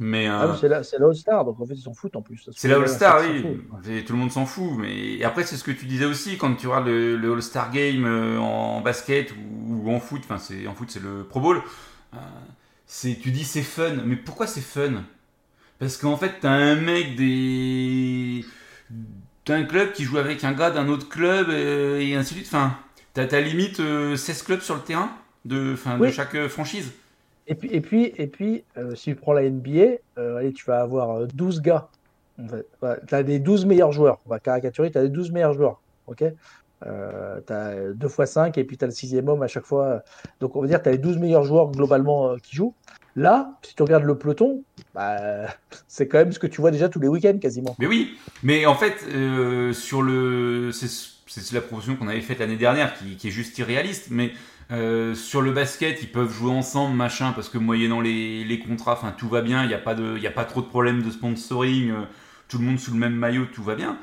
Mais 0.00 0.26
Ah, 0.28 0.44
euh, 0.44 0.54
c'est 0.60 0.68
la- 0.68 0.82
c'est 0.84 0.98
l'All-Star, 0.98 1.44
donc 1.44 1.60
en 1.60 1.66
fait, 1.66 1.74
ils 1.74 1.82
s'en 1.82 1.92
foutent 1.92 2.14
en 2.14 2.22
plus. 2.22 2.48
C'est 2.54 2.68
la 2.68 2.76
euh, 2.76 2.82
All-Star, 2.82 3.20
oui. 3.22 4.04
Tout 4.04 4.12
le 4.12 4.18
monde 4.18 4.30
s'en 4.30 4.46
fout. 4.46 4.72
Mais 4.78 5.14
et 5.16 5.24
après, 5.24 5.44
c'est 5.44 5.56
ce 5.56 5.64
que 5.64 5.72
tu 5.72 5.86
disais 5.86 6.04
aussi 6.04 6.38
quand 6.38 6.54
tu 6.54 6.68
regardes 6.68 6.86
le, 6.86 7.16
le 7.16 7.32
All-Star 7.32 7.70
Game 7.70 8.04
euh, 8.04 8.38
en 8.38 8.80
basket 8.80 9.32
ou, 9.32 9.82
ou 9.84 9.92
en 9.92 9.98
foot. 9.98 10.22
Enfin, 10.28 10.38
en 10.68 10.74
foot, 10.74 10.90
c'est 10.90 11.02
le 11.02 11.24
Pro 11.24 11.40
Bowl. 11.40 11.62
Euh, 12.14 12.18
tu 13.02 13.30
dis 13.30 13.44
c'est 13.44 13.62
fun. 13.62 13.94
Mais 14.04 14.16
pourquoi 14.16 14.46
c'est 14.46 14.60
fun? 14.60 15.02
Parce 15.78 15.96
qu'en 15.96 16.16
fait, 16.16 16.34
t'as 16.40 16.50
un 16.50 16.76
mec 16.76 17.16
des 17.16 18.44
d'un 19.46 19.64
club 19.64 19.92
qui 19.92 20.04
joue 20.04 20.18
avec 20.18 20.44
un 20.44 20.52
gars 20.52 20.70
d'un 20.70 20.88
autre 20.88 21.08
club 21.08 21.50
et 21.50 22.14
ainsi 22.14 22.34
de 22.34 22.40
suite. 22.40 22.48
Enfin, 22.54 22.76
t'as 23.14 23.26
ta 23.26 23.40
limite 23.40 23.80
euh, 23.80 24.14
16 24.14 24.42
clubs 24.42 24.60
sur 24.60 24.74
le 24.76 24.82
terrain 24.82 25.10
de, 25.44 25.74
chaque 26.12 26.46
franchise. 26.48 26.92
Et 27.48 27.54
puis, 27.54 27.68
et 27.72 27.80
puis, 27.80 28.12
et 28.16 28.26
puis 28.26 28.64
euh, 28.76 28.94
si 28.94 29.10
tu 29.10 29.16
prends 29.16 29.32
la 29.32 29.48
NBA, 29.48 29.96
euh, 30.18 30.52
tu 30.52 30.64
vas 30.66 30.80
avoir 30.80 31.22
euh, 31.22 31.26
12 31.34 31.62
gars. 31.62 31.88
En 32.40 32.46
fait. 32.46 32.66
tu 33.08 33.14
as 33.14 33.22
les 33.22 33.40
12 33.40 33.66
meilleurs 33.66 33.92
joueurs. 33.92 34.20
On 34.26 34.30
va 34.30 34.38
caricaturer, 34.38 34.90
tu 34.90 34.98
as 34.98 35.02
les 35.02 35.08
12 35.08 35.32
meilleurs 35.32 35.54
joueurs. 35.54 35.80
ok? 36.06 36.24
Euh, 36.86 37.40
tu 37.44 37.52
as 37.52 37.92
2 37.94 38.06
x 38.06 38.30
5 38.30 38.56
et 38.56 38.64
puis 38.64 38.76
tu 38.76 38.84
as 38.84 38.86
le 38.86 38.92
sixième 38.92 39.28
homme 39.28 39.42
à 39.42 39.48
chaque 39.48 39.64
fois. 39.64 40.02
Donc 40.40 40.54
on 40.54 40.60
va 40.60 40.68
dire 40.68 40.78
que 40.78 40.84
tu 40.84 40.88
as 40.90 40.92
les 40.92 40.98
12 40.98 41.18
meilleurs 41.18 41.44
joueurs 41.44 41.70
globalement 41.70 42.30
euh, 42.30 42.36
qui 42.42 42.54
jouent. 42.54 42.74
Là, 43.16 43.58
si 43.62 43.74
tu 43.74 43.82
regardes 43.82 44.04
le 44.04 44.16
peloton, 44.16 44.62
bah, 44.94 45.46
c'est 45.88 46.06
quand 46.06 46.18
même 46.18 46.32
ce 46.32 46.38
que 46.38 46.46
tu 46.46 46.60
vois 46.60 46.70
déjà 46.70 46.88
tous 46.88 47.00
les 47.00 47.08
week-ends 47.08 47.38
quasiment. 47.38 47.74
Mais 47.78 47.86
oui, 47.86 48.16
mais 48.42 48.66
en 48.66 48.76
fait, 48.76 49.04
euh, 49.12 49.72
sur 49.72 50.02
le, 50.02 50.70
c'est 50.72 50.88
c'est 51.30 51.52
la 51.52 51.60
proposition 51.60 51.94
qu'on 51.96 52.08
avait 52.08 52.22
faite 52.22 52.38
l'année 52.38 52.56
dernière, 52.56 52.94
qui, 52.94 53.16
qui 53.16 53.28
est 53.28 53.30
juste 53.30 53.58
irréaliste, 53.58 54.08
mais 54.10 54.32
euh, 54.70 55.14
sur 55.14 55.40
le 55.42 55.52
basket, 55.52 56.02
ils 56.02 56.10
peuvent 56.12 56.32
jouer 56.32 56.50
ensemble, 56.50 56.94
machin, 56.96 57.32
parce 57.32 57.48
que 57.48 57.58
moyennant 57.58 58.00
les, 58.00 58.44
les 58.44 58.58
contrats, 58.58 58.92
enfin 58.92 59.14
tout 59.16 59.28
va 59.28 59.40
bien, 59.40 59.62
il 59.62 59.68
n'y 59.68 59.74
a 59.74 59.78
pas 59.78 59.94
de, 59.94 60.18
y 60.18 60.26
a 60.26 60.30
pas 60.30 60.44
trop 60.44 60.60
de 60.60 60.66
problèmes 60.66 61.02
de 61.02 61.10
sponsoring, 61.10 61.90
euh, 61.90 62.02
tout 62.48 62.58
le 62.58 62.64
monde 62.64 62.78
sous 62.78 62.92
le 62.92 62.98
même 62.98 63.14
maillot, 63.14 63.46
tout 63.52 63.62
va 63.62 63.74
bien. 63.74 63.98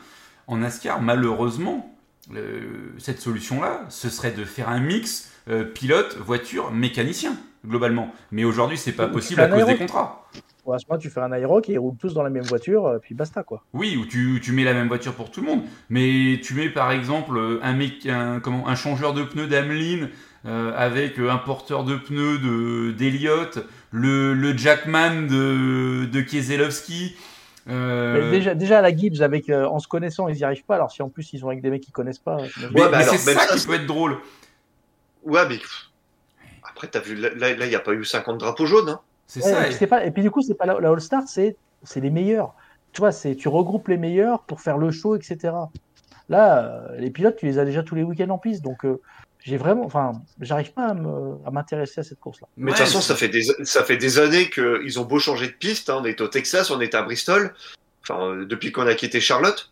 En 0.48 0.58
NASCAR, 0.58 1.02
malheureusement, 1.02 1.96
le- 2.32 2.94
cette 2.98 3.20
solution-là, 3.20 3.86
ce 3.90 4.10
serait 4.10 4.32
de 4.32 4.44
faire 4.46 4.70
un 4.70 4.80
mix 4.80 5.32
euh, 5.48 5.64
pilote, 5.64 6.18
voiture, 6.18 6.72
mécanicien, 6.72 7.36
globalement. 7.68 8.12
Mais 8.32 8.44
aujourd'hui, 8.46 8.78
c'est 8.78 8.92
pas 8.94 9.08
Ou 9.08 9.12
possible 9.12 9.42
à 9.42 9.48
cause 9.48 9.58
des 9.66 9.72
aéro. 9.72 9.78
contrats. 9.80 10.28
Ou 10.66 10.74
à 10.74 10.80
ce 10.80 10.86
moment, 10.90 10.98
tu 10.98 11.12
fais 11.12 11.20
un 11.22 11.32
aéroc 11.32 11.70
et 11.70 11.74
ils 11.74 11.78
roulent 11.78 11.98
tous 11.98 12.16
dans 12.16 12.24
la 12.24 12.32
même 12.32 12.48
voiture, 12.48 12.88
euh, 12.88 12.98
puis 12.98 13.14
basta 13.14 13.44
quoi. 13.44 13.64
Oui, 13.74 13.96
où 13.98 14.06
tu, 14.08 14.40
tu 14.44 14.52
mets 14.52 14.64
la 14.64 14.74
même 14.74 14.88
voiture 14.88 15.14
pour 15.14 15.30
tout 15.30 15.42
le 15.42 15.46
monde, 15.48 15.62
mais 15.92 16.40
tu 16.44 16.56
mets 16.56 16.70
par 16.70 16.92
exemple 16.92 17.40
un 17.62 17.74
mec, 17.74 18.08
un, 18.08 18.40
comment, 18.40 18.68
un 18.68 18.74
changeur 18.76 19.14
de 19.14 19.22
pneus 19.22 19.46
d'Amelin 19.48 20.08
euh, 20.46 20.74
avec 20.76 21.18
un 21.20 21.38
porteur 21.38 21.84
de 21.84 21.96
pneus 21.96 22.38
de 22.40 22.92
d'Eliott, 22.92 23.60
le, 23.92 24.34
le 24.34 24.56
Jackman 24.58 25.24
de, 25.28 26.06
de 26.06 26.22
Kieselowski. 26.22 27.16
euh, 27.68 28.30
déjà, 28.32 28.54
déjà 28.54 28.80
à 28.80 28.82
la 28.82 28.96
Gibbs, 28.96 29.22
avec, 29.22 29.50
euh, 29.50 29.66
en 29.66 29.80
se 29.80 29.88
connaissant, 29.88 30.28
ils 30.28 30.36
n'y 30.36 30.44
arrivent 30.44 30.66
pas. 30.66 30.76
Alors 30.76 30.92
si 30.92 31.02
en 31.02 31.10
plus 31.10 31.34
ils 31.34 31.40
sont 31.40 31.48
avec 31.48 31.62
des 31.62 31.70
mecs 31.70 31.82
qui 31.82 31.92
connaissent 31.92 32.20
pas, 32.20 32.38
mais 32.38 32.66
Ouais, 32.68 32.72
bah 32.74 32.90
mais 32.92 33.04
alors, 33.04 33.16
c'est 33.16 33.34
ça, 33.34 33.40
ça, 33.40 33.56
qui 33.58 33.66
peut 33.66 33.74
être 33.74 33.88
drôle. 33.88 34.18
Ouais, 35.24 35.48
mais 35.50 35.58
après, 36.70 36.88
t'as 36.88 37.00
vu, 37.00 37.16
là, 37.16 37.30
là, 37.36 37.50
il 37.52 37.70
n'y 37.70 37.76
a 37.76 37.80
pas 37.80 37.94
eu 37.94 38.04
50 38.06 38.38
drapeaux 38.38 38.66
jaunes. 38.66 38.90
Hein. 38.90 39.00
C'est 39.28 39.44
Ouais, 39.44 39.52
ça. 39.52 39.62
et, 39.62 39.66
puis 39.66 39.76
c'est 39.80 39.88
pas, 39.88 40.06
et 40.06 40.12
puis 40.12 40.22
du 40.22 40.30
coup, 40.30 40.42
c'est 40.42 40.54
pas 40.54 40.66
la, 40.68 40.80
la 40.80 40.90
All-Star, 40.92 41.24
c'est 41.28 41.56
les 41.96 42.10
meilleurs. 42.12 42.54
Tu 42.94 43.00
vois, 43.02 43.12
tu 43.12 43.48
regroupes 43.48 43.88
les 43.88 43.98
meilleurs 43.98 44.42
pour 44.44 44.62
faire 44.62 44.78
le 44.78 44.92
show, 44.92 45.16
etc. 45.16 45.54
Là, 46.30 46.64
euh, 46.64 46.98
les 46.98 47.10
pilotes, 47.12 47.36
tu 47.38 47.46
les 47.46 47.60
as 47.60 47.66
déjà 47.66 47.84
tous 47.84 47.96
les 47.96 48.04
week-ends 48.04 48.30
en 48.30 48.38
piste, 48.38 48.64
donc 48.64 48.86
euh, 48.86 49.02
j'ai 49.46 49.58
vraiment, 49.58 49.86
enfin, 49.86 50.14
j'arrive 50.42 50.74
pas 50.74 50.88
à 50.88 51.52
m'intéresser 51.52 52.02
à 52.02 52.04
cette 52.04 52.20
course-là. 52.20 52.48
Mais 52.58 52.66
de 52.66 52.70
Ouais, 52.72 52.78
toute 52.78 52.88
façon, 52.88 53.00
ça 53.00 53.16
fait 53.16 53.30
des, 53.30 53.44
ça 53.64 53.84
fait 53.84 53.96
des 53.98 54.18
années 54.18 54.50
qu'ils 54.50 55.00
ont 55.00 55.06
beau 55.06 55.20
changer 55.20 55.46
de 55.48 55.54
piste. 55.54 55.92
Hein. 55.92 56.00
On 56.02 56.06
est 56.06 56.20
au 56.20 56.28
Texas, 56.28 56.72
on 56.72 56.82
est 56.82 56.96
à 56.96 57.04
Bristol. 57.04 57.54
Enfin, 58.02 58.38
depuis 58.38 58.72
qu'on 58.72 58.88
a 58.88 58.96
quitté 58.96 59.22
Charlotte. 59.22 59.70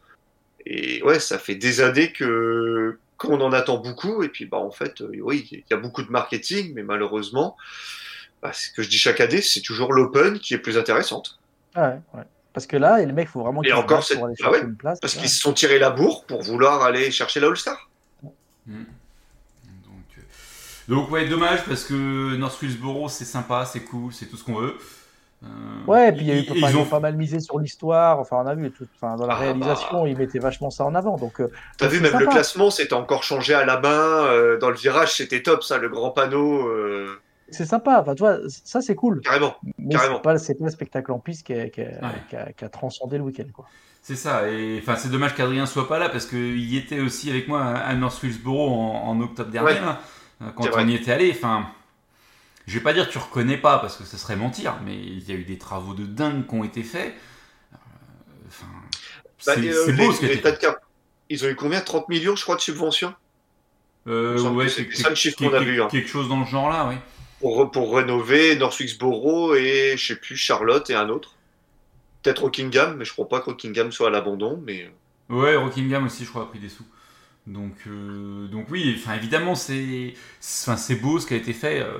Et 0.67 1.01
ouais, 1.03 1.19
ça 1.19 1.39
fait 1.39 1.55
des 1.55 1.81
années 1.81 2.11
que 2.13 2.99
qu'on 3.17 3.41
en 3.41 3.51
attend 3.51 3.77
beaucoup. 3.77 4.21
Et 4.21 4.29
puis, 4.29 4.45
bah, 4.45 4.57
en 4.57 4.69
fait, 4.71 5.01
euh, 5.01 5.09
oui, 5.23 5.47
il 5.51 5.63
y 5.69 5.73
a 5.73 5.77
beaucoup 5.77 6.03
de 6.03 6.11
marketing, 6.11 6.73
mais 6.75 6.83
malheureusement, 6.83 7.57
bah, 8.43 8.53
ce 8.53 8.69
que 8.71 8.83
je 8.83 8.89
dis 8.89 8.97
chaque 8.99 9.21
année, 9.21 9.41
c'est 9.41 9.61
toujours 9.61 9.91
l'Open 9.91 10.37
qui 10.39 10.53
est 10.53 10.59
plus 10.59 10.77
intéressante. 10.77 11.39
Ah 11.73 11.89
ouais, 11.89 11.99
ouais. 12.19 12.23
Parce 12.53 12.67
que 12.67 12.77
là, 12.77 13.01
et 13.01 13.07
le 13.07 13.13
mec, 13.13 13.27
faut 13.29 13.41
vraiment 13.41 13.63
Et 13.63 13.73
encore, 13.73 14.03
c'est- 14.03 14.19
ah 14.43 14.51
ouais, 14.51 14.61
une 14.61 14.75
place. 14.75 14.99
Parce 14.99 15.15
qu'ils 15.15 15.29
se 15.29 15.39
sont 15.39 15.53
tirés 15.53 15.79
la 15.79 15.89
bourre 15.89 16.25
pour 16.25 16.43
vouloir 16.43 16.83
aller 16.83 17.09
chercher 17.09 17.39
la 17.39 17.47
All-Star. 17.47 17.89
Donc, 18.21 18.33
euh, 18.69 18.73
donc 20.87 21.09
ouais, 21.11 21.27
dommage 21.27 21.63
parce 21.65 21.83
que 21.85 22.35
North 22.35 22.61
Wheelsboro 22.61 23.09
c'est 23.09 23.25
sympa, 23.25 23.65
c'est 23.65 23.81
cool, 23.81 24.11
c'est 24.13 24.25
tout 24.25 24.37
ce 24.37 24.43
qu'on 24.43 24.55
veut. 24.55 24.75
Euh, 25.43 25.47
Ouais, 25.87 26.09
et 26.09 26.11
puis 26.13 26.21
il 26.21 26.27
y 26.27 26.31
a 26.31 26.35
eu 26.37 26.45
ils- 26.55 26.77
ont 26.77 26.83
ont 26.83 26.85
pas 26.85 27.01
mal 27.01 27.17
misé 27.17 27.41
sur 27.41 27.59
l'histoire. 27.59 28.17
Enfin, 28.19 28.37
on 28.41 28.47
a 28.47 28.55
vu, 28.55 28.71
tout, 28.71 28.87
enfin, 28.95 29.17
dans 29.17 29.27
la 29.27 29.33
Ah, 29.33 29.39
réalisation, 29.39 30.05
ils 30.05 30.17
mettaient 30.17 30.39
vachement 30.39 30.69
ça 30.69 30.85
en 30.85 30.95
avant. 30.95 31.17
Donc, 31.17 31.41
euh, 31.41 31.49
T'as 31.77 31.87
vu, 31.87 31.99
même 31.99 32.17
le 32.17 32.27
classement, 32.27 32.71
c'était 32.71 32.93
encore 32.93 33.23
changé 33.23 33.53
à 33.53 33.65
la 33.65 33.77
main. 33.79 33.89
euh, 33.89 34.57
dans 34.57 34.69
le 34.69 34.77
virage, 34.77 35.13
c'était 35.17 35.41
top, 35.43 35.61
ça, 35.63 35.77
le 35.79 35.89
grand 35.89 36.11
panneau. 36.11 36.65
euh, 36.69 37.19
C'est 37.49 37.65
sympa. 37.65 37.99
Enfin, 38.01 38.15
tu 38.15 38.19
vois, 38.23 38.37
ça 38.47 38.79
c'est 38.81 38.95
cool. 38.95 39.19
carrément. 39.19 39.55
Mais 39.77 39.93
Carrément. 39.95 40.15
c'est 40.15 40.21
pas, 40.21 40.37
c'est 40.37 40.55
pas 40.55 40.63
le 40.65 40.71
spectacle 40.71 41.11
en 41.11 41.19
piste 41.19 41.45
qui 41.45 41.53
a, 41.53 41.67
qui 41.69 41.81
a- 41.81 41.85
Ouais. 41.85 42.21
qui 42.29 42.35
a- 42.37 42.51
qui 42.53 42.63
a 42.63 42.69
transcendé 42.69 43.17
le 43.17 43.23
week-end. 43.25 43.43
Quoi. 43.53 43.65
C'est 44.01 44.15
ça, 44.15 44.47
et 44.49 44.79
enfin 44.81 44.95
c'est 44.95 45.09
dommage 45.09 45.35
qu'Adrien 45.35 45.65
soit 45.65 45.87
pas 45.89 45.99
là 45.99 46.07
parce 46.09 46.25
qu'il 46.25 46.75
était 46.77 46.99
aussi 47.01 47.29
avec 47.29 47.47
moi 47.49 47.61
à 47.63 47.93
North 47.95 48.21
Wheelsboro 48.23 48.69
en, 48.69 49.09
en 49.09 49.19
octobre 49.21 49.49
dernier, 49.51 49.71
Ouais. 49.71 49.79
Euh, 50.41 50.49
quand 50.55 50.67
on 50.73 50.87
y 50.87 50.95
était 50.95 51.11
allé. 51.11 51.31
Enfin, 51.31 51.67
je 52.67 52.73
vais 52.77 52.83
pas 52.83 52.93
dire 52.93 53.09
tu 53.09 53.17
reconnais 53.17 53.57
pas 53.57 53.79
parce 53.79 53.97
que 53.97 54.03
ce 54.03 54.17
serait 54.17 54.35
mentir, 54.35 54.75
mais 54.85 54.95
il 54.95 55.27
y 55.27 55.31
a 55.31 55.35
eu 55.35 55.43
des 55.43 55.57
travaux 55.57 55.93
de 55.93 56.05
dingue 56.05 56.47
qui 56.47 56.55
ont 56.55 56.63
été 56.63 56.83
faits. 56.83 57.13
Euh, 57.73 57.77
Enfin, 58.47 58.67
Bah, 59.45 59.53
c'est 59.55 59.67
euh, 59.69 59.83
c'est 59.85 59.91
les- 59.93 60.05
beau 60.05 60.11
ce 60.13 60.19
qui 60.19 60.25
a 60.25 60.27
les 60.29 60.35
fait. 60.35 60.41
Tadcar, 60.41 60.75
Ils 61.29 61.43
ont 61.45 61.49
eu 61.49 61.55
combien? 61.55 61.81
30 61.81 62.07
millions, 62.09 62.35
je 62.35 62.43
crois, 62.43 62.55
de 62.55 62.61
subventions? 62.61 63.13
Euh, 64.07 64.37
ouais, 64.51 64.65
que 64.65 64.71
c'est 64.71 64.91
ça 64.95 65.09
le 65.09 65.15
chiffre 65.15 65.37
qu'on 65.37 65.53
a 65.53 65.59
vu, 65.61 65.81
hein. 65.81 65.87
Quelque 65.89 66.09
chose 66.09 66.27
dans 66.29 66.39
le 66.41 66.45
genre 66.45 66.69
là, 66.69 66.87
oui. 66.89 66.95
pour, 67.39 67.71
pour 67.71 67.95
rénover 67.95 68.55
North 68.57 68.77
Wilkesboro 68.79 69.55
et 69.55 69.95
je 69.97 70.05
sais 70.07 70.15
plus 70.17 70.35
Charlotte 70.35 70.89
et 70.89 70.95
un 70.95 71.07
autre. 71.09 71.35
Peut-être 72.21 72.43
Rockingham, 72.43 72.95
mais 72.97 73.05
je 73.05 73.11
crois 73.13 73.27
pas 73.29 73.39
que 73.39 73.45
Rockingham 73.45 73.91
soit 73.91 74.07
à 74.07 74.09
l'abandon. 74.11 74.61
Mais 74.65 74.91
Ouais, 75.29 75.55
Rockingham 75.55 76.05
aussi, 76.05 76.25
je 76.25 76.29
crois, 76.29 76.43
a 76.43 76.45
pris 76.45 76.59
des 76.59 76.69
sous. 76.69 76.83
Donc, 77.47 77.75
euh, 77.87 78.47
donc 78.47 78.67
oui, 78.71 78.95
enfin, 78.97 79.15
évidemment, 79.15 79.55
c'est 79.55 80.13
c'est- 80.39 80.69
enfin, 80.71 80.77
c'est 80.77 80.95
beau 80.95 81.19
ce 81.19 81.27
qui 81.27 81.33
a 81.33 81.37
été 81.37 81.53
fait. 81.53 81.81
euh, 81.81 81.97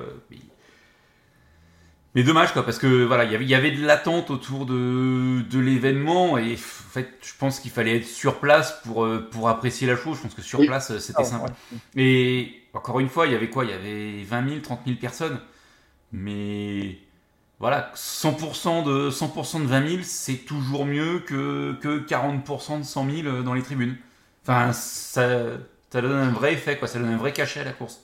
mais... 2.14 2.22
dommage, 2.22 2.52
quoi, 2.52 2.64
parce 2.64 2.78
que 2.78 3.04
voilà, 3.04 3.24
il 3.24 3.32
y 3.32 3.34
avait- 3.34 3.44
il 3.44 3.50
y 3.50 3.54
avait 3.56 3.72
de 3.72 3.84
l'attente 3.84 4.30
autour 4.30 4.66
de, 4.66 5.42
de 5.42 5.58
l'événement 5.58 6.38
et 6.38 6.54
en 6.54 6.56
fait, 6.56 7.10
je 7.22 7.32
pense 7.38 7.58
qu'il 7.58 7.72
fallait 7.72 7.96
être 7.96 8.06
sur 8.06 8.38
place 8.38 8.80
pour, 8.84 9.04
euh, 9.04 9.28
pour 9.30 9.48
apprécier 9.48 9.86
la 9.88 9.96
chose. 9.96 10.18
Je 10.18 10.22
pense 10.22 10.34
que 10.34 10.42
sur 10.42 10.60
Oui. 10.60 10.66
place, 10.66 10.96
c'était 10.98 11.22
Ah, 11.22 11.24
sympa. 11.24 11.46
ouais. 11.46 11.52
Et 11.96 12.62
encore 12.72 13.00
une 13.00 13.08
fois, 13.08 13.26
il 13.26 13.32
y 13.32 13.36
avait 13.36 13.50
quoi? 13.50 13.64
Il 13.64 13.70
y 13.70 13.74
avait 13.74 14.22
20 14.24 14.42
000, 14.48 14.60
30 14.62 14.84
000 14.86 14.98
personnes. 15.00 15.40
Mais 16.12 16.98
voilà, 17.60 17.90
100% 17.94 18.82
de, 18.84 19.10
100 19.10 19.60
de 19.60 19.66
20 19.66 19.82
000, 19.82 20.02
c'est 20.04 20.38
toujours 20.46 20.86
mieux 20.86 21.20
que, 21.20 21.74
que 21.80 21.98
40% 22.00 22.78
de 22.78 22.84
100 22.84 23.04
000 23.06 23.42
dans 23.42 23.54
les 23.54 23.62
tribunes. 23.62 23.96
Enfin, 24.46 24.72
ça, 24.72 25.58
ça 25.90 26.00
donne 26.02 26.12
un 26.12 26.30
vrai 26.32 26.52
effet, 26.54 26.76
quoi. 26.78 26.86
Ça 26.88 26.98
donne 26.98 27.08
un 27.08 27.16
vrai 27.16 27.32
cachet 27.32 27.60
à 27.60 27.64
la 27.64 27.72
course. 27.72 28.00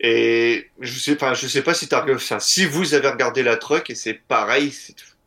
et 0.00 0.70
je 0.80 0.98
sais 0.98 1.16
pas, 1.16 1.34
je 1.34 1.46
sais 1.46 1.62
pas 1.62 1.74
si 1.74 1.88
t'as, 1.88 2.04
enfin, 2.12 2.38
si 2.40 2.66
vous 2.66 2.94
avez 2.94 3.08
regardé 3.08 3.42
la 3.42 3.56
truck 3.56 3.88
et 3.90 3.94
c'est 3.94 4.14
pareil, 4.14 4.72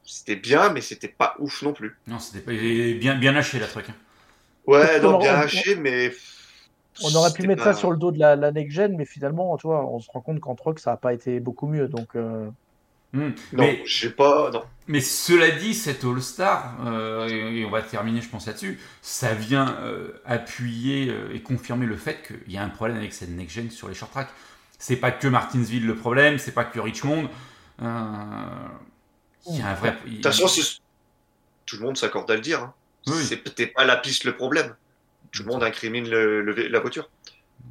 c'était 0.03 0.35
bien, 0.35 0.69
mais 0.69 0.81
c'était 0.81 1.07
pas 1.07 1.35
ouf 1.39 1.61
non 1.63 1.73
plus. 1.73 1.97
Non, 2.07 2.19
c'était 2.19 2.43
pas 2.43 2.51
bien, 2.51 3.15
bien 3.15 3.35
haché, 3.35 3.59
la 3.59 3.67
truc. 3.67 3.89
hein. 3.89 3.95
Ouais, 4.65 4.99
non, 4.99 5.15
On 5.15 5.19
bien 5.19 5.33
aurait- 5.35 5.45
haché, 5.45 5.75
mais 5.75 6.11
On 7.03 7.13
aurait 7.15 7.31
pu 7.31 7.47
mettre 7.47 7.63
pas- 7.63 7.73
ça 7.73 7.79
sur 7.79 7.91
le 7.91 7.97
dos 7.97 8.11
de 8.11 8.19
la, 8.19 8.35
la 8.35 8.51
next 8.51 8.75
gen, 8.75 8.95
mais 8.97 9.05
finalement, 9.05 9.55
tu 9.57 9.67
vois, 9.67 9.85
on 9.85 9.99
se 9.99 10.09
rend 10.11 10.21
compte 10.21 10.39
qu'en 10.39 10.55
truck, 10.55 10.79
ça 10.79 10.91
n'a 10.91 10.97
pas 10.97 11.13
été 11.13 11.39
beaucoup 11.39 11.67
mieux. 11.67 11.87
Donc, 11.87 12.15
euh, 12.15 12.49
Hmm. 13.17 13.31
Non, 13.53 13.63
sais 13.99 14.11
pas, 14.11 14.51
non. 14.51 14.63
mais 14.87 15.01
cela 15.01 15.49
dit, 15.51 15.73
cet 15.73 16.03
All-Star, 16.03 16.75
euh, 16.85 17.27
et, 17.27 17.59
et 17.61 17.65
on 17.65 17.69
va 17.71 17.81
terminer, 17.81 18.21
je 18.21 18.29
pense, 18.29 18.45
là-dessus, 18.47 18.79
ça 19.01 19.33
vient 19.33 19.75
euh, 19.81 20.09
appuyer 20.25 21.09
euh, 21.09 21.33
et 21.33 21.41
confirmer 21.41 21.85
le 21.85 21.95
fait 21.97 22.21
qu'il 22.27 22.53
y 22.53 22.57
a 22.57 22.63
un 22.63 22.69
problème 22.69 22.97
avec 22.97 23.13
cette 23.13 23.29
next-gen 23.29 23.71
sur 23.71 23.87
les 23.87 23.95
short 23.95 24.11
tracks. 24.11 24.29
C'est 24.77 24.97
pas 24.97 25.11
que 25.11 25.27
Martinsville 25.27 25.85
le 25.87 25.95
problème, 25.95 26.37
c'est 26.37 26.51
pas 26.51 26.63
que 26.65 26.79
Richmond. 26.79 27.29
il 27.79 27.85
y 29.57 29.61
a 29.61 29.67
un 29.69 29.73
vrai. 29.73 29.97
De 30.05 30.11
toute 30.15 30.23
façon, 30.23 30.47
tout 31.65 31.77
le 31.77 31.83
monde 31.83 31.97
s'accorde 31.97 32.29
à 32.31 32.35
le 32.35 32.41
dire. 32.41 32.61
hein. 32.61 32.73
Oui. 33.07 33.23
C'est 33.23 33.37
peut-être 33.37 33.73
pas 33.73 33.85
la 33.85 33.95
piste 33.97 34.23
le 34.25 34.35
problème. 34.35 34.75
Tout 35.31 35.43
le 35.43 35.49
monde 35.49 35.63
incrimine 35.63 36.09
le- 36.09 36.41
le- 36.41 36.67
la 36.67 36.79
voiture. 36.79 37.09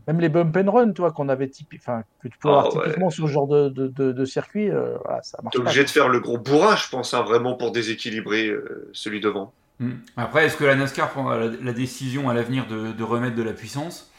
Même 0.06 0.20
les 0.20 0.28
bump 0.28 0.56
and 0.56 0.70
run, 0.70 0.92
toi, 0.92 1.10
qu'on 1.10 1.28
avait 1.28 1.46
typi- 1.48 1.78
enfin, 1.78 2.02
que 2.22 2.28
tu 2.28 2.38
peux 2.38 2.48
Ah, 2.48 2.60
avoir 2.60 2.76
ouais. 2.76 2.84
typiquement 2.84 3.10
sur 3.10 3.26
ce 3.26 3.32
genre 3.32 3.46
de, 3.48 3.68
de, 3.68 3.88
de- 3.88 4.12
de 4.12 4.24
circuit, 4.24 4.70
euh, 4.70 4.96
voilà, 5.04 5.22
ça 5.22 5.38
marche 5.42 5.52
T'es 5.54 5.58
pas. 5.58 5.64
obligé 5.64 5.84
de 5.84 5.90
faire 5.90 6.08
le 6.08 6.20
gros 6.20 6.38
bourrin, 6.38 6.76
je 6.76 6.88
pense, 6.88 7.12
hein, 7.14 7.22
vraiment 7.22 7.54
pour 7.54 7.72
déséquilibrer 7.72 8.48
euh, 8.48 8.88
celui 8.92 9.20
devant. 9.20 9.52
Hmm. 9.80 9.94
Après, 10.16 10.46
est-ce 10.46 10.56
que 10.56 10.64
la 10.64 10.74
NASCAR 10.74 11.10
prendra 11.10 11.38
la, 11.38 11.48
la 11.48 11.72
décision 11.72 12.30
à 12.30 12.34
l'avenir 12.34 12.66
de, 12.66 12.92
de 12.92 13.02
remettre 13.04 13.36
de 13.36 13.42
la 13.42 13.52
puissance? 13.52 14.10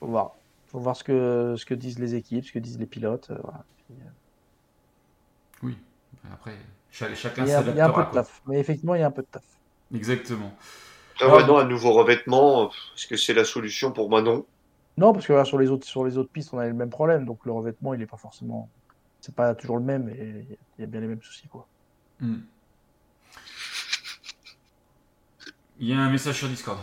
Faut 0.00 0.06
voir. 0.06 0.32
Faut 0.70 0.78
voir 0.80 0.96
ce 0.96 1.04
que, 1.04 1.54
ce 1.56 1.64
que 1.64 1.74
disent 1.74 1.98
les 1.98 2.14
équipes, 2.14 2.44
ce 2.44 2.52
que 2.52 2.58
disent 2.58 2.78
les 2.78 2.86
pilotes. 2.86 3.30
euh, 3.30 3.38
voilà. 3.42 3.64
Puis, 3.88 3.96
euh, 5.66 5.70
Après, 6.32 6.52
cha- 6.90 7.14
chacun 7.14 7.44
Il 7.44 7.48
y, 7.50 7.52
a, 7.52 7.60
il 7.62 7.76
y 7.76 7.80
a 7.80 7.86
un 7.86 7.88
peu 7.88 7.94
s'adaptera. 7.94 8.04
de 8.10 8.14
taf. 8.14 8.42
Mais 8.46 8.58
effectivement, 8.60 8.94
il 8.94 9.00
y 9.00 9.04
a 9.04 9.06
un 9.06 9.10
peu 9.10 9.22
de 9.22 9.26
taf. 9.30 9.42
Exactement. 9.94 10.52
Après, 11.14 11.26
Ah, 11.26 11.36
ouais, 11.36 11.46
non, 11.46 11.58
un 11.58 11.64
nouveau 11.64 11.92
revêtement, 11.92 12.70
est-ce 12.96 13.06
que 13.06 13.16
c'est 13.16 13.34
la 13.34 13.44
solution 13.44 13.92
pour 13.92 14.10
moi? 14.10 14.22
Non. 14.22 14.44
Non, 14.96 15.12
parce 15.12 15.26
que 15.26 15.32
voilà, 15.32 15.44
sur, 15.44 15.58
les 15.58 15.70
autres, 15.70 15.86
sur 15.86 16.04
les 16.04 16.18
autres 16.18 16.30
pistes, 16.30 16.50
on 16.52 16.58
a 16.58 16.66
le 16.66 16.74
même 16.74 16.90
problème. 16.90 17.24
Donc 17.24 17.40
le 17.44 17.52
revêtement, 17.52 17.94
il 17.94 18.00
n'est 18.00 18.06
pas 18.06 18.16
forcément. 18.16 18.68
C'est 19.20 19.34
pas 19.34 19.54
toujours 19.54 19.78
le 19.78 19.82
même 19.82 20.08
et 20.08 20.46
il 20.78 20.82
y 20.82 20.84
a 20.84 20.86
bien 20.86 21.00
les 21.00 21.06
mêmes 21.06 21.22
soucis. 21.22 21.48
Quoi. 21.48 21.66
Hmm. 22.20 22.40
Il 25.80 25.88
y 25.88 25.92
a 25.92 25.98
un 25.98 26.10
message 26.10 26.36
sur 26.36 26.48
Discord. 26.48 26.78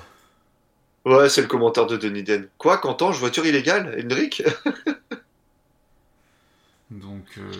Ouais, 1.05 1.29
c'est 1.29 1.41
le 1.41 1.47
commentaire 1.47 1.88
de 1.88 1.97
Denis 1.97 2.23
Den. 2.23 2.49
Quoi, 2.57 2.77
Quentin, 2.77 3.11
voiture 3.11 3.45
illégale? 3.45 3.97
Hendrick 3.99 4.43
Donc, 6.91 7.25
euh, 7.38 7.51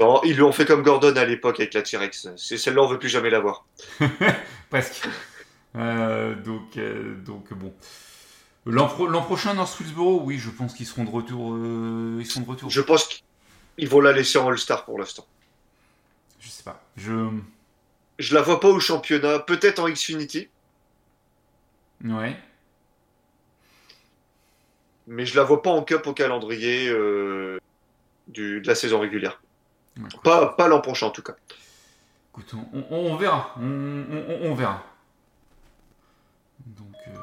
Non, 0.00 0.20
ils 0.24 0.34
lui 0.34 0.42
ont 0.42 0.50
fait 0.50 0.64
comme 0.64 0.82
Gordon 0.82 1.14
à 1.16 1.24
l'époque 1.24 1.60
avec 1.60 1.74
la 1.74 1.82
T-Rex. 1.82 2.30
C'est 2.36 2.58
celle-là, 2.58 2.82
on 2.82 2.88
veut 2.88 2.98
plus 2.98 3.08
jamais 3.08 3.30
la 3.30 3.38
voir. 3.38 3.64
presque. 4.70 5.08
Euh, 5.76 6.34
donc, 6.36 6.76
euh, 6.76 7.14
donc 7.16 7.52
bon. 7.54 7.74
L'an 8.66 8.86
pro- 8.86 9.06
l'an 9.06 9.22
prochain, 9.22 9.54
North 9.54 9.78
Wilkesboro, 9.78 10.22
oui, 10.22 10.38
je 10.38 10.48
pense 10.50 10.72
qu'ils 10.74 10.86
seront 10.86 11.04
de 11.04 11.10
retour. 11.10 11.52
euh, 11.54 12.16
ils 12.20 12.26
seront 12.26 12.42
de 12.42 12.48
retour. 12.48 12.70
Je 12.70 12.80
pense 12.80 13.08
qu'ils 13.76 13.88
vont 13.88 14.00
la 14.00 14.12
laisser 14.12 14.38
en 14.38 14.48
All-Star 14.48 14.84
pour 14.84 14.98
l'instant. 14.98 15.26
Je 16.40 16.48
sais 16.48 16.62
pas. 16.62 16.82
Je. 16.96 17.28
Je 18.18 18.34
la 18.34 18.42
vois 18.42 18.60
pas 18.60 18.68
au 18.68 18.78
championnat, 18.80 19.40
peut-être 19.40 19.80
en 19.80 19.88
Xfinity, 19.88 20.48
Ouais. 22.04 22.36
mais 25.06 25.26
je 25.26 25.36
la 25.36 25.42
vois 25.42 25.60
pas 25.62 25.70
en 25.70 25.82
Cup 25.82 26.06
au 26.06 26.12
calendrier 26.14 26.88
euh, 26.88 27.58
du, 28.28 28.60
de 28.60 28.66
la 28.68 28.74
saison 28.74 29.00
régulière. 29.00 29.40
Ouais, 29.98 30.04
Pas, 30.22 30.46
pas 30.54 30.68
l'an 30.68 30.80
prochain 30.80 31.06
en 31.06 31.10
tout 31.10 31.22
cas. 31.22 31.34
écoute, 32.30 32.54
on, 32.54 32.84
on- 32.90 33.12
on 33.12 33.16
verra. 33.16 33.54
On, 33.60 33.64
on- 33.64 34.38
on 34.50 34.54
verra. 34.54 34.84
Donc. 36.66 36.94
euh, 37.08 37.18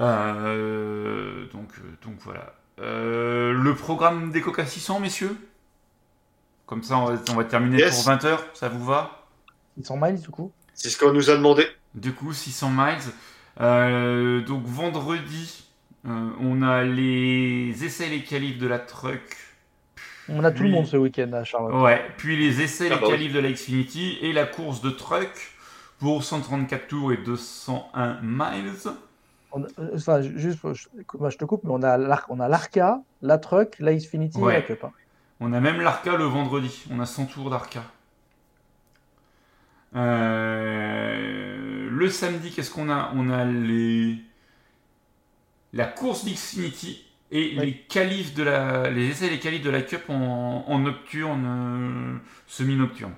euh, 0.00 1.46
donc, 1.52 1.70
euh, 1.78 1.82
donc 2.04 2.16
voilà. 2.20 2.54
Euh, 2.80 3.52
le 3.52 3.74
programme 3.74 4.30
des 4.32 4.40
Coca 4.40 4.66
600, 4.66 5.00
messieurs? 5.00 5.36
Comme 6.66 6.82
ça, 6.82 6.98
on 6.98 7.04
va, 7.06 7.22
on 7.30 7.34
va 7.34 7.44
terminer 7.44 7.78
Yes. 7.78 8.02
pour 8.02 8.12
20h. 8.12 8.38
Ça 8.54 8.68
vous 8.68 8.84
va? 8.84 9.24
600 9.78 9.96
miles, 10.00 10.20
du 10.20 10.28
coup 10.28 10.50
C'est 10.72 10.88
ce 10.88 10.98
qu'on 10.98 11.12
nous 11.12 11.30
a 11.30 11.36
demandé. 11.36 11.66
Du 11.94 12.12
coup, 12.12 12.32
600 12.32 12.70
miles. 12.70 12.98
Euh, 13.60 14.40
donc 14.40 14.64
vendredi, 14.64 15.68
euh, 16.08 16.30
on 16.40 16.62
a 16.62 16.82
les 16.82 17.84
essais 17.84 18.06
et 18.06 18.10
les 18.10 18.22
qualifs 18.24 18.58
de 18.58 18.66
la 18.66 18.80
truck. 18.80 19.36
On 20.28 20.42
a 20.42 20.50
tout 20.50 20.62
le 20.64 20.70
monde 20.70 20.86
ce 20.86 20.96
week-end 20.96 21.30
à 21.34 21.44
Charlotte. 21.44 21.74
Ouais, 21.82 22.02
puis 22.16 22.36
les 22.36 22.62
essais 22.62 22.86
et 22.86 22.90
Ah 22.92 22.94
les 22.96 23.00
bah 23.00 23.06
oui. 23.10 23.28
de 23.28 23.38
la 23.38 23.52
Xfinity 23.52 24.18
et 24.22 24.32
la 24.32 24.46
course 24.46 24.80
de 24.80 24.90
truck 24.90 25.52
pour 25.98 26.22
134 26.24 26.86
tours 26.88 27.12
et 27.12 27.16
201 27.18 28.18
miles. 28.22 28.72
On- 29.52 29.62
euh, 29.62 29.66
enfin, 29.94 30.20
ju- 30.22 30.38
juste, 30.38 30.58
je, 30.72 31.36
te 31.36 31.44
coupe, 31.44 31.62
mais 31.64 31.70
on 31.72 31.82
a 31.82 31.96
l'Arca, 32.48 33.00
la 33.22 33.38
Truck, 33.38 33.76
la 33.78 33.94
Xfinity 33.94 34.38
Ouais. 34.38 34.54
et 34.54 34.56
la 34.56 34.62
Cup. 34.62 34.84
hein. 34.84 34.90
On 35.40 35.52
a 35.52 35.60
même 35.60 35.80
l'Arca 35.80 36.16
le 36.16 36.24
vendredi. 36.24 36.84
On 36.90 37.00
a 37.00 37.06
100 37.06 37.26
tours 37.26 37.50
d'Arca. 37.50 37.82
Euh, 39.94 41.88
le 41.90 42.08
samedi, 42.10 42.50
qu'est-ce 42.50 42.70
qu'on 42.70 42.90
a? 42.90 43.12
On 43.14 43.30
a 43.30 43.44
les... 43.44 44.18
la 45.72 45.86
course 45.86 46.24
d'Xfinity 46.24 47.04
et 47.30 47.56
Ouais. 47.58 47.64
les 47.66 47.74
qualifs 47.78 48.34
de 48.34 48.42
la... 48.42 48.90
les 48.90 49.08
essais 49.08 49.26
et 49.26 49.30
les 49.30 49.38
qualifs 49.38 49.62
de 49.62 49.70
la 49.70 49.82
Cup 49.82 50.02
en, 50.08 50.64
en 50.66 50.78
nocturne, 50.80 51.44
euh, 51.46 52.16
semi-nocturne. 52.46 53.12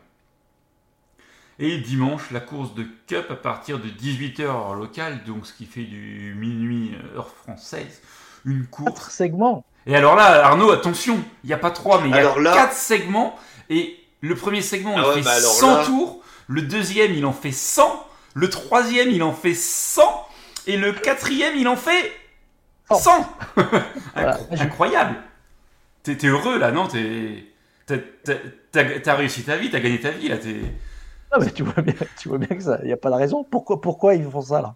Et 1.59 1.79
dimanche, 1.79 2.31
la 2.33 2.41
course 2.41 2.75
de 2.75 2.87
Cup 3.07 3.27
à 3.31 3.35
partir 3.35 3.79
de 3.79 3.89
18h 3.89 4.43
heure 4.43 4.75
locale, 4.75 5.25
donc 5.25 5.47
ce 5.47 5.55
qui 5.55 5.65
fait 5.65 5.85
du 5.85 6.35
minuit 6.39 6.93
euh, 7.15 7.19
heure 7.19 7.31
française. 7.31 8.03
Une 8.45 8.67
course 8.67 8.91
Quatre 8.93 9.11
segments. 9.11 9.65
et 9.87 9.97
alors 9.97 10.17
là, 10.17 10.45
Arnaud, 10.47 10.71
attention, 10.71 11.19
il 11.45 11.47
n'y 11.49 11.53
a 11.55 11.59
pas 11.59 11.71
trois, 11.71 12.01
mais 12.03 12.11
il 12.11 12.15
y 12.15 12.19
a 12.19 12.39
là- 12.39 12.53
quatre 12.53 12.75
segments. 12.75 13.39
Et 13.71 13.97
le 14.21 14.35
premier 14.35 14.61
segment, 14.61 14.95
Ah 14.97 15.01
il 15.03 15.09
ouais, 15.09 15.15
fait 15.17 15.23
bah 15.23 15.33
alors 15.33 15.53
100 15.53 15.77
là- 15.79 15.85
tours. 15.87 16.23
Le 16.49 16.63
deuxième, 16.63 17.13
il 17.15 17.25
en 17.27 17.33
fait 17.33 17.53
100. 17.53 18.07
Le 18.35 18.51
troisième, 18.51 19.11
il 19.11 19.23
en 19.23 19.33
fait 19.33 19.55
100. 19.55 20.29
Et 20.67 20.77
le 20.77 20.93
quatrième, 20.93 21.57
il 21.57 21.69
en 21.69 21.77
fait 21.77 22.13
Oh. 22.91 22.95
100. 23.01 23.37
Voilà. 24.15 24.37
Incro- 24.37 24.61
Incroyable. 24.61 25.17
T'es 26.05 26.17
t'es 26.17 26.29
heureux 26.29 26.59
là, 26.59 26.71
non? 26.71 26.87
T'as 27.87 29.15
réussi 29.15 29.43
ta 29.43 29.57
vie, 29.57 29.71
t'as 29.71 29.81
gagné 29.81 29.99
ta 30.01 30.11
vie 30.11 30.29
là. 30.29 30.37
t'es- 30.37 30.61
Ah, 31.33 31.39
mais 31.41 31.51
tu 31.51 31.63
vois 31.65 31.83
bien, 31.83 31.95
tu 32.19 32.29
vois 32.29 32.39
bien 32.39 32.57
que 32.57 32.63
ça, 32.63 32.79
il 32.83 32.87
n'y 32.87 32.93
a 32.93 32.97
pas 32.97 33.11
de 33.11 33.17
raison. 33.17 33.45
Pourquoi, 33.45 33.81
pourquoi 33.81 34.15
ils 34.15 34.25
font 34.25 34.41
ça 34.41 34.63
là? 34.63 34.75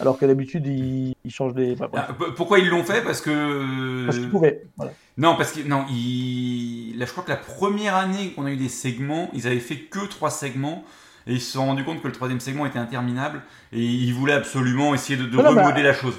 Alors 0.00 0.18
que 0.18 0.26
d'habitude 0.26 0.66
ils, 0.66 1.14
ils 1.24 1.30
changent 1.30 1.54
bah, 1.54 1.88
bref. 1.90 2.04
Ah, 2.08 2.08
Pourquoi 2.36 2.58
ils 2.58 2.68
l'ont 2.68 2.84
fait? 2.84 3.02
Parce 3.02 3.20
que. 3.20 4.06
Parce 4.06 4.18
qu'ils 4.18 4.28
pouvaient. 4.28 4.62
Voilà. 4.76 4.92
Non, 5.16 5.36
parce 5.36 5.52
que 5.52 5.60
non, 5.66 5.80
là, 5.80 7.06
je 7.06 7.10
crois 7.10 7.22
que 7.24 7.30
la 7.30 7.36
première 7.36 7.96
année 7.96 8.32
qu'on 8.32 8.46
a 8.46 8.50
eu 8.50 8.56
des 8.56 8.68
segments, 8.68 9.30
ils 9.34 9.46
avaient 9.46 9.60
fait 9.60 9.76
que 9.76 10.06
trois 10.06 10.30
segments 10.30 10.84
et 11.26 11.34
ils 11.34 11.40
se 11.40 11.52
sont 11.52 11.66
rendus 11.66 11.84
compte 11.84 12.02
que 12.02 12.08
le 12.08 12.12
troisième 12.12 12.40
segment 12.40 12.66
était 12.66 12.78
interminable 12.78 13.42
et 13.72 13.82
ils 13.82 14.12
voulaient 14.12 14.32
absolument 14.32 14.94
essayer 14.94 15.18
de, 15.18 15.26
de 15.26 15.36
bah- 15.36 15.50
remodeler 15.50 15.82
la 15.82 15.92
chose. 15.94 16.14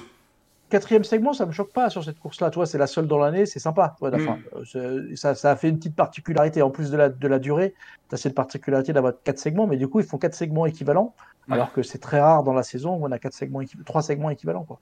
Quatrième 0.73 1.03
segment, 1.03 1.33
ça 1.33 1.45
me 1.45 1.51
choque 1.51 1.71
pas 1.71 1.91
sur 1.91 2.03
cette 2.03 2.17
course-là. 2.19 2.49
Tu 2.49 2.55
vois, 2.55 2.65
c'est 2.65 2.79
la 2.79 2.87
seule 2.87 3.05
dans 3.05 3.19
l'année, 3.19 3.45
c'est 3.45 3.59
sympa. 3.59 3.95
Ouais, 4.01 4.09
Mm. 4.09 4.37
euh, 4.75 5.15
ça, 5.15 5.35
ça 5.35 5.51
a 5.51 5.55
fait 5.55 5.69
une 5.69 5.77
petite 5.77 5.95
particularité. 5.95 6.63
En 6.63 6.71
plus 6.71 6.89
de 6.89 6.97
la, 6.97 7.09
de 7.09 7.27
la 7.27 7.37
durée, 7.37 7.75
tu 8.09 8.15
as 8.15 8.17
cette 8.17 8.33
particularité 8.33 8.91
d'avoir 8.91 9.13
quatre 9.23 9.37
segments, 9.37 9.67
mais 9.67 9.77
du 9.77 9.87
coup, 9.87 9.99
ils 9.99 10.05
font 10.07 10.17
quatre 10.17 10.33
segments 10.33 10.65
équivalents, 10.65 11.13
Ouais. 11.47 11.53
alors 11.53 11.71
que 11.73 11.83
c'est 11.83 11.99
très 11.99 12.19
rare 12.19 12.41
dans 12.41 12.53
la 12.53 12.63
saison 12.63 12.95
où 12.95 13.05
on 13.05 13.11
a 13.11 13.19
quatre 13.19 13.35
segments 13.35 13.61
trois 13.85 14.01
segments 14.01 14.31
équivalents. 14.31 14.63
Quoi. 14.63 14.79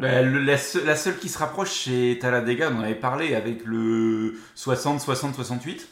Bah, 0.00 0.22
le- 0.22 0.40
la, 0.40 0.56
se- 0.56 0.78
la 0.78 0.96
seule 0.96 1.16
qui 1.18 1.28
se 1.28 1.38
rapproche, 1.38 1.84
c'est 1.84 2.18
Talladega, 2.18 2.70
on 2.72 2.78
en 2.78 2.82
avait 2.82 2.94
parlé 2.94 3.34
avec 3.34 3.62
le 3.66 4.36
60, 4.54 5.00
60, 5.00 5.34
68. 5.34 5.86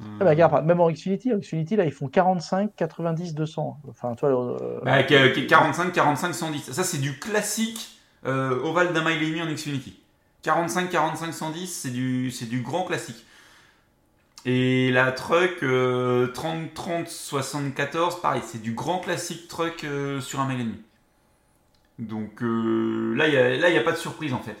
Ah 0.00 0.24
bah, 0.24 0.30
regarde, 0.30 0.64
même 0.64 0.80
en 0.80 0.90
Xfinity, 0.90 1.32
en 1.34 1.38
Xfinity, 1.38 1.76
là, 1.76 1.84
ils 1.84 1.92
font 1.92 2.08
45, 2.08 2.74
90, 2.76 3.34
200. 3.34 3.80
Enfin, 3.88 4.14
toi, 4.14 4.28
euh, 4.30 4.80
Bah, 4.84 5.02
qui- 5.02 5.14
qui 5.32 5.40
est 5.40 5.46
45, 5.46 5.92
45, 5.92 6.32
110. 6.34 6.70
Ça, 6.72 6.84
c'est 6.84 6.98
du 6.98 7.18
classique 7.18 7.98
euh, 8.26 8.60
ovale 8.62 8.92
d'un 8.92 9.04
mile 9.04 9.22
et 9.22 9.26
demi 9.26 9.42
en 9.42 9.46
Xfinity. 9.52 9.98
45, 10.42 10.90
45, 10.90 11.32
110, 11.32 11.66
c'est 11.66 11.90
du, 11.90 12.30
c'est 12.30 12.46
du 12.46 12.62
grand 12.62 12.84
classique. 12.84 13.24
Et 14.44 14.90
la 14.92 15.12
truck 15.12 15.62
euh, 15.62 16.28
30, 16.28 16.72
30, 16.74 17.08
74, 17.08 18.20
pareil, 18.20 18.42
c'est 18.46 18.62
du 18.62 18.72
grand 18.72 18.98
classique 19.00 19.48
truck 19.48 19.84
euh, 19.84 20.20
sur 20.20 20.40
un 20.40 20.46
mile 20.48 20.60
et 20.60 20.64
demi. 20.64 20.82
Donc 21.98 22.42
euh, 22.42 23.14
là, 23.14 23.26
il 23.28 23.32
n'y 23.32 23.36
a, 23.36 23.56
là, 23.56 23.68
il 23.68 23.74
y 23.74 23.78
a 23.78 23.82
pas 23.82 23.92
de 23.92 23.96
surprise 23.96 24.32
en 24.32 24.40
fait. 24.40 24.56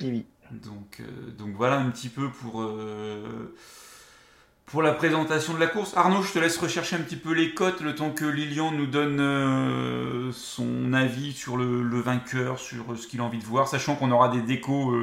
oui. 0.00 0.26
Donc, 0.52 1.00
euh, 1.00 1.30
donc 1.38 1.54
voilà 1.56 1.78
un 1.78 1.90
petit 1.90 2.08
peu 2.08 2.28
pour, 2.28 2.60
euh, 2.62 3.54
pour 4.66 4.82
la 4.82 4.92
présentation 4.92 5.54
de 5.54 5.58
la 5.58 5.66
course. 5.66 5.96
Arnaud, 5.96 6.22
je 6.22 6.32
te 6.32 6.38
laisse 6.38 6.58
rechercher 6.58 6.96
un 6.96 7.00
petit 7.00 7.16
peu 7.16 7.32
les 7.32 7.54
cotes 7.54 7.80
le 7.80 7.94
temps 7.94 8.10
que 8.10 8.24
Lilian 8.24 8.70
nous 8.70 8.86
donne 8.86 9.18
euh, 9.20 10.30
son 10.32 10.92
avis 10.92 11.32
sur 11.32 11.56
le, 11.56 11.82
le 11.82 12.00
vainqueur, 12.00 12.58
sur 12.58 12.96
ce 12.98 13.06
qu'il 13.06 13.20
a 13.20 13.24
envie 13.24 13.38
de 13.38 13.44
voir, 13.44 13.68
sachant 13.68 13.96
qu'on 13.96 14.10
aura 14.10 14.28
des 14.28 14.42
décos 14.42 14.94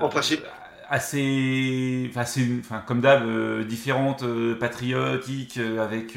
En 0.00 0.08
principe. 0.08 0.44
assez, 0.88 2.06
enfin, 2.10 2.20
assez- 2.22 2.60
enfin, 2.60 2.82
comme 2.86 3.00
d'hab, 3.00 3.24
différentes, 3.66 4.24
patriotiques, 4.58 5.58
avec, 5.58 6.16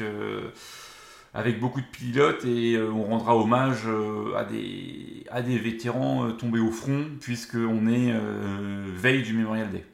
avec 1.34 1.58
beaucoup 1.58 1.80
de 1.80 1.86
pilotes 1.86 2.44
et 2.44 2.74
euh, 2.76 2.90
on 2.92 3.02
rendra 3.04 3.36
hommage 3.36 3.82
euh, 3.86 4.34
à, 4.36 4.44
des, 4.44 5.24
à 5.30 5.42
des 5.42 5.58
vétérans 5.58 6.28
euh, 6.28 6.30
tombés 6.32 6.60
au 6.60 6.70
front, 6.70 7.06
puisqu'on 7.20 7.88
est 7.88 8.12
euh, 8.12 8.84
veille 8.94 9.22
du 9.22 9.32
Memorial 9.34 9.70
Day. 9.70 9.84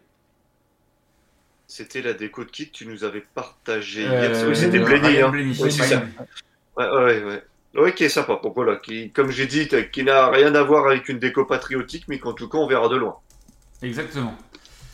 C'était 1.67 2.03
la 2.03 2.13
déco 2.13 2.45
de 2.45 2.51
kit 2.51 2.67
que 2.69 2.73
tu 2.73 2.87
nous 2.87 3.05
avais 3.05 3.25
partagé 3.35 4.07
Euh, 4.07 4.33
hier. 4.33 4.49
Oui, 4.49 4.57
C'était 4.57 4.81
euh, 4.81 4.85
Blenny. 4.85 5.21
Hein. 5.21 5.31
Oui, 5.33 5.55
c'est 5.55 5.71
ça. 5.71 6.03
Ouais, 6.77 6.89
ouais, 6.91 7.25
ouais. 7.25 7.43
Ouais, 7.75 7.95
qui 7.95 8.05
est 8.05 8.09
sympa. 8.09 8.39
Donc 8.43 8.55
voilà, 8.57 8.77
qui, 8.77 9.11
comme 9.13 9.31
j'ai 9.31 9.47
dit, 9.47 9.69
qui 9.93 10.03
n'a 10.03 10.29
rien 10.29 10.55
à 10.57 10.63
voir 10.63 10.89
avec 10.89 11.09
une 11.09 11.21
déco 11.21 11.45
patriotique, 11.45 12.05
mais 12.09 12.19
qu'en 12.19 12.33
tout 12.33 12.49
cas, 12.49 12.59
on 12.59 12.67
verra 12.67 12.89
de 12.89 12.97
loin. 12.97 13.17
Exactement. 13.81 14.37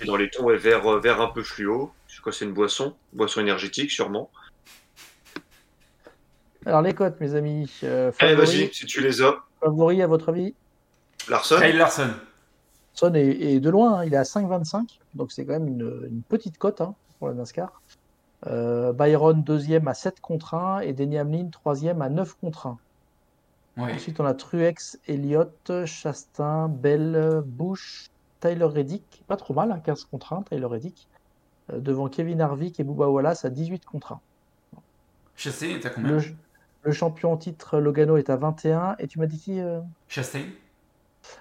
Et 0.00 0.04
dans 0.04 0.16
les 0.16 0.28
tons, 0.28 0.44
ouais, 0.44 0.58
vert, 0.58 0.86
euh, 0.86 1.00
vert 1.00 1.20
un 1.22 1.28
peu 1.28 1.42
fluo. 1.42 1.90
C'est 2.06 2.20
quoi, 2.20 2.32
c'est 2.32 2.44
une 2.44 2.52
boisson 2.52 2.94
Boisson 3.14 3.40
énergétique, 3.40 3.90
sûrement. 3.90 4.30
Alors, 6.66 6.82
les 6.82 6.92
cotes, 6.92 7.18
mes 7.20 7.34
amis. 7.34 7.70
Euh, 7.84 8.10
Allez, 8.18 8.34
vas-y, 8.34 8.72
si 8.74 8.84
tu 8.86 9.00
les 9.00 9.22
as. 9.22 9.36
favoris, 9.60 10.02
à 10.02 10.06
votre 10.06 10.28
avis? 10.30 10.54
Larson 11.28 11.56
Kyle 11.60 11.76
Larson. 11.76 12.10
Son 12.92 13.14
est, 13.14 13.26
est 13.26 13.60
de 13.60 13.70
loin, 13.70 14.00
hein, 14.00 14.04
il 14.04 14.14
est 14.14 14.18
à 14.18 14.22
5,25, 14.22 14.98
donc 15.14 15.30
c'est 15.30 15.44
quand 15.44 15.52
même 15.52 15.68
une, 15.68 16.08
une 16.10 16.22
petite 16.22 16.56
cote 16.58 16.80
hein, 16.80 16.94
pour 17.18 17.28
la 17.28 17.34
NASCAR. 17.34 17.82
Euh, 18.46 18.92
Byron, 18.92 19.42
deuxième 19.42 19.86
à 19.88 19.94
7 19.94 20.20
contre 20.20 20.54
1, 20.54 20.80
et 20.80 20.92
Denny 20.92 21.18
Hamlin, 21.18 21.48
troisième 21.50 22.00
à 22.02 22.08
9 22.08 22.34
contre 22.40 22.66
1. 22.68 22.78
Ouais. 23.76 23.92
Ensuite, 23.94 24.18
on 24.18 24.24
a 24.24 24.32
Truex, 24.34 24.98
Elliott, 25.08 25.84
Chastain, 25.84 26.68
Bell, 26.68 27.42
Bush, 27.44 28.06
Tyler 28.40 28.64
Reddick, 28.64 29.22
pas 29.26 29.36
trop 29.36 29.52
mal, 29.52 29.70
hein, 29.72 29.80
15 29.84 30.04
contre 30.06 30.32
1, 30.32 30.42
Tyler 30.44 30.64
Reddick, 30.66 31.06
euh, 31.72 31.78
devant 31.80 32.08
Kevin 32.08 32.40
Harvick 32.40 32.80
et 32.80 32.84
Bubba 32.84 33.08
Wallace 33.08 33.44
à 33.44 33.50
18 33.50 33.84
contre 33.84 34.12
1. 34.12 34.20
Chastain, 35.36 35.78
t'as 35.82 35.90
combien? 35.90 36.12
Le, 36.12 36.22
le 36.86 36.92
champion 36.92 37.32
en 37.32 37.36
titre, 37.36 37.78
Logano, 37.80 38.16
est 38.16 38.30
à 38.30 38.36
21, 38.36 38.96
et 39.00 39.08
tu 39.08 39.18
m'as 39.18 39.26
dit 39.26 39.38
qui 39.38 39.60
euh, 39.60 39.80
Chastain 40.08 40.44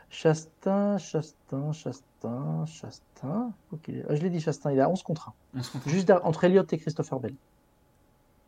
Chastain, 0.10 0.98
Chastain, 0.98 1.72
Chastain, 1.72 2.66
Chastain. 2.66 3.54
Ok, 3.72 3.91
ah, 4.10 4.16
je 4.16 4.22
l'ai 4.24 4.32
dit 4.32 4.39
Chastain, 4.39 4.72
il 4.72 4.80
est 4.80 4.82
à 4.82 4.89
11 4.89 5.04
contre 5.04 5.30
1. 5.30 5.34
On 5.60 5.64
se 5.64 5.72
compte. 5.72 5.88
Juste 5.88 6.08
derrière- 6.08 6.26
entre 6.26 6.43
Elliott 6.43 6.72
et 6.74 6.78
Christopher 6.80 7.20
Bell. 7.20 7.36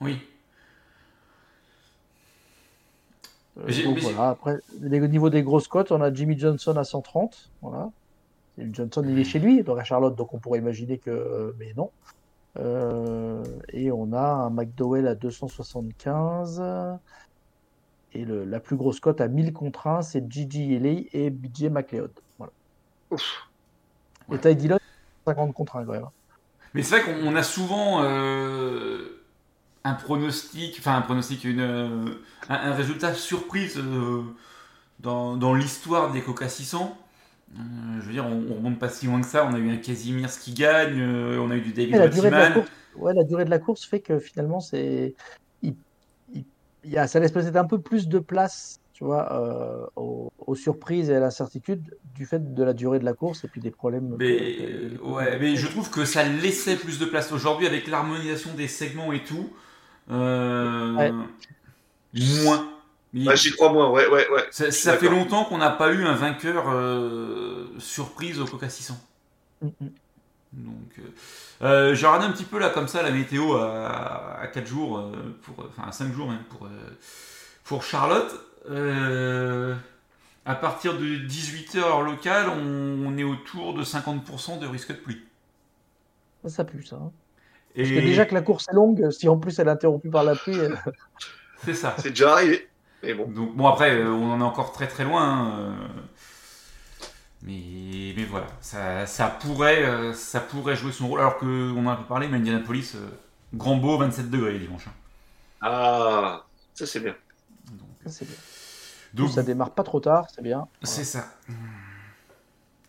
Oui. 0.01 0.19
Euh, 3.59 3.83
donc 3.85 3.99
voilà, 3.99 4.29
après, 4.29 4.59
au 4.83 4.87
niveau 5.07 5.29
des 5.29 5.43
grosses 5.43 5.67
cotes, 5.67 5.91
on 5.91 6.01
a 6.01 6.11
Jimmy 6.13 6.37
Johnson 6.37 6.75
à 6.77 6.83
130. 6.83 7.49
Voilà. 7.61 7.91
Johnson, 8.59 9.03
il 9.07 9.17
est 9.19 9.23
chez 9.23 9.37
lui, 9.39 9.61
donc 9.63 9.77
à 9.79 9.83
Charlotte, 9.83 10.15
donc 10.15 10.33
on 10.33 10.39
pourrait 10.39 10.59
imaginer 10.59 10.97
que. 10.97 11.11
euh, 11.11 11.55
mais 11.59 11.73
non. 11.77 11.91
Euh, 12.59 13.43
et 13.73 13.91
on 13.91 14.13
a 14.13 14.21
un 14.21 14.49
McDowell 14.49 15.07
à 15.07 15.15
275. 15.15 16.61
Et 18.13 18.25
le- 18.25 18.45
la 18.45 18.59
plus 18.59 18.75
grosse 18.77 18.99
cote 18.99 19.21
à 19.21 19.27
1000 19.27 19.53
contre 19.53 19.87
1, 19.87 20.01
c'est 20.01 20.31
Gigi 20.31 20.73
Eley 20.73 21.07
et 21.13 21.29
BJ 21.29 21.69
McLeod. 21.69 22.11
Voilà. 22.37 22.53
Ouf. 23.11 23.47
Et 24.31 24.37
Ty 24.39 24.55
Dillon, 24.55 24.77
50 25.25 25.53
contre 25.53 25.75
1 25.77 25.85
quand 25.85 25.91
même. 25.93 26.05
Mais 26.73 26.83
c'est 26.83 26.99
vrai 26.99 27.13
qu'on 27.13 27.27
on 27.27 27.35
a 27.35 27.43
souvent 27.43 28.03
euh, 28.03 29.23
un 29.83 29.93
pronostic, 29.93 30.77
enfin 30.79 30.95
un 30.97 31.01
pronostic, 31.01 31.43
une, 31.43 31.59
euh, 31.61 32.05
un, 32.49 32.55
un 32.55 32.73
résultat 32.73 33.13
surprise 33.13 33.77
euh, 33.77 34.23
dans, 34.99 35.37
dans 35.37 35.53
l'histoire 35.53 36.11
des 36.11 36.21
Coca 36.21 36.49
600. 36.49 36.97
Euh, 37.55 38.01
je 38.01 38.05
veux 38.07 38.13
dire, 38.13 38.25
on, 38.25 38.43
on 38.51 38.55
remonte 38.55 38.79
pas 38.79 38.89
si 38.89 39.05
loin 39.05 39.21
que 39.21 39.27
ça. 39.27 39.45
On 39.45 39.53
a 39.53 39.59
eu 39.59 39.69
un 39.69 39.77
Casimir 39.77 40.29
qui 40.29 40.53
gagne, 40.53 40.99
euh, 40.99 41.39
on 41.39 41.49
a 41.49 41.55
eu 41.55 41.61
du 41.61 41.73
David 41.73 41.95
la 41.95 42.07
durée 42.07 42.29
de 42.29 42.35
la 42.35 42.51
course, 42.51 42.69
ouais, 42.95 43.13
la 43.13 43.23
durée 43.23 43.45
de 43.45 43.49
la 43.49 43.59
course 43.59 43.85
fait 43.85 44.01
que 44.01 44.19
finalement, 44.19 44.59
c'est, 44.59 45.15
il, 45.61 45.75
il- 46.33 46.45
il 46.83 46.91
y 46.91 46.97
a, 46.97 47.07
ça 47.07 47.19
laisse 47.19 47.31
peut-être 47.31 47.55
un 47.55 47.65
peu 47.65 47.79
plus 47.79 48.07
de 48.07 48.19
place, 48.19 48.79
tu 48.93 49.03
vois, 49.03 49.31
euh, 49.33 49.85
aux, 49.95 50.29
aux 50.37 50.55
surprises 50.55 51.09
et 51.09 51.15
à 51.15 51.19
l'incertitude 51.19 51.95
du 52.15 52.25
fait 52.25 52.53
de 52.53 52.63
la 52.63 52.73
durée 52.73 52.99
de 52.99 53.05
la 53.05 53.13
course 53.13 53.43
et 53.43 53.47
puis 53.47 53.61
des 53.61 53.71
problèmes. 53.71 54.15
Mais, 54.19 54.97
ouais, 55.03 55.39
mais 55.39 55.55
je 55.55 55.67
trouve 55.67 55.89
que 55.89 56.05
ça 56.05 56.23
laissait 56.23 56.75
plus 56.75 56.99
de 56.99 57.05
place. 57.05 57.31
Aujourd'hui, 57.31 57.67
avec 57.67 57.87
l'harmonisation 57.87 58.53
des 58.55 58.67
segments 58.67 59.11
et 59.11 59.23
tout, 59.23 59.49
Ouais. 60.09 61.11
moins. 62.43 62.76
Il- 63.13 63.25
Bah, 63.25 63.35
J'y 63.35 63.51
crois 63.51 63.71
moins, 63.71 63.89
ouais, 63.89 64.07
ouais, 64.07 64.27
ouais. 64.29 64.47
ça 64.51 64.97
fait 64.97 65.09
longtemps 65.09 65.45
qu'on 65.45 65.57
n'a 65.57 65.71
pas 65.71 65.91
eu 65.93 66.05
un 66.05 66.13
vainqueur 66.15 66.65
euh, 66.69 67.67
surprise 67.79 68.39
au 68.39 68.45
Coca 68.45 68.69
600. 68.69 68.97
Mm, 69.61 69.67
mm. 69.81 69.87
Donc, 70.53 70.91
euh, 70.99 71.01
euh, 71.63 71.95
j'ai 71.95 72.05
regardé 72.07 72.25
un 72.25 72.31
petit 72.31 72.43
peu 72.45 72.57
là 72.59 72.69
comme 72.69 72.87
ça 72.87 73.03
la 73.03 73.11
météo 73.11 73.55
à, 73.57 74.39
à 74.41 74.47
4 74.47 74.65
jours, 74.67 74.99
euh, 74.99 75.11
pour, 75.43 75.65
enfin 75.67 75.87
à 75.89 75.91
5 75.91 76.13
jours 76.13 76.29
même 76.29 76.43
pour, 76.49 76.65
euh, 76.65 76.69
pour 77.63 77.83
Charlotte. 77.83 78.33
Euh, 78.69 79.75
à 80.45 80.55
partir 80.55 80.97
de 80.97 81.05
18h 81.05 81.77
heure 81.79 82.01
locale, 82.01 82.49
on, 82.49 83.05
on 83.07 83.17
est 83.17 83.23
autour 83.23 83.73
de 83.73 83.83
50% 83.83 84.59
de 84.59 84.67
risque 84.67 84.89
de 84.89 84.97
pluie. 84.97 85.21
Ça, 86.43 86.49
ça 86.49 86.63
pue, 86.65 86.83
ça. 86.85 86.95
hein. 86.97 87.11
Et 87.75 87.81
Parce 87.83 87.93
que 87.93 87.99
déjà 87.99 88.25
que 88.25 88.33
la 88.33 88.41
course 88.41 88.65
est 88.69 88.73
longue, 88.75 89.09
si 89.11 89.27
en 89.29 89.37
plus 89.37 89.59
elle 89.59 89.67
est 89.67 89.71
interrompue 89.71 90.09
par 90.09 90.23
la 90.23 90.35
pluie, 90.35 90.57
c'est 91.63 91.73
ça. 91.73 91.95
C'est 91.99 92.09
déjà 92.11 92.33
arrivé. 92.33 92.67
Mais 93.07 93.13
bon. 93.13 93.27
Donc 93.27 93.55
bon 93.55 93.67
après, 93.67 93.91
euh, 93.95 94.11
on 94.11 94.31
en 94.33 94.39
est 94.41 94.43
encore 94.43 94.71
très 94.73 94.87
très 94.87 95.05
loin. 95.05 95.23
hein, 95.23 95.59
euh, 95.59 95.87
mais, 97.43 98.13
mais 98.15 98.23
voilà, 98.25 98.47
ça, 98.61 99.05
ça 99.05 99.27
pourrait, 99.29 99.83
euh, 99.85 100.13
ça 100.13 100.39
pourrait 100.39 100.75
jouer 100.75 100.91
son 100.91 101.07
rôle. 101.07 101.19
Alors 101.19 101.37
qu'on 101.37 101.77
en 101.77 101.87
a 101.87 101.93
un 101.93 101.95
peu 101.95 102.03
parlé, 102.05 102.27
mais 102.27 102.37
Indianapolis, 102.37 102.95
grand 103.53 103.77
beau, 103.77 103.97
27 103.97 104.29
degrés 104.29 104.57
dimanche. 104.59 104.87
hein. 104.87 104.93
Ah, 105.61 106.45
ça 106.73 106.85
c'est 106.85 106.99
bien. 106.99 107.15
Donc, 107.71 107.87
ça, 108.03 108.09
c'est 108.09 108.25
bien. 108.25 108.35
donc, 109.13 109.29
ça 109.31 109.43
démarre 109.43 109.71
pas 109.71 109.83
trop 109.83 109.99
tard, 109.99 110.27
c'est 110.33 110.41
bien. 110.41 110.67
c'est 110.83 111.03
ça. 111.03 111.33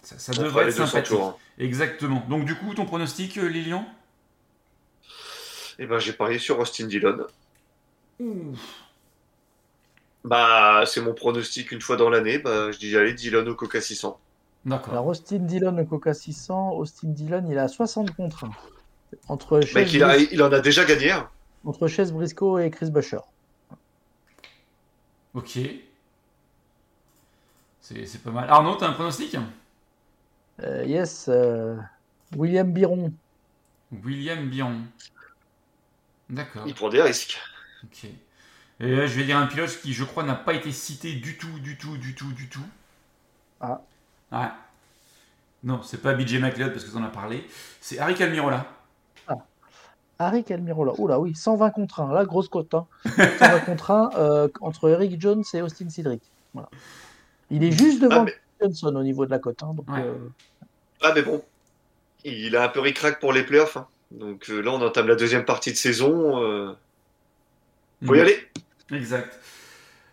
Ça, 0.02 0.32
devrait 0.32 0.68
être 0.68 0.76
200 0.76 0.86
sympathique. 0.86 1.08
tours. 1.16 1.26
hein. 1.26 1.36
Exactement. 1.58 2.24
Donc 2.28 2.44
du 2.46 2.54
coup, 2.54 2.72
ton 2.74 2.86
pronostic, 2.86 3.36
Lilian? 3.36 3.86
Eh 5.78 5.86
ben, 5.86 5.98
j'ai 5.98 6.12
parié 6.12 6.38
sur 6.38 6.58
Austin 6.58 6.86
Dillon. 6.86 7.26
Bah, 10.24 10.82
c'est 10.86 11.00
mon 11.00 11.14
pronostic 11.14 11.72
une 11.72 11.80
fois 11.80 11.96
dans 11.96 12.10
l'année. 12.10 12.38
Bah, 12.38 12.70
je 12.72 12.78
dis 12.78 12.96
allez, 12.96 13.14
Dillon 13.14 13.46
au 13.46 13.54
Coca 13.54 13.80
600. 13.80 14.18
D'accord. 14.64 14.92
Alors 14.92 15.06
Austin 15.06 15.38
Dillon, 15.38 15.72
le 15.72 15.84
Coca 15.84 16.12
600, 16.12 16.72
Austin 16.72 17.08
Dillon, 17.08 17.44
il 17.48 17.58
à 17.58 17.68
60 17.68 18.14
contre 18.14 18.44
1. 18.44 18.50
Entre 19.28 19.60
Mec, 19.74 19.92
il, 19.92 20.02
a, 20.02 20.16
il 20.18 20.42
en 20.42 20.52
a 20.52 20.60
déjà 20.60 20.84
gagné. 20.84 21.12
hein. 21.12 21.30
entre 21.64 21.86
Chase 21.86 22.12
Briscoe 22.12 22.58
et 22.58 22.70
Chris 22.70 22.90
Buescher. 22.90 23.20
Ok. 25.34 25.58
C'est 27.80 28.04
c'est 28.06 28.18
pas 28.22 28.30
mal. 28.30 28.50
Arnaud, 28.50 28.74
t'as 28.76 28.88
un 28.88 28.92
pronostic? 28.92 29.36
Euh, 30.62 30.84
yes, 30.84 31.26
euh, 31.28 31.76
William 32.36 32.70
Biron. 32.70 33.12
William 34.04 34.46
Biron. 34.48 34.82
D'accord. 36.28 36.64
Il 36.66 36.74
prend 36.74 36.88
des 36.90 37.00
risques. 37.00 37.38
Ok. 37.84 38.10
Et 38.80 38.94
là, 38.94 39.06
je 39.06 39.16
vais 39.18 39.24
dire 39.24 39.36
un 39.36 39.46
pilote 39.46 39.76
qui, 39.82 39.92
je 39.92 40.04
crois, 40.04 40.22
n'a 40.22 40.34
pas 40.36 40.54
été 40.54 40.70
cité 40.72 41.12
du 41.14 41.36
tout, 41.36 41.58
du 41.60 41.76
tout, 41.76 41.96
du 41.96 42.14
tout, 42.14 42.32
du 42.32 42.48
tout. 42.48 42.64
Ah. 43.60 43.80
Ouais. 44.30 44.46
Non, 45.64 45.82
c'est 45.82 46.00
pas 46.00 46.14
BJ 46.14 46.34
McLeod 46.38 46.72
parce 46.72 46.84
que 46.84 46.90
t'en 46.92 47.02
as 47.02 47.08
parlé. 47.08 47.44
C'est 47.80 47.98
Harry 47.98 48.14
Calmirola. 48.14 48.66
Harry 50.20 50.44
Almirola. 50.50 50.92
Oula, 50.98 51.20
oui, 51.20 51.32
120 51.36 51.70
contre 51.70 52.00
1. 52.00 52.12
Là, 52.12 52.24
grosse 52.24 52.48
cote. 52.48 52.74
Hein. 52.74 52.86
120 53.04 53.60
contre 53.60 53.90
1 53.92 54.10
euh, 54.16 54.48
entre 54.60 54.88
Eric 54.90 55.20
Jones 55.20 55.44
et 55.54 55.62
Austin 55.62 55.88
Cedric. 55.90 56.20
Voilà. 56.54 56.68
Il 57.50 57.62
est 57.62 57.70
juste 57.70 58.02
devant 58.02 58.22
Ah, 58.22 58.24
mais- 58.24 58.34
Johnson 58.60 58.96
au 58.96 59.02
niveau 59.04 59.26
de 59.26 59.30
la 59.30 59.38
cote. 59.38 59.62
hein, 59.62 59.76
Ouais. 59.86 60.00
euh, 60.02 60.14
Ah, 61.02 61.12
mais 61.14 61.22
bon, 61.22 61.40
il 62.24 62.56
a 62.56 62.64
un 62.64 62.68
peu 62.68 62.80
ric-rac 62.80 63.20
pour 63.20 63.32
les 63.32 63.44
playoffs. 63.44 63.76
hein. 63.76 63.86
Donc 64.10 64.50
euh, 64.50 64.60
là, 64.60 64.72
on 64.72 64.82
entame 64.84 65.06
la 65.06 65.14
deuxième 65.14 65.44
partie 65.44 65.70
de 65.70 65.76
saison. 65.76 66.42
euh, 66.42 66.72
Faut 68.04 68.14
y 68.14 68.18
Mm. 68.18 68.20
aller. 68.22 68.48
Exact. 68.92 69.38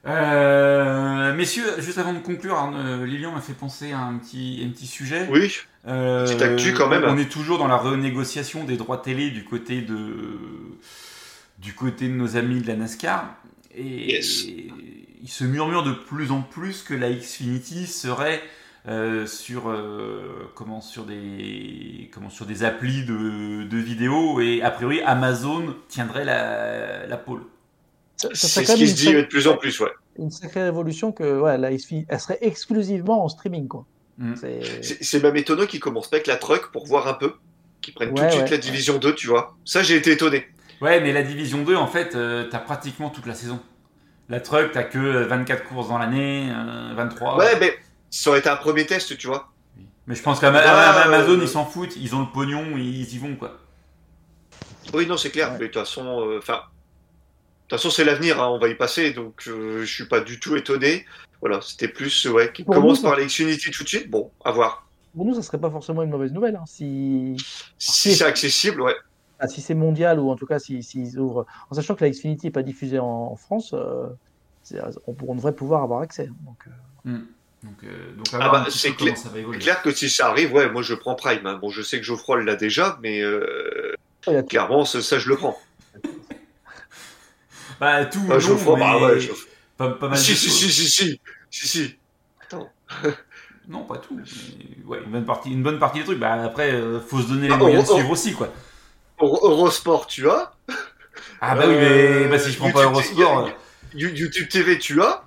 Euh, 0.06 1.34
messieurs, 1.34 1.66
juste 1.80 1.98
avant 1.98 2.14
de 2.14 2.20
conclure, 2.20 2.72
euh, 2.76 3.06
Lilian 3.06 3.32
m'a 3.32 3.42
fait 3.42 3.54
penser 3.54 3.92
à 3.92 4.00
un 4.00 4.18
petit, 4.18 4.64
un 4.66 4.70
petit 4.70 4.86
sujet. 4.88 5.28
Oui. 5.32 5.52
Euh, 5.88 6.26
Petite 6.26 6.42
actu 6.42 6.74
quand 6.74 6.88
même. 6.88 7.04
On 7.06 7.18
est 7.18 7.30
toujours 7.32 7.58
dans 7.58 7.68
la 7.68 7.78
renégociation 7.78 8.64
des 8.66 8.78
droits 8.78 8.98
télé 9.00 9.32
du 9.32 9.44
côté 9.44 9.82
de, 9.82 10.38
du 11.60 11.74
côté 11.74 12.08
de 12.08 12.14
nos 12.14 12.38
amis 12.38 12.62
de 12.62 12.68
la 12.68 12.76
NASCAR. 12.76 13.36
Et 13.76 14.14
Yes. 14.14 14.46
il 14.46 15.28
se 15.30 15.44
murmure 15.44 15.84
de 15.84 15.92
plus 15.92 16.32
en 16.32 16.42
plus 16.42 16.84
que 16.84 16.94
la 16.94 17.12
Xfinity 17.12 17.88
serait 17.88 18.42
euh, 18.88 19.26
sur, 19.26 19.70
euh, 19.70 20.52
comment, 20.54 20.82
sur, 20.82 21.06
des, 21.06 22.10
comment, 22.14 22.30
sur 22.30 22.46
des 22.46 22.64
applis 22.64 23.04
de, 23.06 23.64
de 23.64 23.78
vidéos 23.78 24.40
et 24.40 24.62
a 24.62 24.70
priori 24.70 25.02
Amazon 25.02 25.76
tiendrait 25.88 26.26
la, 26.26 27.08
la 27.08 27.18
pôle. 27.18 27.42
Ça, 28.34 28.48
ça 28.48 28.48
C'est 28.48 28.66
ce 28.66 28.74
qui 28.76 28.88
se 28.88 29.06
une, 29.06 29.12
dit 29.12 29.14
de 29.16 29.22
plus 29.24 29.48
en 29.48 29.58
plus, 29.58 29.80
ouais. 29.80 29.92
une 30.18 30.32
sacrée 30.32 30.64
révolution 30.64 31.12
que 31.12 31.40
ouais, 31.40 31.58
la 31.58 31.74
XFI, 31.74 32.06
elle 32.10 32.20
serait 32.20 32.40
exclusivement 32.42 33.24
en 33.24 33.30
streaming. 33.30 33.68
Quoi. 33.68 33.86
Mm. 34.18 34.34
C'est- 35.02 35.24
même 35.24 35.36
étonnant 35.36 35.66
qu'ils 35.66 35.80
commencent 35.80 36.10
pas 36.10 36.18
avec 36.18 36.28
la 36.28 36.38
truck 36.38 36.72
pour 36.72 36.86
voir 36.86 37.08
un 37.08 37.14
peu. 37.14 37.34
Qu'ils 37.82 37.94
prennent 37.94 38.14
tout 38.14 38.22
Ouais, 38.22 38.28
de 38.28 38.34
suite 38.34 38.50
la 38.50 38.58
division 38.58 38.98
2, 38.98 39.14
tu 39.16 39.28
vois. 39.28 39.56
Ça, 39.66 39.84
j'ai 39.84 39.96
été 39.96 40.12
étonné. 40.12 40.46
Ouais, 40.82 41.00
mais 41.02 41.12
la 41.14 41.22
division 41.24 41.64
2, 41.64 41.76
en 41.76 41.88
fait, 41.88 42.16
euh, 42.16 42.48
t'as 42.50 42.60
pratiquement 42.60 43.10
toute 43.10 43.26
la 43.26 43.34
saison. 43.36 43.60
La 44.28 44.40
truck, 44.40 44.72
t'as 44.72 44.84
que 44.84 45.24
24 45.24 45.64
courses 45.66 45.90
dans 45.90 45.98
l'année, 46.00 46.50
euh, 46.52 46.94
23. 46.96 47.38
Ouais, 47.38 47.60
mais 47.60 47.74
ça 48.10 48.30
aurait 48.32 48.40
été 48.40 48.50
un 48.50 48.56
premier 48.56 48.86
test, 48.86 49.18
tu 49.18 49.28
vois. 49.28 49.52
Mais 50.08 50.16
je 50.16 50.22
pense 50.22 50.40
qu'Amazon, 50.40 50.66
Ah, 50.68 51.08
euh, 51.10 51.38
ils 51.42 51.48
s'en 51.48 51.66
foutent, 51.66 51.96
ils 51.98 52.16
ont 52.16 52.22
le 52.22 52.28
pognon, 52.34 52.64
ils 52.78 53.14
y 53.14 53.18
vont, 53.18 53.36
quoi. 53.36 53.58
Oui, 54.94 55.08
non, 55.08 55.18
c'est 55.18 55.30
clair. 55.32 55.48
Ouais. 55.52 55.58
Mais 55.60 55.68
de 55.68 55.72
toute 55.72 55.82
façon, 55.82 56.22
euh, 56.28 56.38
enfin, 56.40 56.62
de 57.66 57.70
toute 57.70 57.80
façon, 57.80 57.90
c'est 57.90 58.04
l'avenir. 58.06 58.42
hein, 58.42 58.48
on 58.50 58.60
va 58.60 58.68
y 58.68 58.76
passer, 58.76 59.12
donc 59.12 59.44
euh, 59.48 59.80
je 59.84 59.92
suis 59.94 60.06
pas 60.08 60.20
du 60.20 60.40
tout 60.40 60.56
étonné. 60.56 61.06
Voilà, 61.42 61.62
c'était 61.62 61.88
plus, 61.88 62.26
euh, 62.28 62.32
ouais, 62.32 62.52
qui 62.54 62.64
commence 62.64 63.02
nous, 63.04 63.10
par 63.10 63.18
les 63.20 63.26
Xfinity 63.26 63.72
tout 63.72 63.84
de 63.84 63.88
suite. 63.90 64.10
Bon, 64.10 64.32
à 64.44 64.52
voir. 64.52 64.88
Pour 65.16 65.26
nous, 65.26 65.34
ça 65.34 65.42
serait 65.42 65.60
pas 65.60 65.72
forcément 65.72 66.04
une 66.04 66.10
mauvaise 66.12 66.32
nouvelle. 66.32 66.56
hein, 66.56 66.64
si 66.68 67.36
Si 67.78 68.16
c'est 68.16 68.24
accessible, 68.26 68.82
ouais. 68.82 68.96
ah, 69.40 69.48
si 69.48 69.62
c'est 69.62 69.74
mondial 69.76 70.20
ou 70.20 70.30
en 70.30 70.36
tout 70.36 70.46
cas 70.46 70.60
s'ils 70.60 70.84
s'ils 70.84 71.18
ouvrent, 71.20 71.46
en 71.72 71.76
sachant 71.76 71.96
que 71.96 72.04
la 72.04 72.10
Xfinity 72.12 72.48
n'est 72.48 72.52
pas 72.52 72.64
diffusée 72.64 73.00
en, 73.00 73.06
en 73.32 73.36
France, 73.36 73.72
euh, 73.74 74.08
c'est- 74.64 74.80
on, 75.08 75.16
on 75.28 75.36
devrait 75.36 75.56
pouvoir 75.56 75.82
avoir 75.84 76.02
accès. 76.02 76.30
Donc, 76.46 76.58
euh, 76.68 77.10
Hmm. 77.12 77.26
Donc, 77.64 77.84
euh, 77.84 78.16
donc 78.16 78.26
Ah 78.34 78.50
bah, 78.50 78.66
c'est 78.70 78.94
clair- 78.96 79.82
que 79.82 79.92
si 79.92 80.08
ça 80.10 80.28
arrive, 80.28 80.54
ouais, 80.54 80.70
moi 80.70 80.84
je 80.84 80.94
prends 80.94 81.16
Prime. 81.16 81.46
hein. 81.48 81.58
Bon, 81.60 81.70
je 81.70 81.82
sais 81.82 81.98
que 81.98 82.04
Geoffroy 82.06 82.44
l'a 82.44 82.56
déjà, 82.56 83.00
mais 83.02 83.22
euh, 83.22 83.96
clairement, 84.48 84.86
ça, 84.86 85.02
ça, 85.02 85.18
je 85.18 85.30
le 85.30 85.36
prends. 85.36 85.58
Bah, 87.80 88.06
tout, 88.06 88.20
Ah, 88.30 88.34
non, 88.34 88.40
Geoffroy, 88.40 88.80
bah 88.80 88.94
mais 89.00 89.06
ouais, 89.06 89.30
pas, 89.78 89.90
pas 89.90 90.08
mal 90.10 90.18
Si, 90.18 90.32
de 90.32 90.38
si, 90.38 90.46
choses. 90.48 90.58
si, 90.58 90.72
si, 90.72 90.90
si, 90.90 91.20
si, 91.50 91.68
si. 91.68 91.96
Non, 93.68 93.84
pas 93.84 93.98
tout. 93.98 94.16
mais 94.16 94.86
ouais, 94.86 95.00
une 95.06 95.12
bonne 95.12 95.26
partie, 95.26 95.52
une 95.52 95.64
bonne 95.64 95.80
partie 95.80 96.00
des 96.00 96.06
trucs. 96.06 96.20
Bah, 96.20 96.34
après, 96.44 96.72
euh, 96.72 97.00
faut 97.02 97.20
se 97.20 97.28
donner 97.28 97.48
les 97.48 97.54
Ah, 97.54 97.58
moyens 97.58 97.84
de 97.86 97.90
oh, 97.90 97.94
oh. 97.94 97.96
suivre 97.98 98.12
aussi, 98.12 98.34
quoi. 98.34 98.50
Euro- 99.20 99.40
Eurosport, 99.50 100.06
tu 100.08 100.30
as? 100.30 100.52
Ah, 101.42 101.56
bah 101.56 101.64
oui, 101.68 101.74
mais 101.76 101.84
Euh, 102.26 102.28
bah, 102.30 102.38
si 102.38 102.52
je 102.52 102.58
prends 102.58 102.70
pas 102.72 102.84
Eurosport. 102.84 103.50
You- 103.96 104.10
YouTube 104.14 104.50
TV, 104.50 104.78
tu 104.78 105.02
as? 105.02 105.24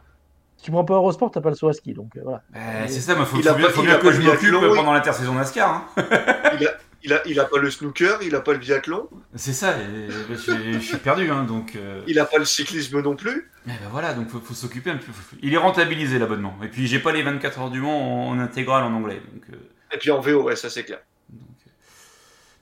Si 0.57 0.64
tu 0.64 0.70
prends 0.70 0.84
pas 0.84 0.94
Eurosport, 0.94 1.30
t'as 1.32 1.40
pas 1.40 1.49
le 1.51 1.57
saut 1.57 1.68
à 1.68 1.72
ski. 1.72 1.94
Donc 1.94 2.16
euh, 2.16 2.20
voilà. 2.22 2.42
Bah, 2.51 2.61
c'est 2.86 3.01
ça, 3.01 3.16
il 3.18 3.24
faut, 3.24 3.36
Il 3.38 3.42
faut 3.42 3.49
a 3.49 3.55
bien, 3.55 3.66
pas- 3.66 3.72
faut 3.72 3.82
il 3.82 3.86
bien 3.86 3.94
a 3.96 3.99
que 3.99 4.12
je 4.12 4.20
m'occupe 4.20 4.55
pendant 4.76 4.92
l'intersaison 4.92 5.34
NASCAR. 5.34 5.70
Hein. 5.96 6.03
Il 6.61 6.66
a, 6.66 6.70
il 7.05 7.12
a, 7.12 7.26
il 7.26 7.38
a 7.40 7.44
pas 7.44 7.59
le 7.59 7.70
snooker, 7.70 8.18
il 8.22 8.34
a 8.34 8.40
pas 8.40 8.53
le 8.53 8.59
biathlon, 8.59 9.09
C'est 9.36 9.53
ça, 9.53 9.76
et, 9.78 10.09
je, 10.30 10.34
suis- 10.34 10.72
je 10.74 10.78
suis 10.80 10.96
perdu, 10.96 11.30
hein, 11.30 11.44
donc. 11.44 11.76
euh, 11.76 12.03
il 12.07 12.18
a 12.18 12.24
pas 12.24 12.38
le 12.38 12.44
cyclisme 12.44 13.01
non 13.01 13.14
plus. 13.16 13.51
Eh 13.66 13.70
ben 13.70 13.88
voilà, 13.90 14.14
donc 14.14 14.28
faut, 14.28 14.40
faut 14.40 14.55
s'occuper 14.55 14.90
un 14.90 14.96
peu. 14.96 15.12
faut- 15.12 15.36
Il 15.42 15.53
est 15.55 15.59
rentabilisé 15.59 16.18
l'abonnement. 16.18 16.59
Et 16.62 16.68
puis 16.68 16.86
j'ai 16.86 16.99
pas 16.99 17.12
les 17.12 17.22
24 17.22 17.61
heures 17.61 17.70
du 17.70 17.80
Mans 17.80 18.28
en, 18.28 18.30
en 18.30 18.38
intégrale 18.40 18.82
en 18.84 18.92
anglais. 18.94 19.20
Donc, 19.32 19.42
euh, 19.53 19.57
Et 19.94 19.99
puis 19.99 20.11
en 20.11 20.20
VO, 20.20 20.42
ouais, 20.42 20.57
ça 20.57 20.70
c'est 20.70 20.84
clair. 20.84 20.99
donc, 21.30 21.40
euh, 21.66 21.70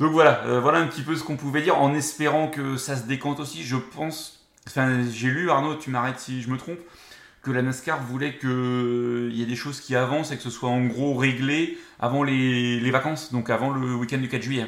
donc 0.05 0.13
voilà, 0.13 0.61
voilà 0.61 0.79
un 0.79 0.87
petit 0.87 1.03
peu 1.03 1.17
ce 1.17 1.23
qu'on 1.25 1.37
pouvait 1.37 1.63
dire 1.63 1.79
en 1.79 1.95
espérant 1.95 2.49
que 2.49 2.77
ça 2.77 2.97
se 2.97 3.05
décante 3.05 3.41
aussi. 3.41 3.63
Je 3.65 3.77
pense, 3.77 4.47
enfin 4.69 5.01
j'ai 5.11 5.29
lu 5.29 5.51
Arnaud, 5.51 5.77
tu 5.77 5.91
m'arrêtes 5.91 6.19
si 6.19 6.43
je 6.43 6.51
me 6.51 6.57
trompe, 6.59 6.81
que 7.47 7.53
la 7.53 7.63
NASCAR 7.63 8.03
voulait 8.03 8.37
qu'il 8.39 9.31
y 9.33 9.41
ait 9.41 9.47
des 9.47 9.55
choses 9.55 9.81
qui 9.81 9.95
avancent 9.95 10.33
et 10.33 10.37
que 10.37 10.43
ce 10.43 10.51
soit 10.51 10.69
en 10.69 10.85
gros 10.85 11.15
réglé 11.15 11.79
avant 12.01 12.25
les, 12.25 12.81
les 12.81 12.91
vacances, 12.91 13.33
donc 13.33 13.51
avant 13.51 13.71
le 13.71 13.95
week-end 13.95 14.19
du 14.19 14.29
4 14.29 14.43
juillet. 14.43 14.67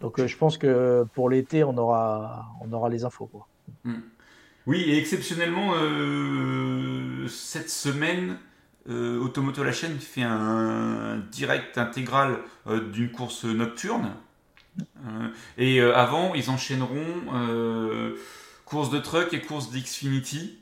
Donc 0.00 0.18
euh, 0.18 0.26
je 0.26 0.36
pense 0.38 0.56
que 0.56 1.04
pour 1.12 1.28
l'été, 1.28 1.62
on 1.62 1.76
aura, 1.76 2.46
on 2.62 2.72
aura 2.72 2.88
les 2.88 3.04
infos. 3.04 3.26
Quoi. 3.26 3.46
Oui, 4.66 4.80
et 4.80 4.96
exceptionnellement, 4.96 5.74
euh, 5.74 7.28
cette 7.28 7.68
semaine, 7.68 8.38
euh, 8.88 9.20
Automoto 9.20 9.62
la 9.62 9.72
chaîne 9.72 9.98
fait 9.98 10.22
un 10.22 11.18
direct 11.30 11.76
intégral 11.76 12.38
euh, 12.66 12.80
d'une 12.90 13.10
course 13.10 13.44
nocturne. 13.44 14.14
Euh, 14.80 15.28
et 15.58 15.80
euh, 15.80 15.94
avant, 15.94 16.32
ils 16.34 16.48
enchaîneront 16.48 17.04
euh, 17.34 18.16
course 18.64 18.88
de 18.88 18.98
truck 18.98 19.34
et 19.34 19.42
course 19.42 19.70
d'Xfinity. 19.70 20.58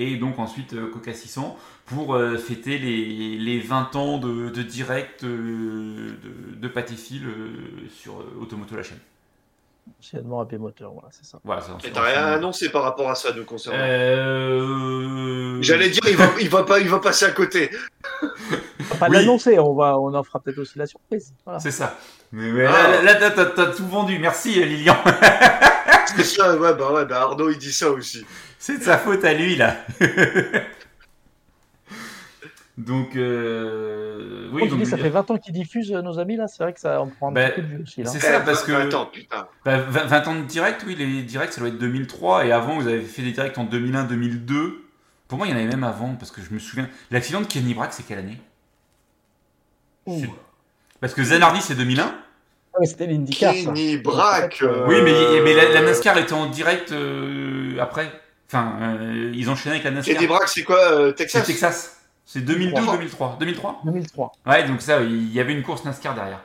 Et 0.00 0.16
donc 0.16 0.38
ensuite 0.38 0.72
euh, 0.74 0.90
Coca 0.92 1.12
600 1.12 1.56
pour 1.86 2.14
euh, 2.14 2.36
fêter 2.36 2.78
les, 2.78 3.36
les 3.36 3.58
20 3.60 3.96
ans 3.96 4.18
de, 4.18 4.48
de 4.48 4.62
direct 4.62 5.24
euh, 5.24 6.16
de, 6.22 6.54
de 6.60 6.68
Patéfil 6.68 7.26
euh, 7.26 7.88
sur 7.90 8.20
euh, 8.20 8.38
Automoto 8.40 8.76
la 8.76 8.82
chaîne. 8.84 8.98
Anciennement 10.00 10.42
AP 10.42 10.52
Moteur, 10.52 10.92
voilà, 10.92 11.08
c'est 11.10 11.24
ça. 11.24 11.40
Voilà, 11.44 11.62
ça, 11.62 11.76
Et 11.82 11.90
t'as 11.90 12.02
rien 12.02 12.26
annoncé 12.26 12.68
par 12.68 12.82
rapport 12.82 13.08
à 13.10 13.14
ça, 13.14 13.32
nous 13.34 13.44
concernant. 13.44 13.78
Euh... 13.80 15.58
J'allais 15.62 15.88
dire, 15.88 16.02
il 16.08 16.14
va, 16.16 16.26
il 16.40 16.48
va 16.50 16.62
pas, 16.62 16.78
il 16.78 16.88
va 16.90 16.98
passer 17.00 17.24
à 17.24 17.30
côté. 17.30 17.70
On 18.22 18.26
va 18.84 18.96
pas 18.96 19.08
Oui. 19.08 19.16
l'annoncer, 19.16 19.58
on, 19.58 19.74
va, 19.74 19.98
on 19.98 20.12
en 20.14 20.22
fera 20.22 20.40
peut-être 20.40 20.58
aussi 20.58 20.78
la 20.78 20.86
surprise. 20.86 21.32
Voilà. 21.44 21.58
C'est 21.58 21.70
ça. 21.70 21.96
Mais, 22.32 22.52
mais 22.52 22.66
Ah. 22.66 22.72
là, 23.02 23.02
là, 23.02 23.18
là, 23.18 23.30
t'as, 23.30 23.66
tout 23.72 23.86
vendu. 23.88 24.18
Merci, 24.18 24.62
Lilian. 24.62 24.96
C'est 26.16 26.24
ça, 26.24 26.56
ouais, 26.56 26.74
bah 26.74 26.92
ouais, 26.92 27.04
bah 27.06 27.22
Arnaud, 27.22 27.50
il 27.50 27.58
dit 27.58 27.72
ça 27.72 27.90
aussi. 27.90 28.24
C'est 28.58 28.78
de 28.78 28.82
sa 28.82 28.98
faute 28.98 29.24
à 29.24 29.34
lui, 29.34 29.56
là. 29.56 29.76
donc, 32.76 33.16
euh... 33.16 34.48
oui, 34.52 34.68
donc, 34.68 34.78
dis, 34.80 34.86
ça 34.86 34.96
fait 34.96 35.08
20 35.10 35.30
ans 35.32 35.36
qu'ils 35.38 35.52
diffusent 35.52 35.92
euh, 35.92 36.00
nos 36.02 36.18
amis 36.20 36.36
là, 36.36 36.46
c'est 36.46 36.62
vrai 36.62 36.72
que 36.72 36.78
ça 36.80 37.00
en 37.00 37.08
prend 37.08 37.30
un 37.30 37.32
Bah, 37.32 37.48
petit 37.50 37.60
peu 37.60 37.66
de 37.66 37.66
vue 37.76 37.82
aussi. 37.82 38.02
Là. 38.02 38.10
c'est 38.10 38.20
ça, 38.20 38.40
parce 38.40 38.62
que- 38.62 38.70
Attends, 38.72 39.06
putain. 39.06 39.48
bah, 39.64 39.78
20, 39.78 40.04
20 40.04 40.28
ans 40.28 40.34
de 40.36 40.42
direct, 40.44 40.84
oui, 40.86 40.94
les 40.94 41.22
directs, 41.22 41.52
ça 41.52 41.60
doit 41.60 41.70
être 41.70 41.78
2003. 41.78 42.46
Et 42.46 42.52
avant, 42.52 42.78
vous 42.78 42.86
avez 42.86 43.00
fait 43.02 43.22
des 43.22 43.32
directs 43.32 43.58
en 43.58 43.64
2001, 43.64 44.04
2002. 44.04 44.84
Pour 45.26 45.38
moi, 45.38 45.46
il 45.46 45.50
y 45.50 45.52
en 45.54 45.56
avait 45.56 45.66
même 45.66 45.84
avant, 45.84 46.14
parce 46.14 46.30
que 46.30 46.40
je 46.40 46.54
me 46.54 46.58
souviens. 46.58 46.88
L'accident 47.10 47.40
de 47.40 47.46
Kenny 47.46 47.74
Brack, 47.74 47.92
c'est 47.92 48.04
quelle 48.06 48.18
année? 48.18 48.40
Ouh. 50.06 50.24
Parce 51.00 51.14
que 51.14 51.22
Zanardi, 51.22 51.60
c'est 51.60 51.74
2001. 51.74 52.14
C'était 52.84 53.06
l'IndyCar. 53.06 53.54
ça. 53.54 53.60
Kenny 53.64 53.96
Brack. 53.98 54.58
euh, 54.62 54.86
Oui, 54.86 54.96
mais, 55.02 55.40
mais 55.42 55.54
la, 55.54 55.68
la 55.70 55.82
NASCAR 55.82 56.18
était 56.18 56.32
en 56.32 56.46
direct 56.46 56.92
euh, 56.92 57.76
après. 57.80 58.10
Enfin, 58.46 58.74
euh, 58.80 59.32
ils 59.34 59.48
enchaînaient 59.50 59.76
avec 59.76 59.84
la 59.84 59.90
NASCAR. 59.90 60.14
Kenny 60.14 60.26
Brack, 60.26 60.48
c'est 60.48 60.64
quoi, 60.64 60.92
euh, 60.92 61.08
C'est 61.08 61.24
Texas 61.24 61.46
Texas. 61.46 61.94
C'est 62.24 62.40
2002 62.40 62.80
ou 62.82 62.84
2003. 62.96 63.36
2003 63.40 63.80
2003 63.84 63.92
2003. 63.92 64.32
Ouais, 64.46 64.64
donc 64.68 64.82
ça, 64.82 65.00
il 65.02 65.32
y 65.32 65.40
avait 65.40 65.52
une 65.54 65.62
course 65.62 65.84
NASCAR 65.84 66.14
derrière. 66.14 66.40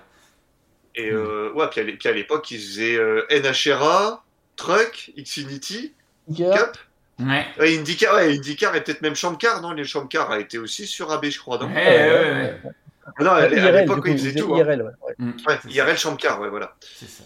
Et 0.95 1.09
euh, 1.09 1.51
ouais, 1.53 1.65
puis 1.69 2.07
à 2.07 2.11
l'époque, 2.11 2.49
ils 2.51 2.59
faisaient 2.59 2.95
euh, 2.95 3.25
NHRA, 3.31 4.23
Truck, 4.55 5.11
Xfinity, 5.17 5.93
IndyCar, 6.29 6.71
Cup. 6.71 6.77
Ouais. 7.19 7.45
Ouais, 7.59 7.77
IndyCar, 7.77 8.15
ouais, 8.15 8.35
IndyCar 8.35 8.75
et 8.75 8.83
peut-être 8.83 9.01
même 9.01 9.15
Chamcar, 9.15 9.61
non? 9.61 9.71
Les 9.71 9.83
Chamcar 9.83 10.31
a 10.31 10.39
été 10.39 10.57
aussi 10.57 10.85
sur 10.87 11.11
AB, 11.11 11.25
je 11.25 11.39
crois, 11.39 11.57
Ouais, 11.57 11.67
non 11.67 11.73
ouais, 11.73 12.31
ouais. 12.31 12.59
Ah 13.05 13.11
Non, 13.23 13.31
à 13.31 13.47
IRL, 13.47 13.75
l'époque, 13.81 14.03
ils 14.07 14.17
faisaient 14.17 14.33
tout. 14.35 14.53
hein. 14.55 14.59
IRL, 14.59 14.81
ouais, 14.81 14.91
ouais. 15.07 15.15
Mm, 15.17 15.31
Ouais, 15.47 15.59
IRL 15.69 15.97
Chamcar, 15.97 16.39
ouais, 16.41 16.49
voilà. 16.49 16.75
C'est 16.99 17.09
ça. 17.09 17.23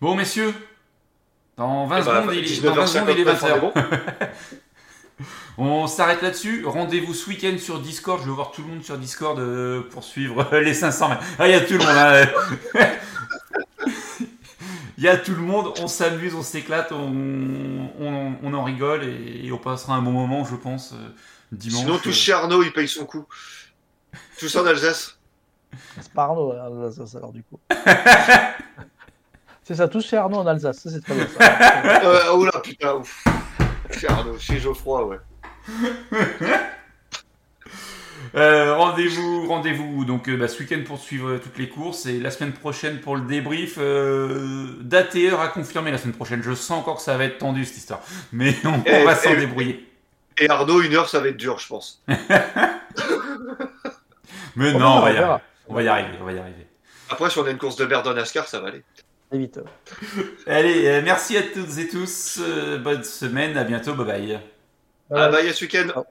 Bon, 0.00 0.14
messieurs, 0.14 0.52
dans 1.56 1.86
20 1.86 2.00
Eh 2.00 2.04
bah, 2.04 2.20
secondes, 2.22 2.34
il 2.34 2.44
est, 2.52 2.60
dans 2.62 2.74
20 2.74 2.86
secondes, 2.86 3.08
il 3.10 3.20
est 3.20 3.24
19h59, 3.24 3.34
on 3.34 3.48
est 3.48 3.50
20h. 3.56 3.60
bon. 3.60 3.72
On 5.56 5.86
s'arrête 5.86 6.20
là-dessus. 6.22 6.64
Rendez-vous 6.66 7.14
ce 7.14 7.28
week-end 7.28 7.56
sur 7.58 7.78
Discord. 7.78 8.20
Je 8.20 8.26
veux 8.26 8.32
voir 8.32 8.50
tout 8.50 8.62
le 8.62 8.68
monde 8.68 8.82
sur 8.82 8.98
Discord 8.98 9.38
euh, 9.38 9.82
pour 9.92 10.02
suivre 10.02 10.48
euh, 10.52 10.60
les 10.60 10.74
500 10.74 11.10
mètres. 11.10 11.22
Ah, 11.38 11.46
il 11.46 11.52
y 11.52 11.54
a 11.54 11.60
tout 11.60 11.74
le 11.74 11.78
monde. 11.78 11.88
hein. 11.96 12.26
Il 14.98 15.02
y 15.04 15.08
a 15.08 15.16
tout 15.16 15.32
le 15.34 15.40
monde. 15.42 15.72
On 15.80 15.86
s'amuse, 15.88 16.34
on 16.34 16.42
s'éclate, 16.42 16.92
on, 16.92 17.88
on, 18.00 18.32
on 18.42 18.54
en 18.54 18.64
rigole 18.64 19.04
et, 19.04 19.46
et 19.46 19.52
on 19.52 19.58
passera 19.58 19.94
un 19.94 20.02
bon 20.02 20.12
moment, 20.12 20.44
je 20.44 20.54
pense, 20.56 20.92
euh, 20.92 20.96
dimanche. 21.52 21.80
Sinon, 21.82 21.98
tout 21.98 22.12
chez 22.12 22.32
Arnaud, 22.32 22.62
il 22.62 22.72
paye 22.72 22.86
son 22.88 23.04
coup. 23.04 23.26
Tout 24.38 24.48
ça 24.48 24.62
en 24.62 24.66
Alsace. 24.66 25.18
C'est 26.00 26.12
pas 26.12 26.24
Arnaud, 26.24 26.52
hein, 26.52 26.90
ça, 26.92 27.06
ça, 27.06 27.18
alors 27.18 27.32
du 27.32 27.42
coup. 27.42 27.58
C'est 29.66 29.74
ça, 29.76 29.88
tous 29.88 30.06
chez 30.06 30.16
Arnaud 30.18 30.38
en 30.38 30.46
Alsace. 30.46 30.78
Ça, 30.78 30.90
c'est 30.90 31.00
très 31.00 31.14
bien. 31.14 31.26
ça. 31.26 32.04
Euh, 32.04 32.32
oh 32.34 32.44
là, 32.44 32.52
putain, 32.62 32.96
ouf. 32.96 33.24
Chez 33.90 34.06
Arnaud, 34.08 34.38
chez 34.38 34.58
Geoffroy, 34.58 35.06
ouais. 35.06 35.18
Euh, 38.34 38.74
rendez-vous, 38.74 39.46
rendez-vous 39.46 40.04
donc 40.04 40.28
euh, 40.28 40.36
bah, 40.36 40.48
ce 40.48 40.58
week-end 40.58 40.82
pour 40.84 40.98
suivre 40.98 41.28
euh, 41.28 41.38
toutes 41.38 41.56
les 41.56 41.68
courses 41.68 42.06
et 42.06 42.18
la 42.18 42.32
semaine 42.32 42.52
prochaine 42.52 42.98
pour 43.00 43.14
le 43.14 43.22
débrief. 43.22 43.76
Euh, 43.78 44.76
date 44.80 45.14
et 45.14 45.30
heure 45.30 45.40
à 45.40 45.46
confirmer 45.48 45.92
la 45.92 45.98
semaine 45.98 46.14
prochaine. 46.14 46.42
Je 46.42 46.52
sens 46.52 46.80
encore 46.80 46.96
que 46.96 47.02
ça 47.02 47.16
va 47.16 47.24
être 47.26 47.38
tendu 47.38 47.64
cette 47.64 47.76
histoire, 47.76 48.00
mais 48.32 48.56
on, 48.64 48.70
on 48.78 48.82
Eh, 48.86 49.04
va 49.04 49.14
s'en 49.14 49.30
eh, 49.30 49.36
débrouiller. 49.36 49.88
Et 50.38 50.48
Arnaud, 50.50 50.80
une 50.82 50.94
heure, 50.96 51.08
ça 51.08 51.20
va 51.20 51.28
être 51.28 51.36
dur, 51.36 51.60
je 51.60 51.68
pense. 51.68 52.02
Mais 54.56 54.72
non, 54.72 54.98
on 54.98 55.00
va, 55.00 55.12
y 55.12 55.16
arriver. 55.16 55.42
on 55.68 55.74
va 55.74 55.82
y 55.82 55.88
arriver. 55.88 56.18
On 56.20 56.24
va 56.24 56.32
y 56.32 56.38
arriver. 56.38 56.66
Après, 57.10 57.30
si 57.30 57.38
on 57.38 57.46
a 57.46 57.50
une 57.50 57.58
course 57.58 57.76
de 57.76 57.84
merde 57.84 58.06
en 58.06 58.14
NASCAR, 58.14 58.46
ça 58.48 58.60
va 58.60 58.68
aller. 58.68 58.82
Vite. 59.32 59.60
Allez, 60.46 60.86
euh, 60.86 61.02
merci 61.02 61.36
à 61.36 61.42
toutes 61.42 61.76
et 61.78 61.88
tous. 61.88 62.38
euh, 62.40 62.78
bonne 62.78 63.04
semaine. 63.04 63.56
À 63.56 63.64
bientôt. 63.64 63.94
Bye 63.94 64.06
bye. 64.06 64.40
Ah 65.10 65.30
y 65.42 65.48
a 65.48 65.52
ce 65.52 65.64
week-end. 65.64 66.04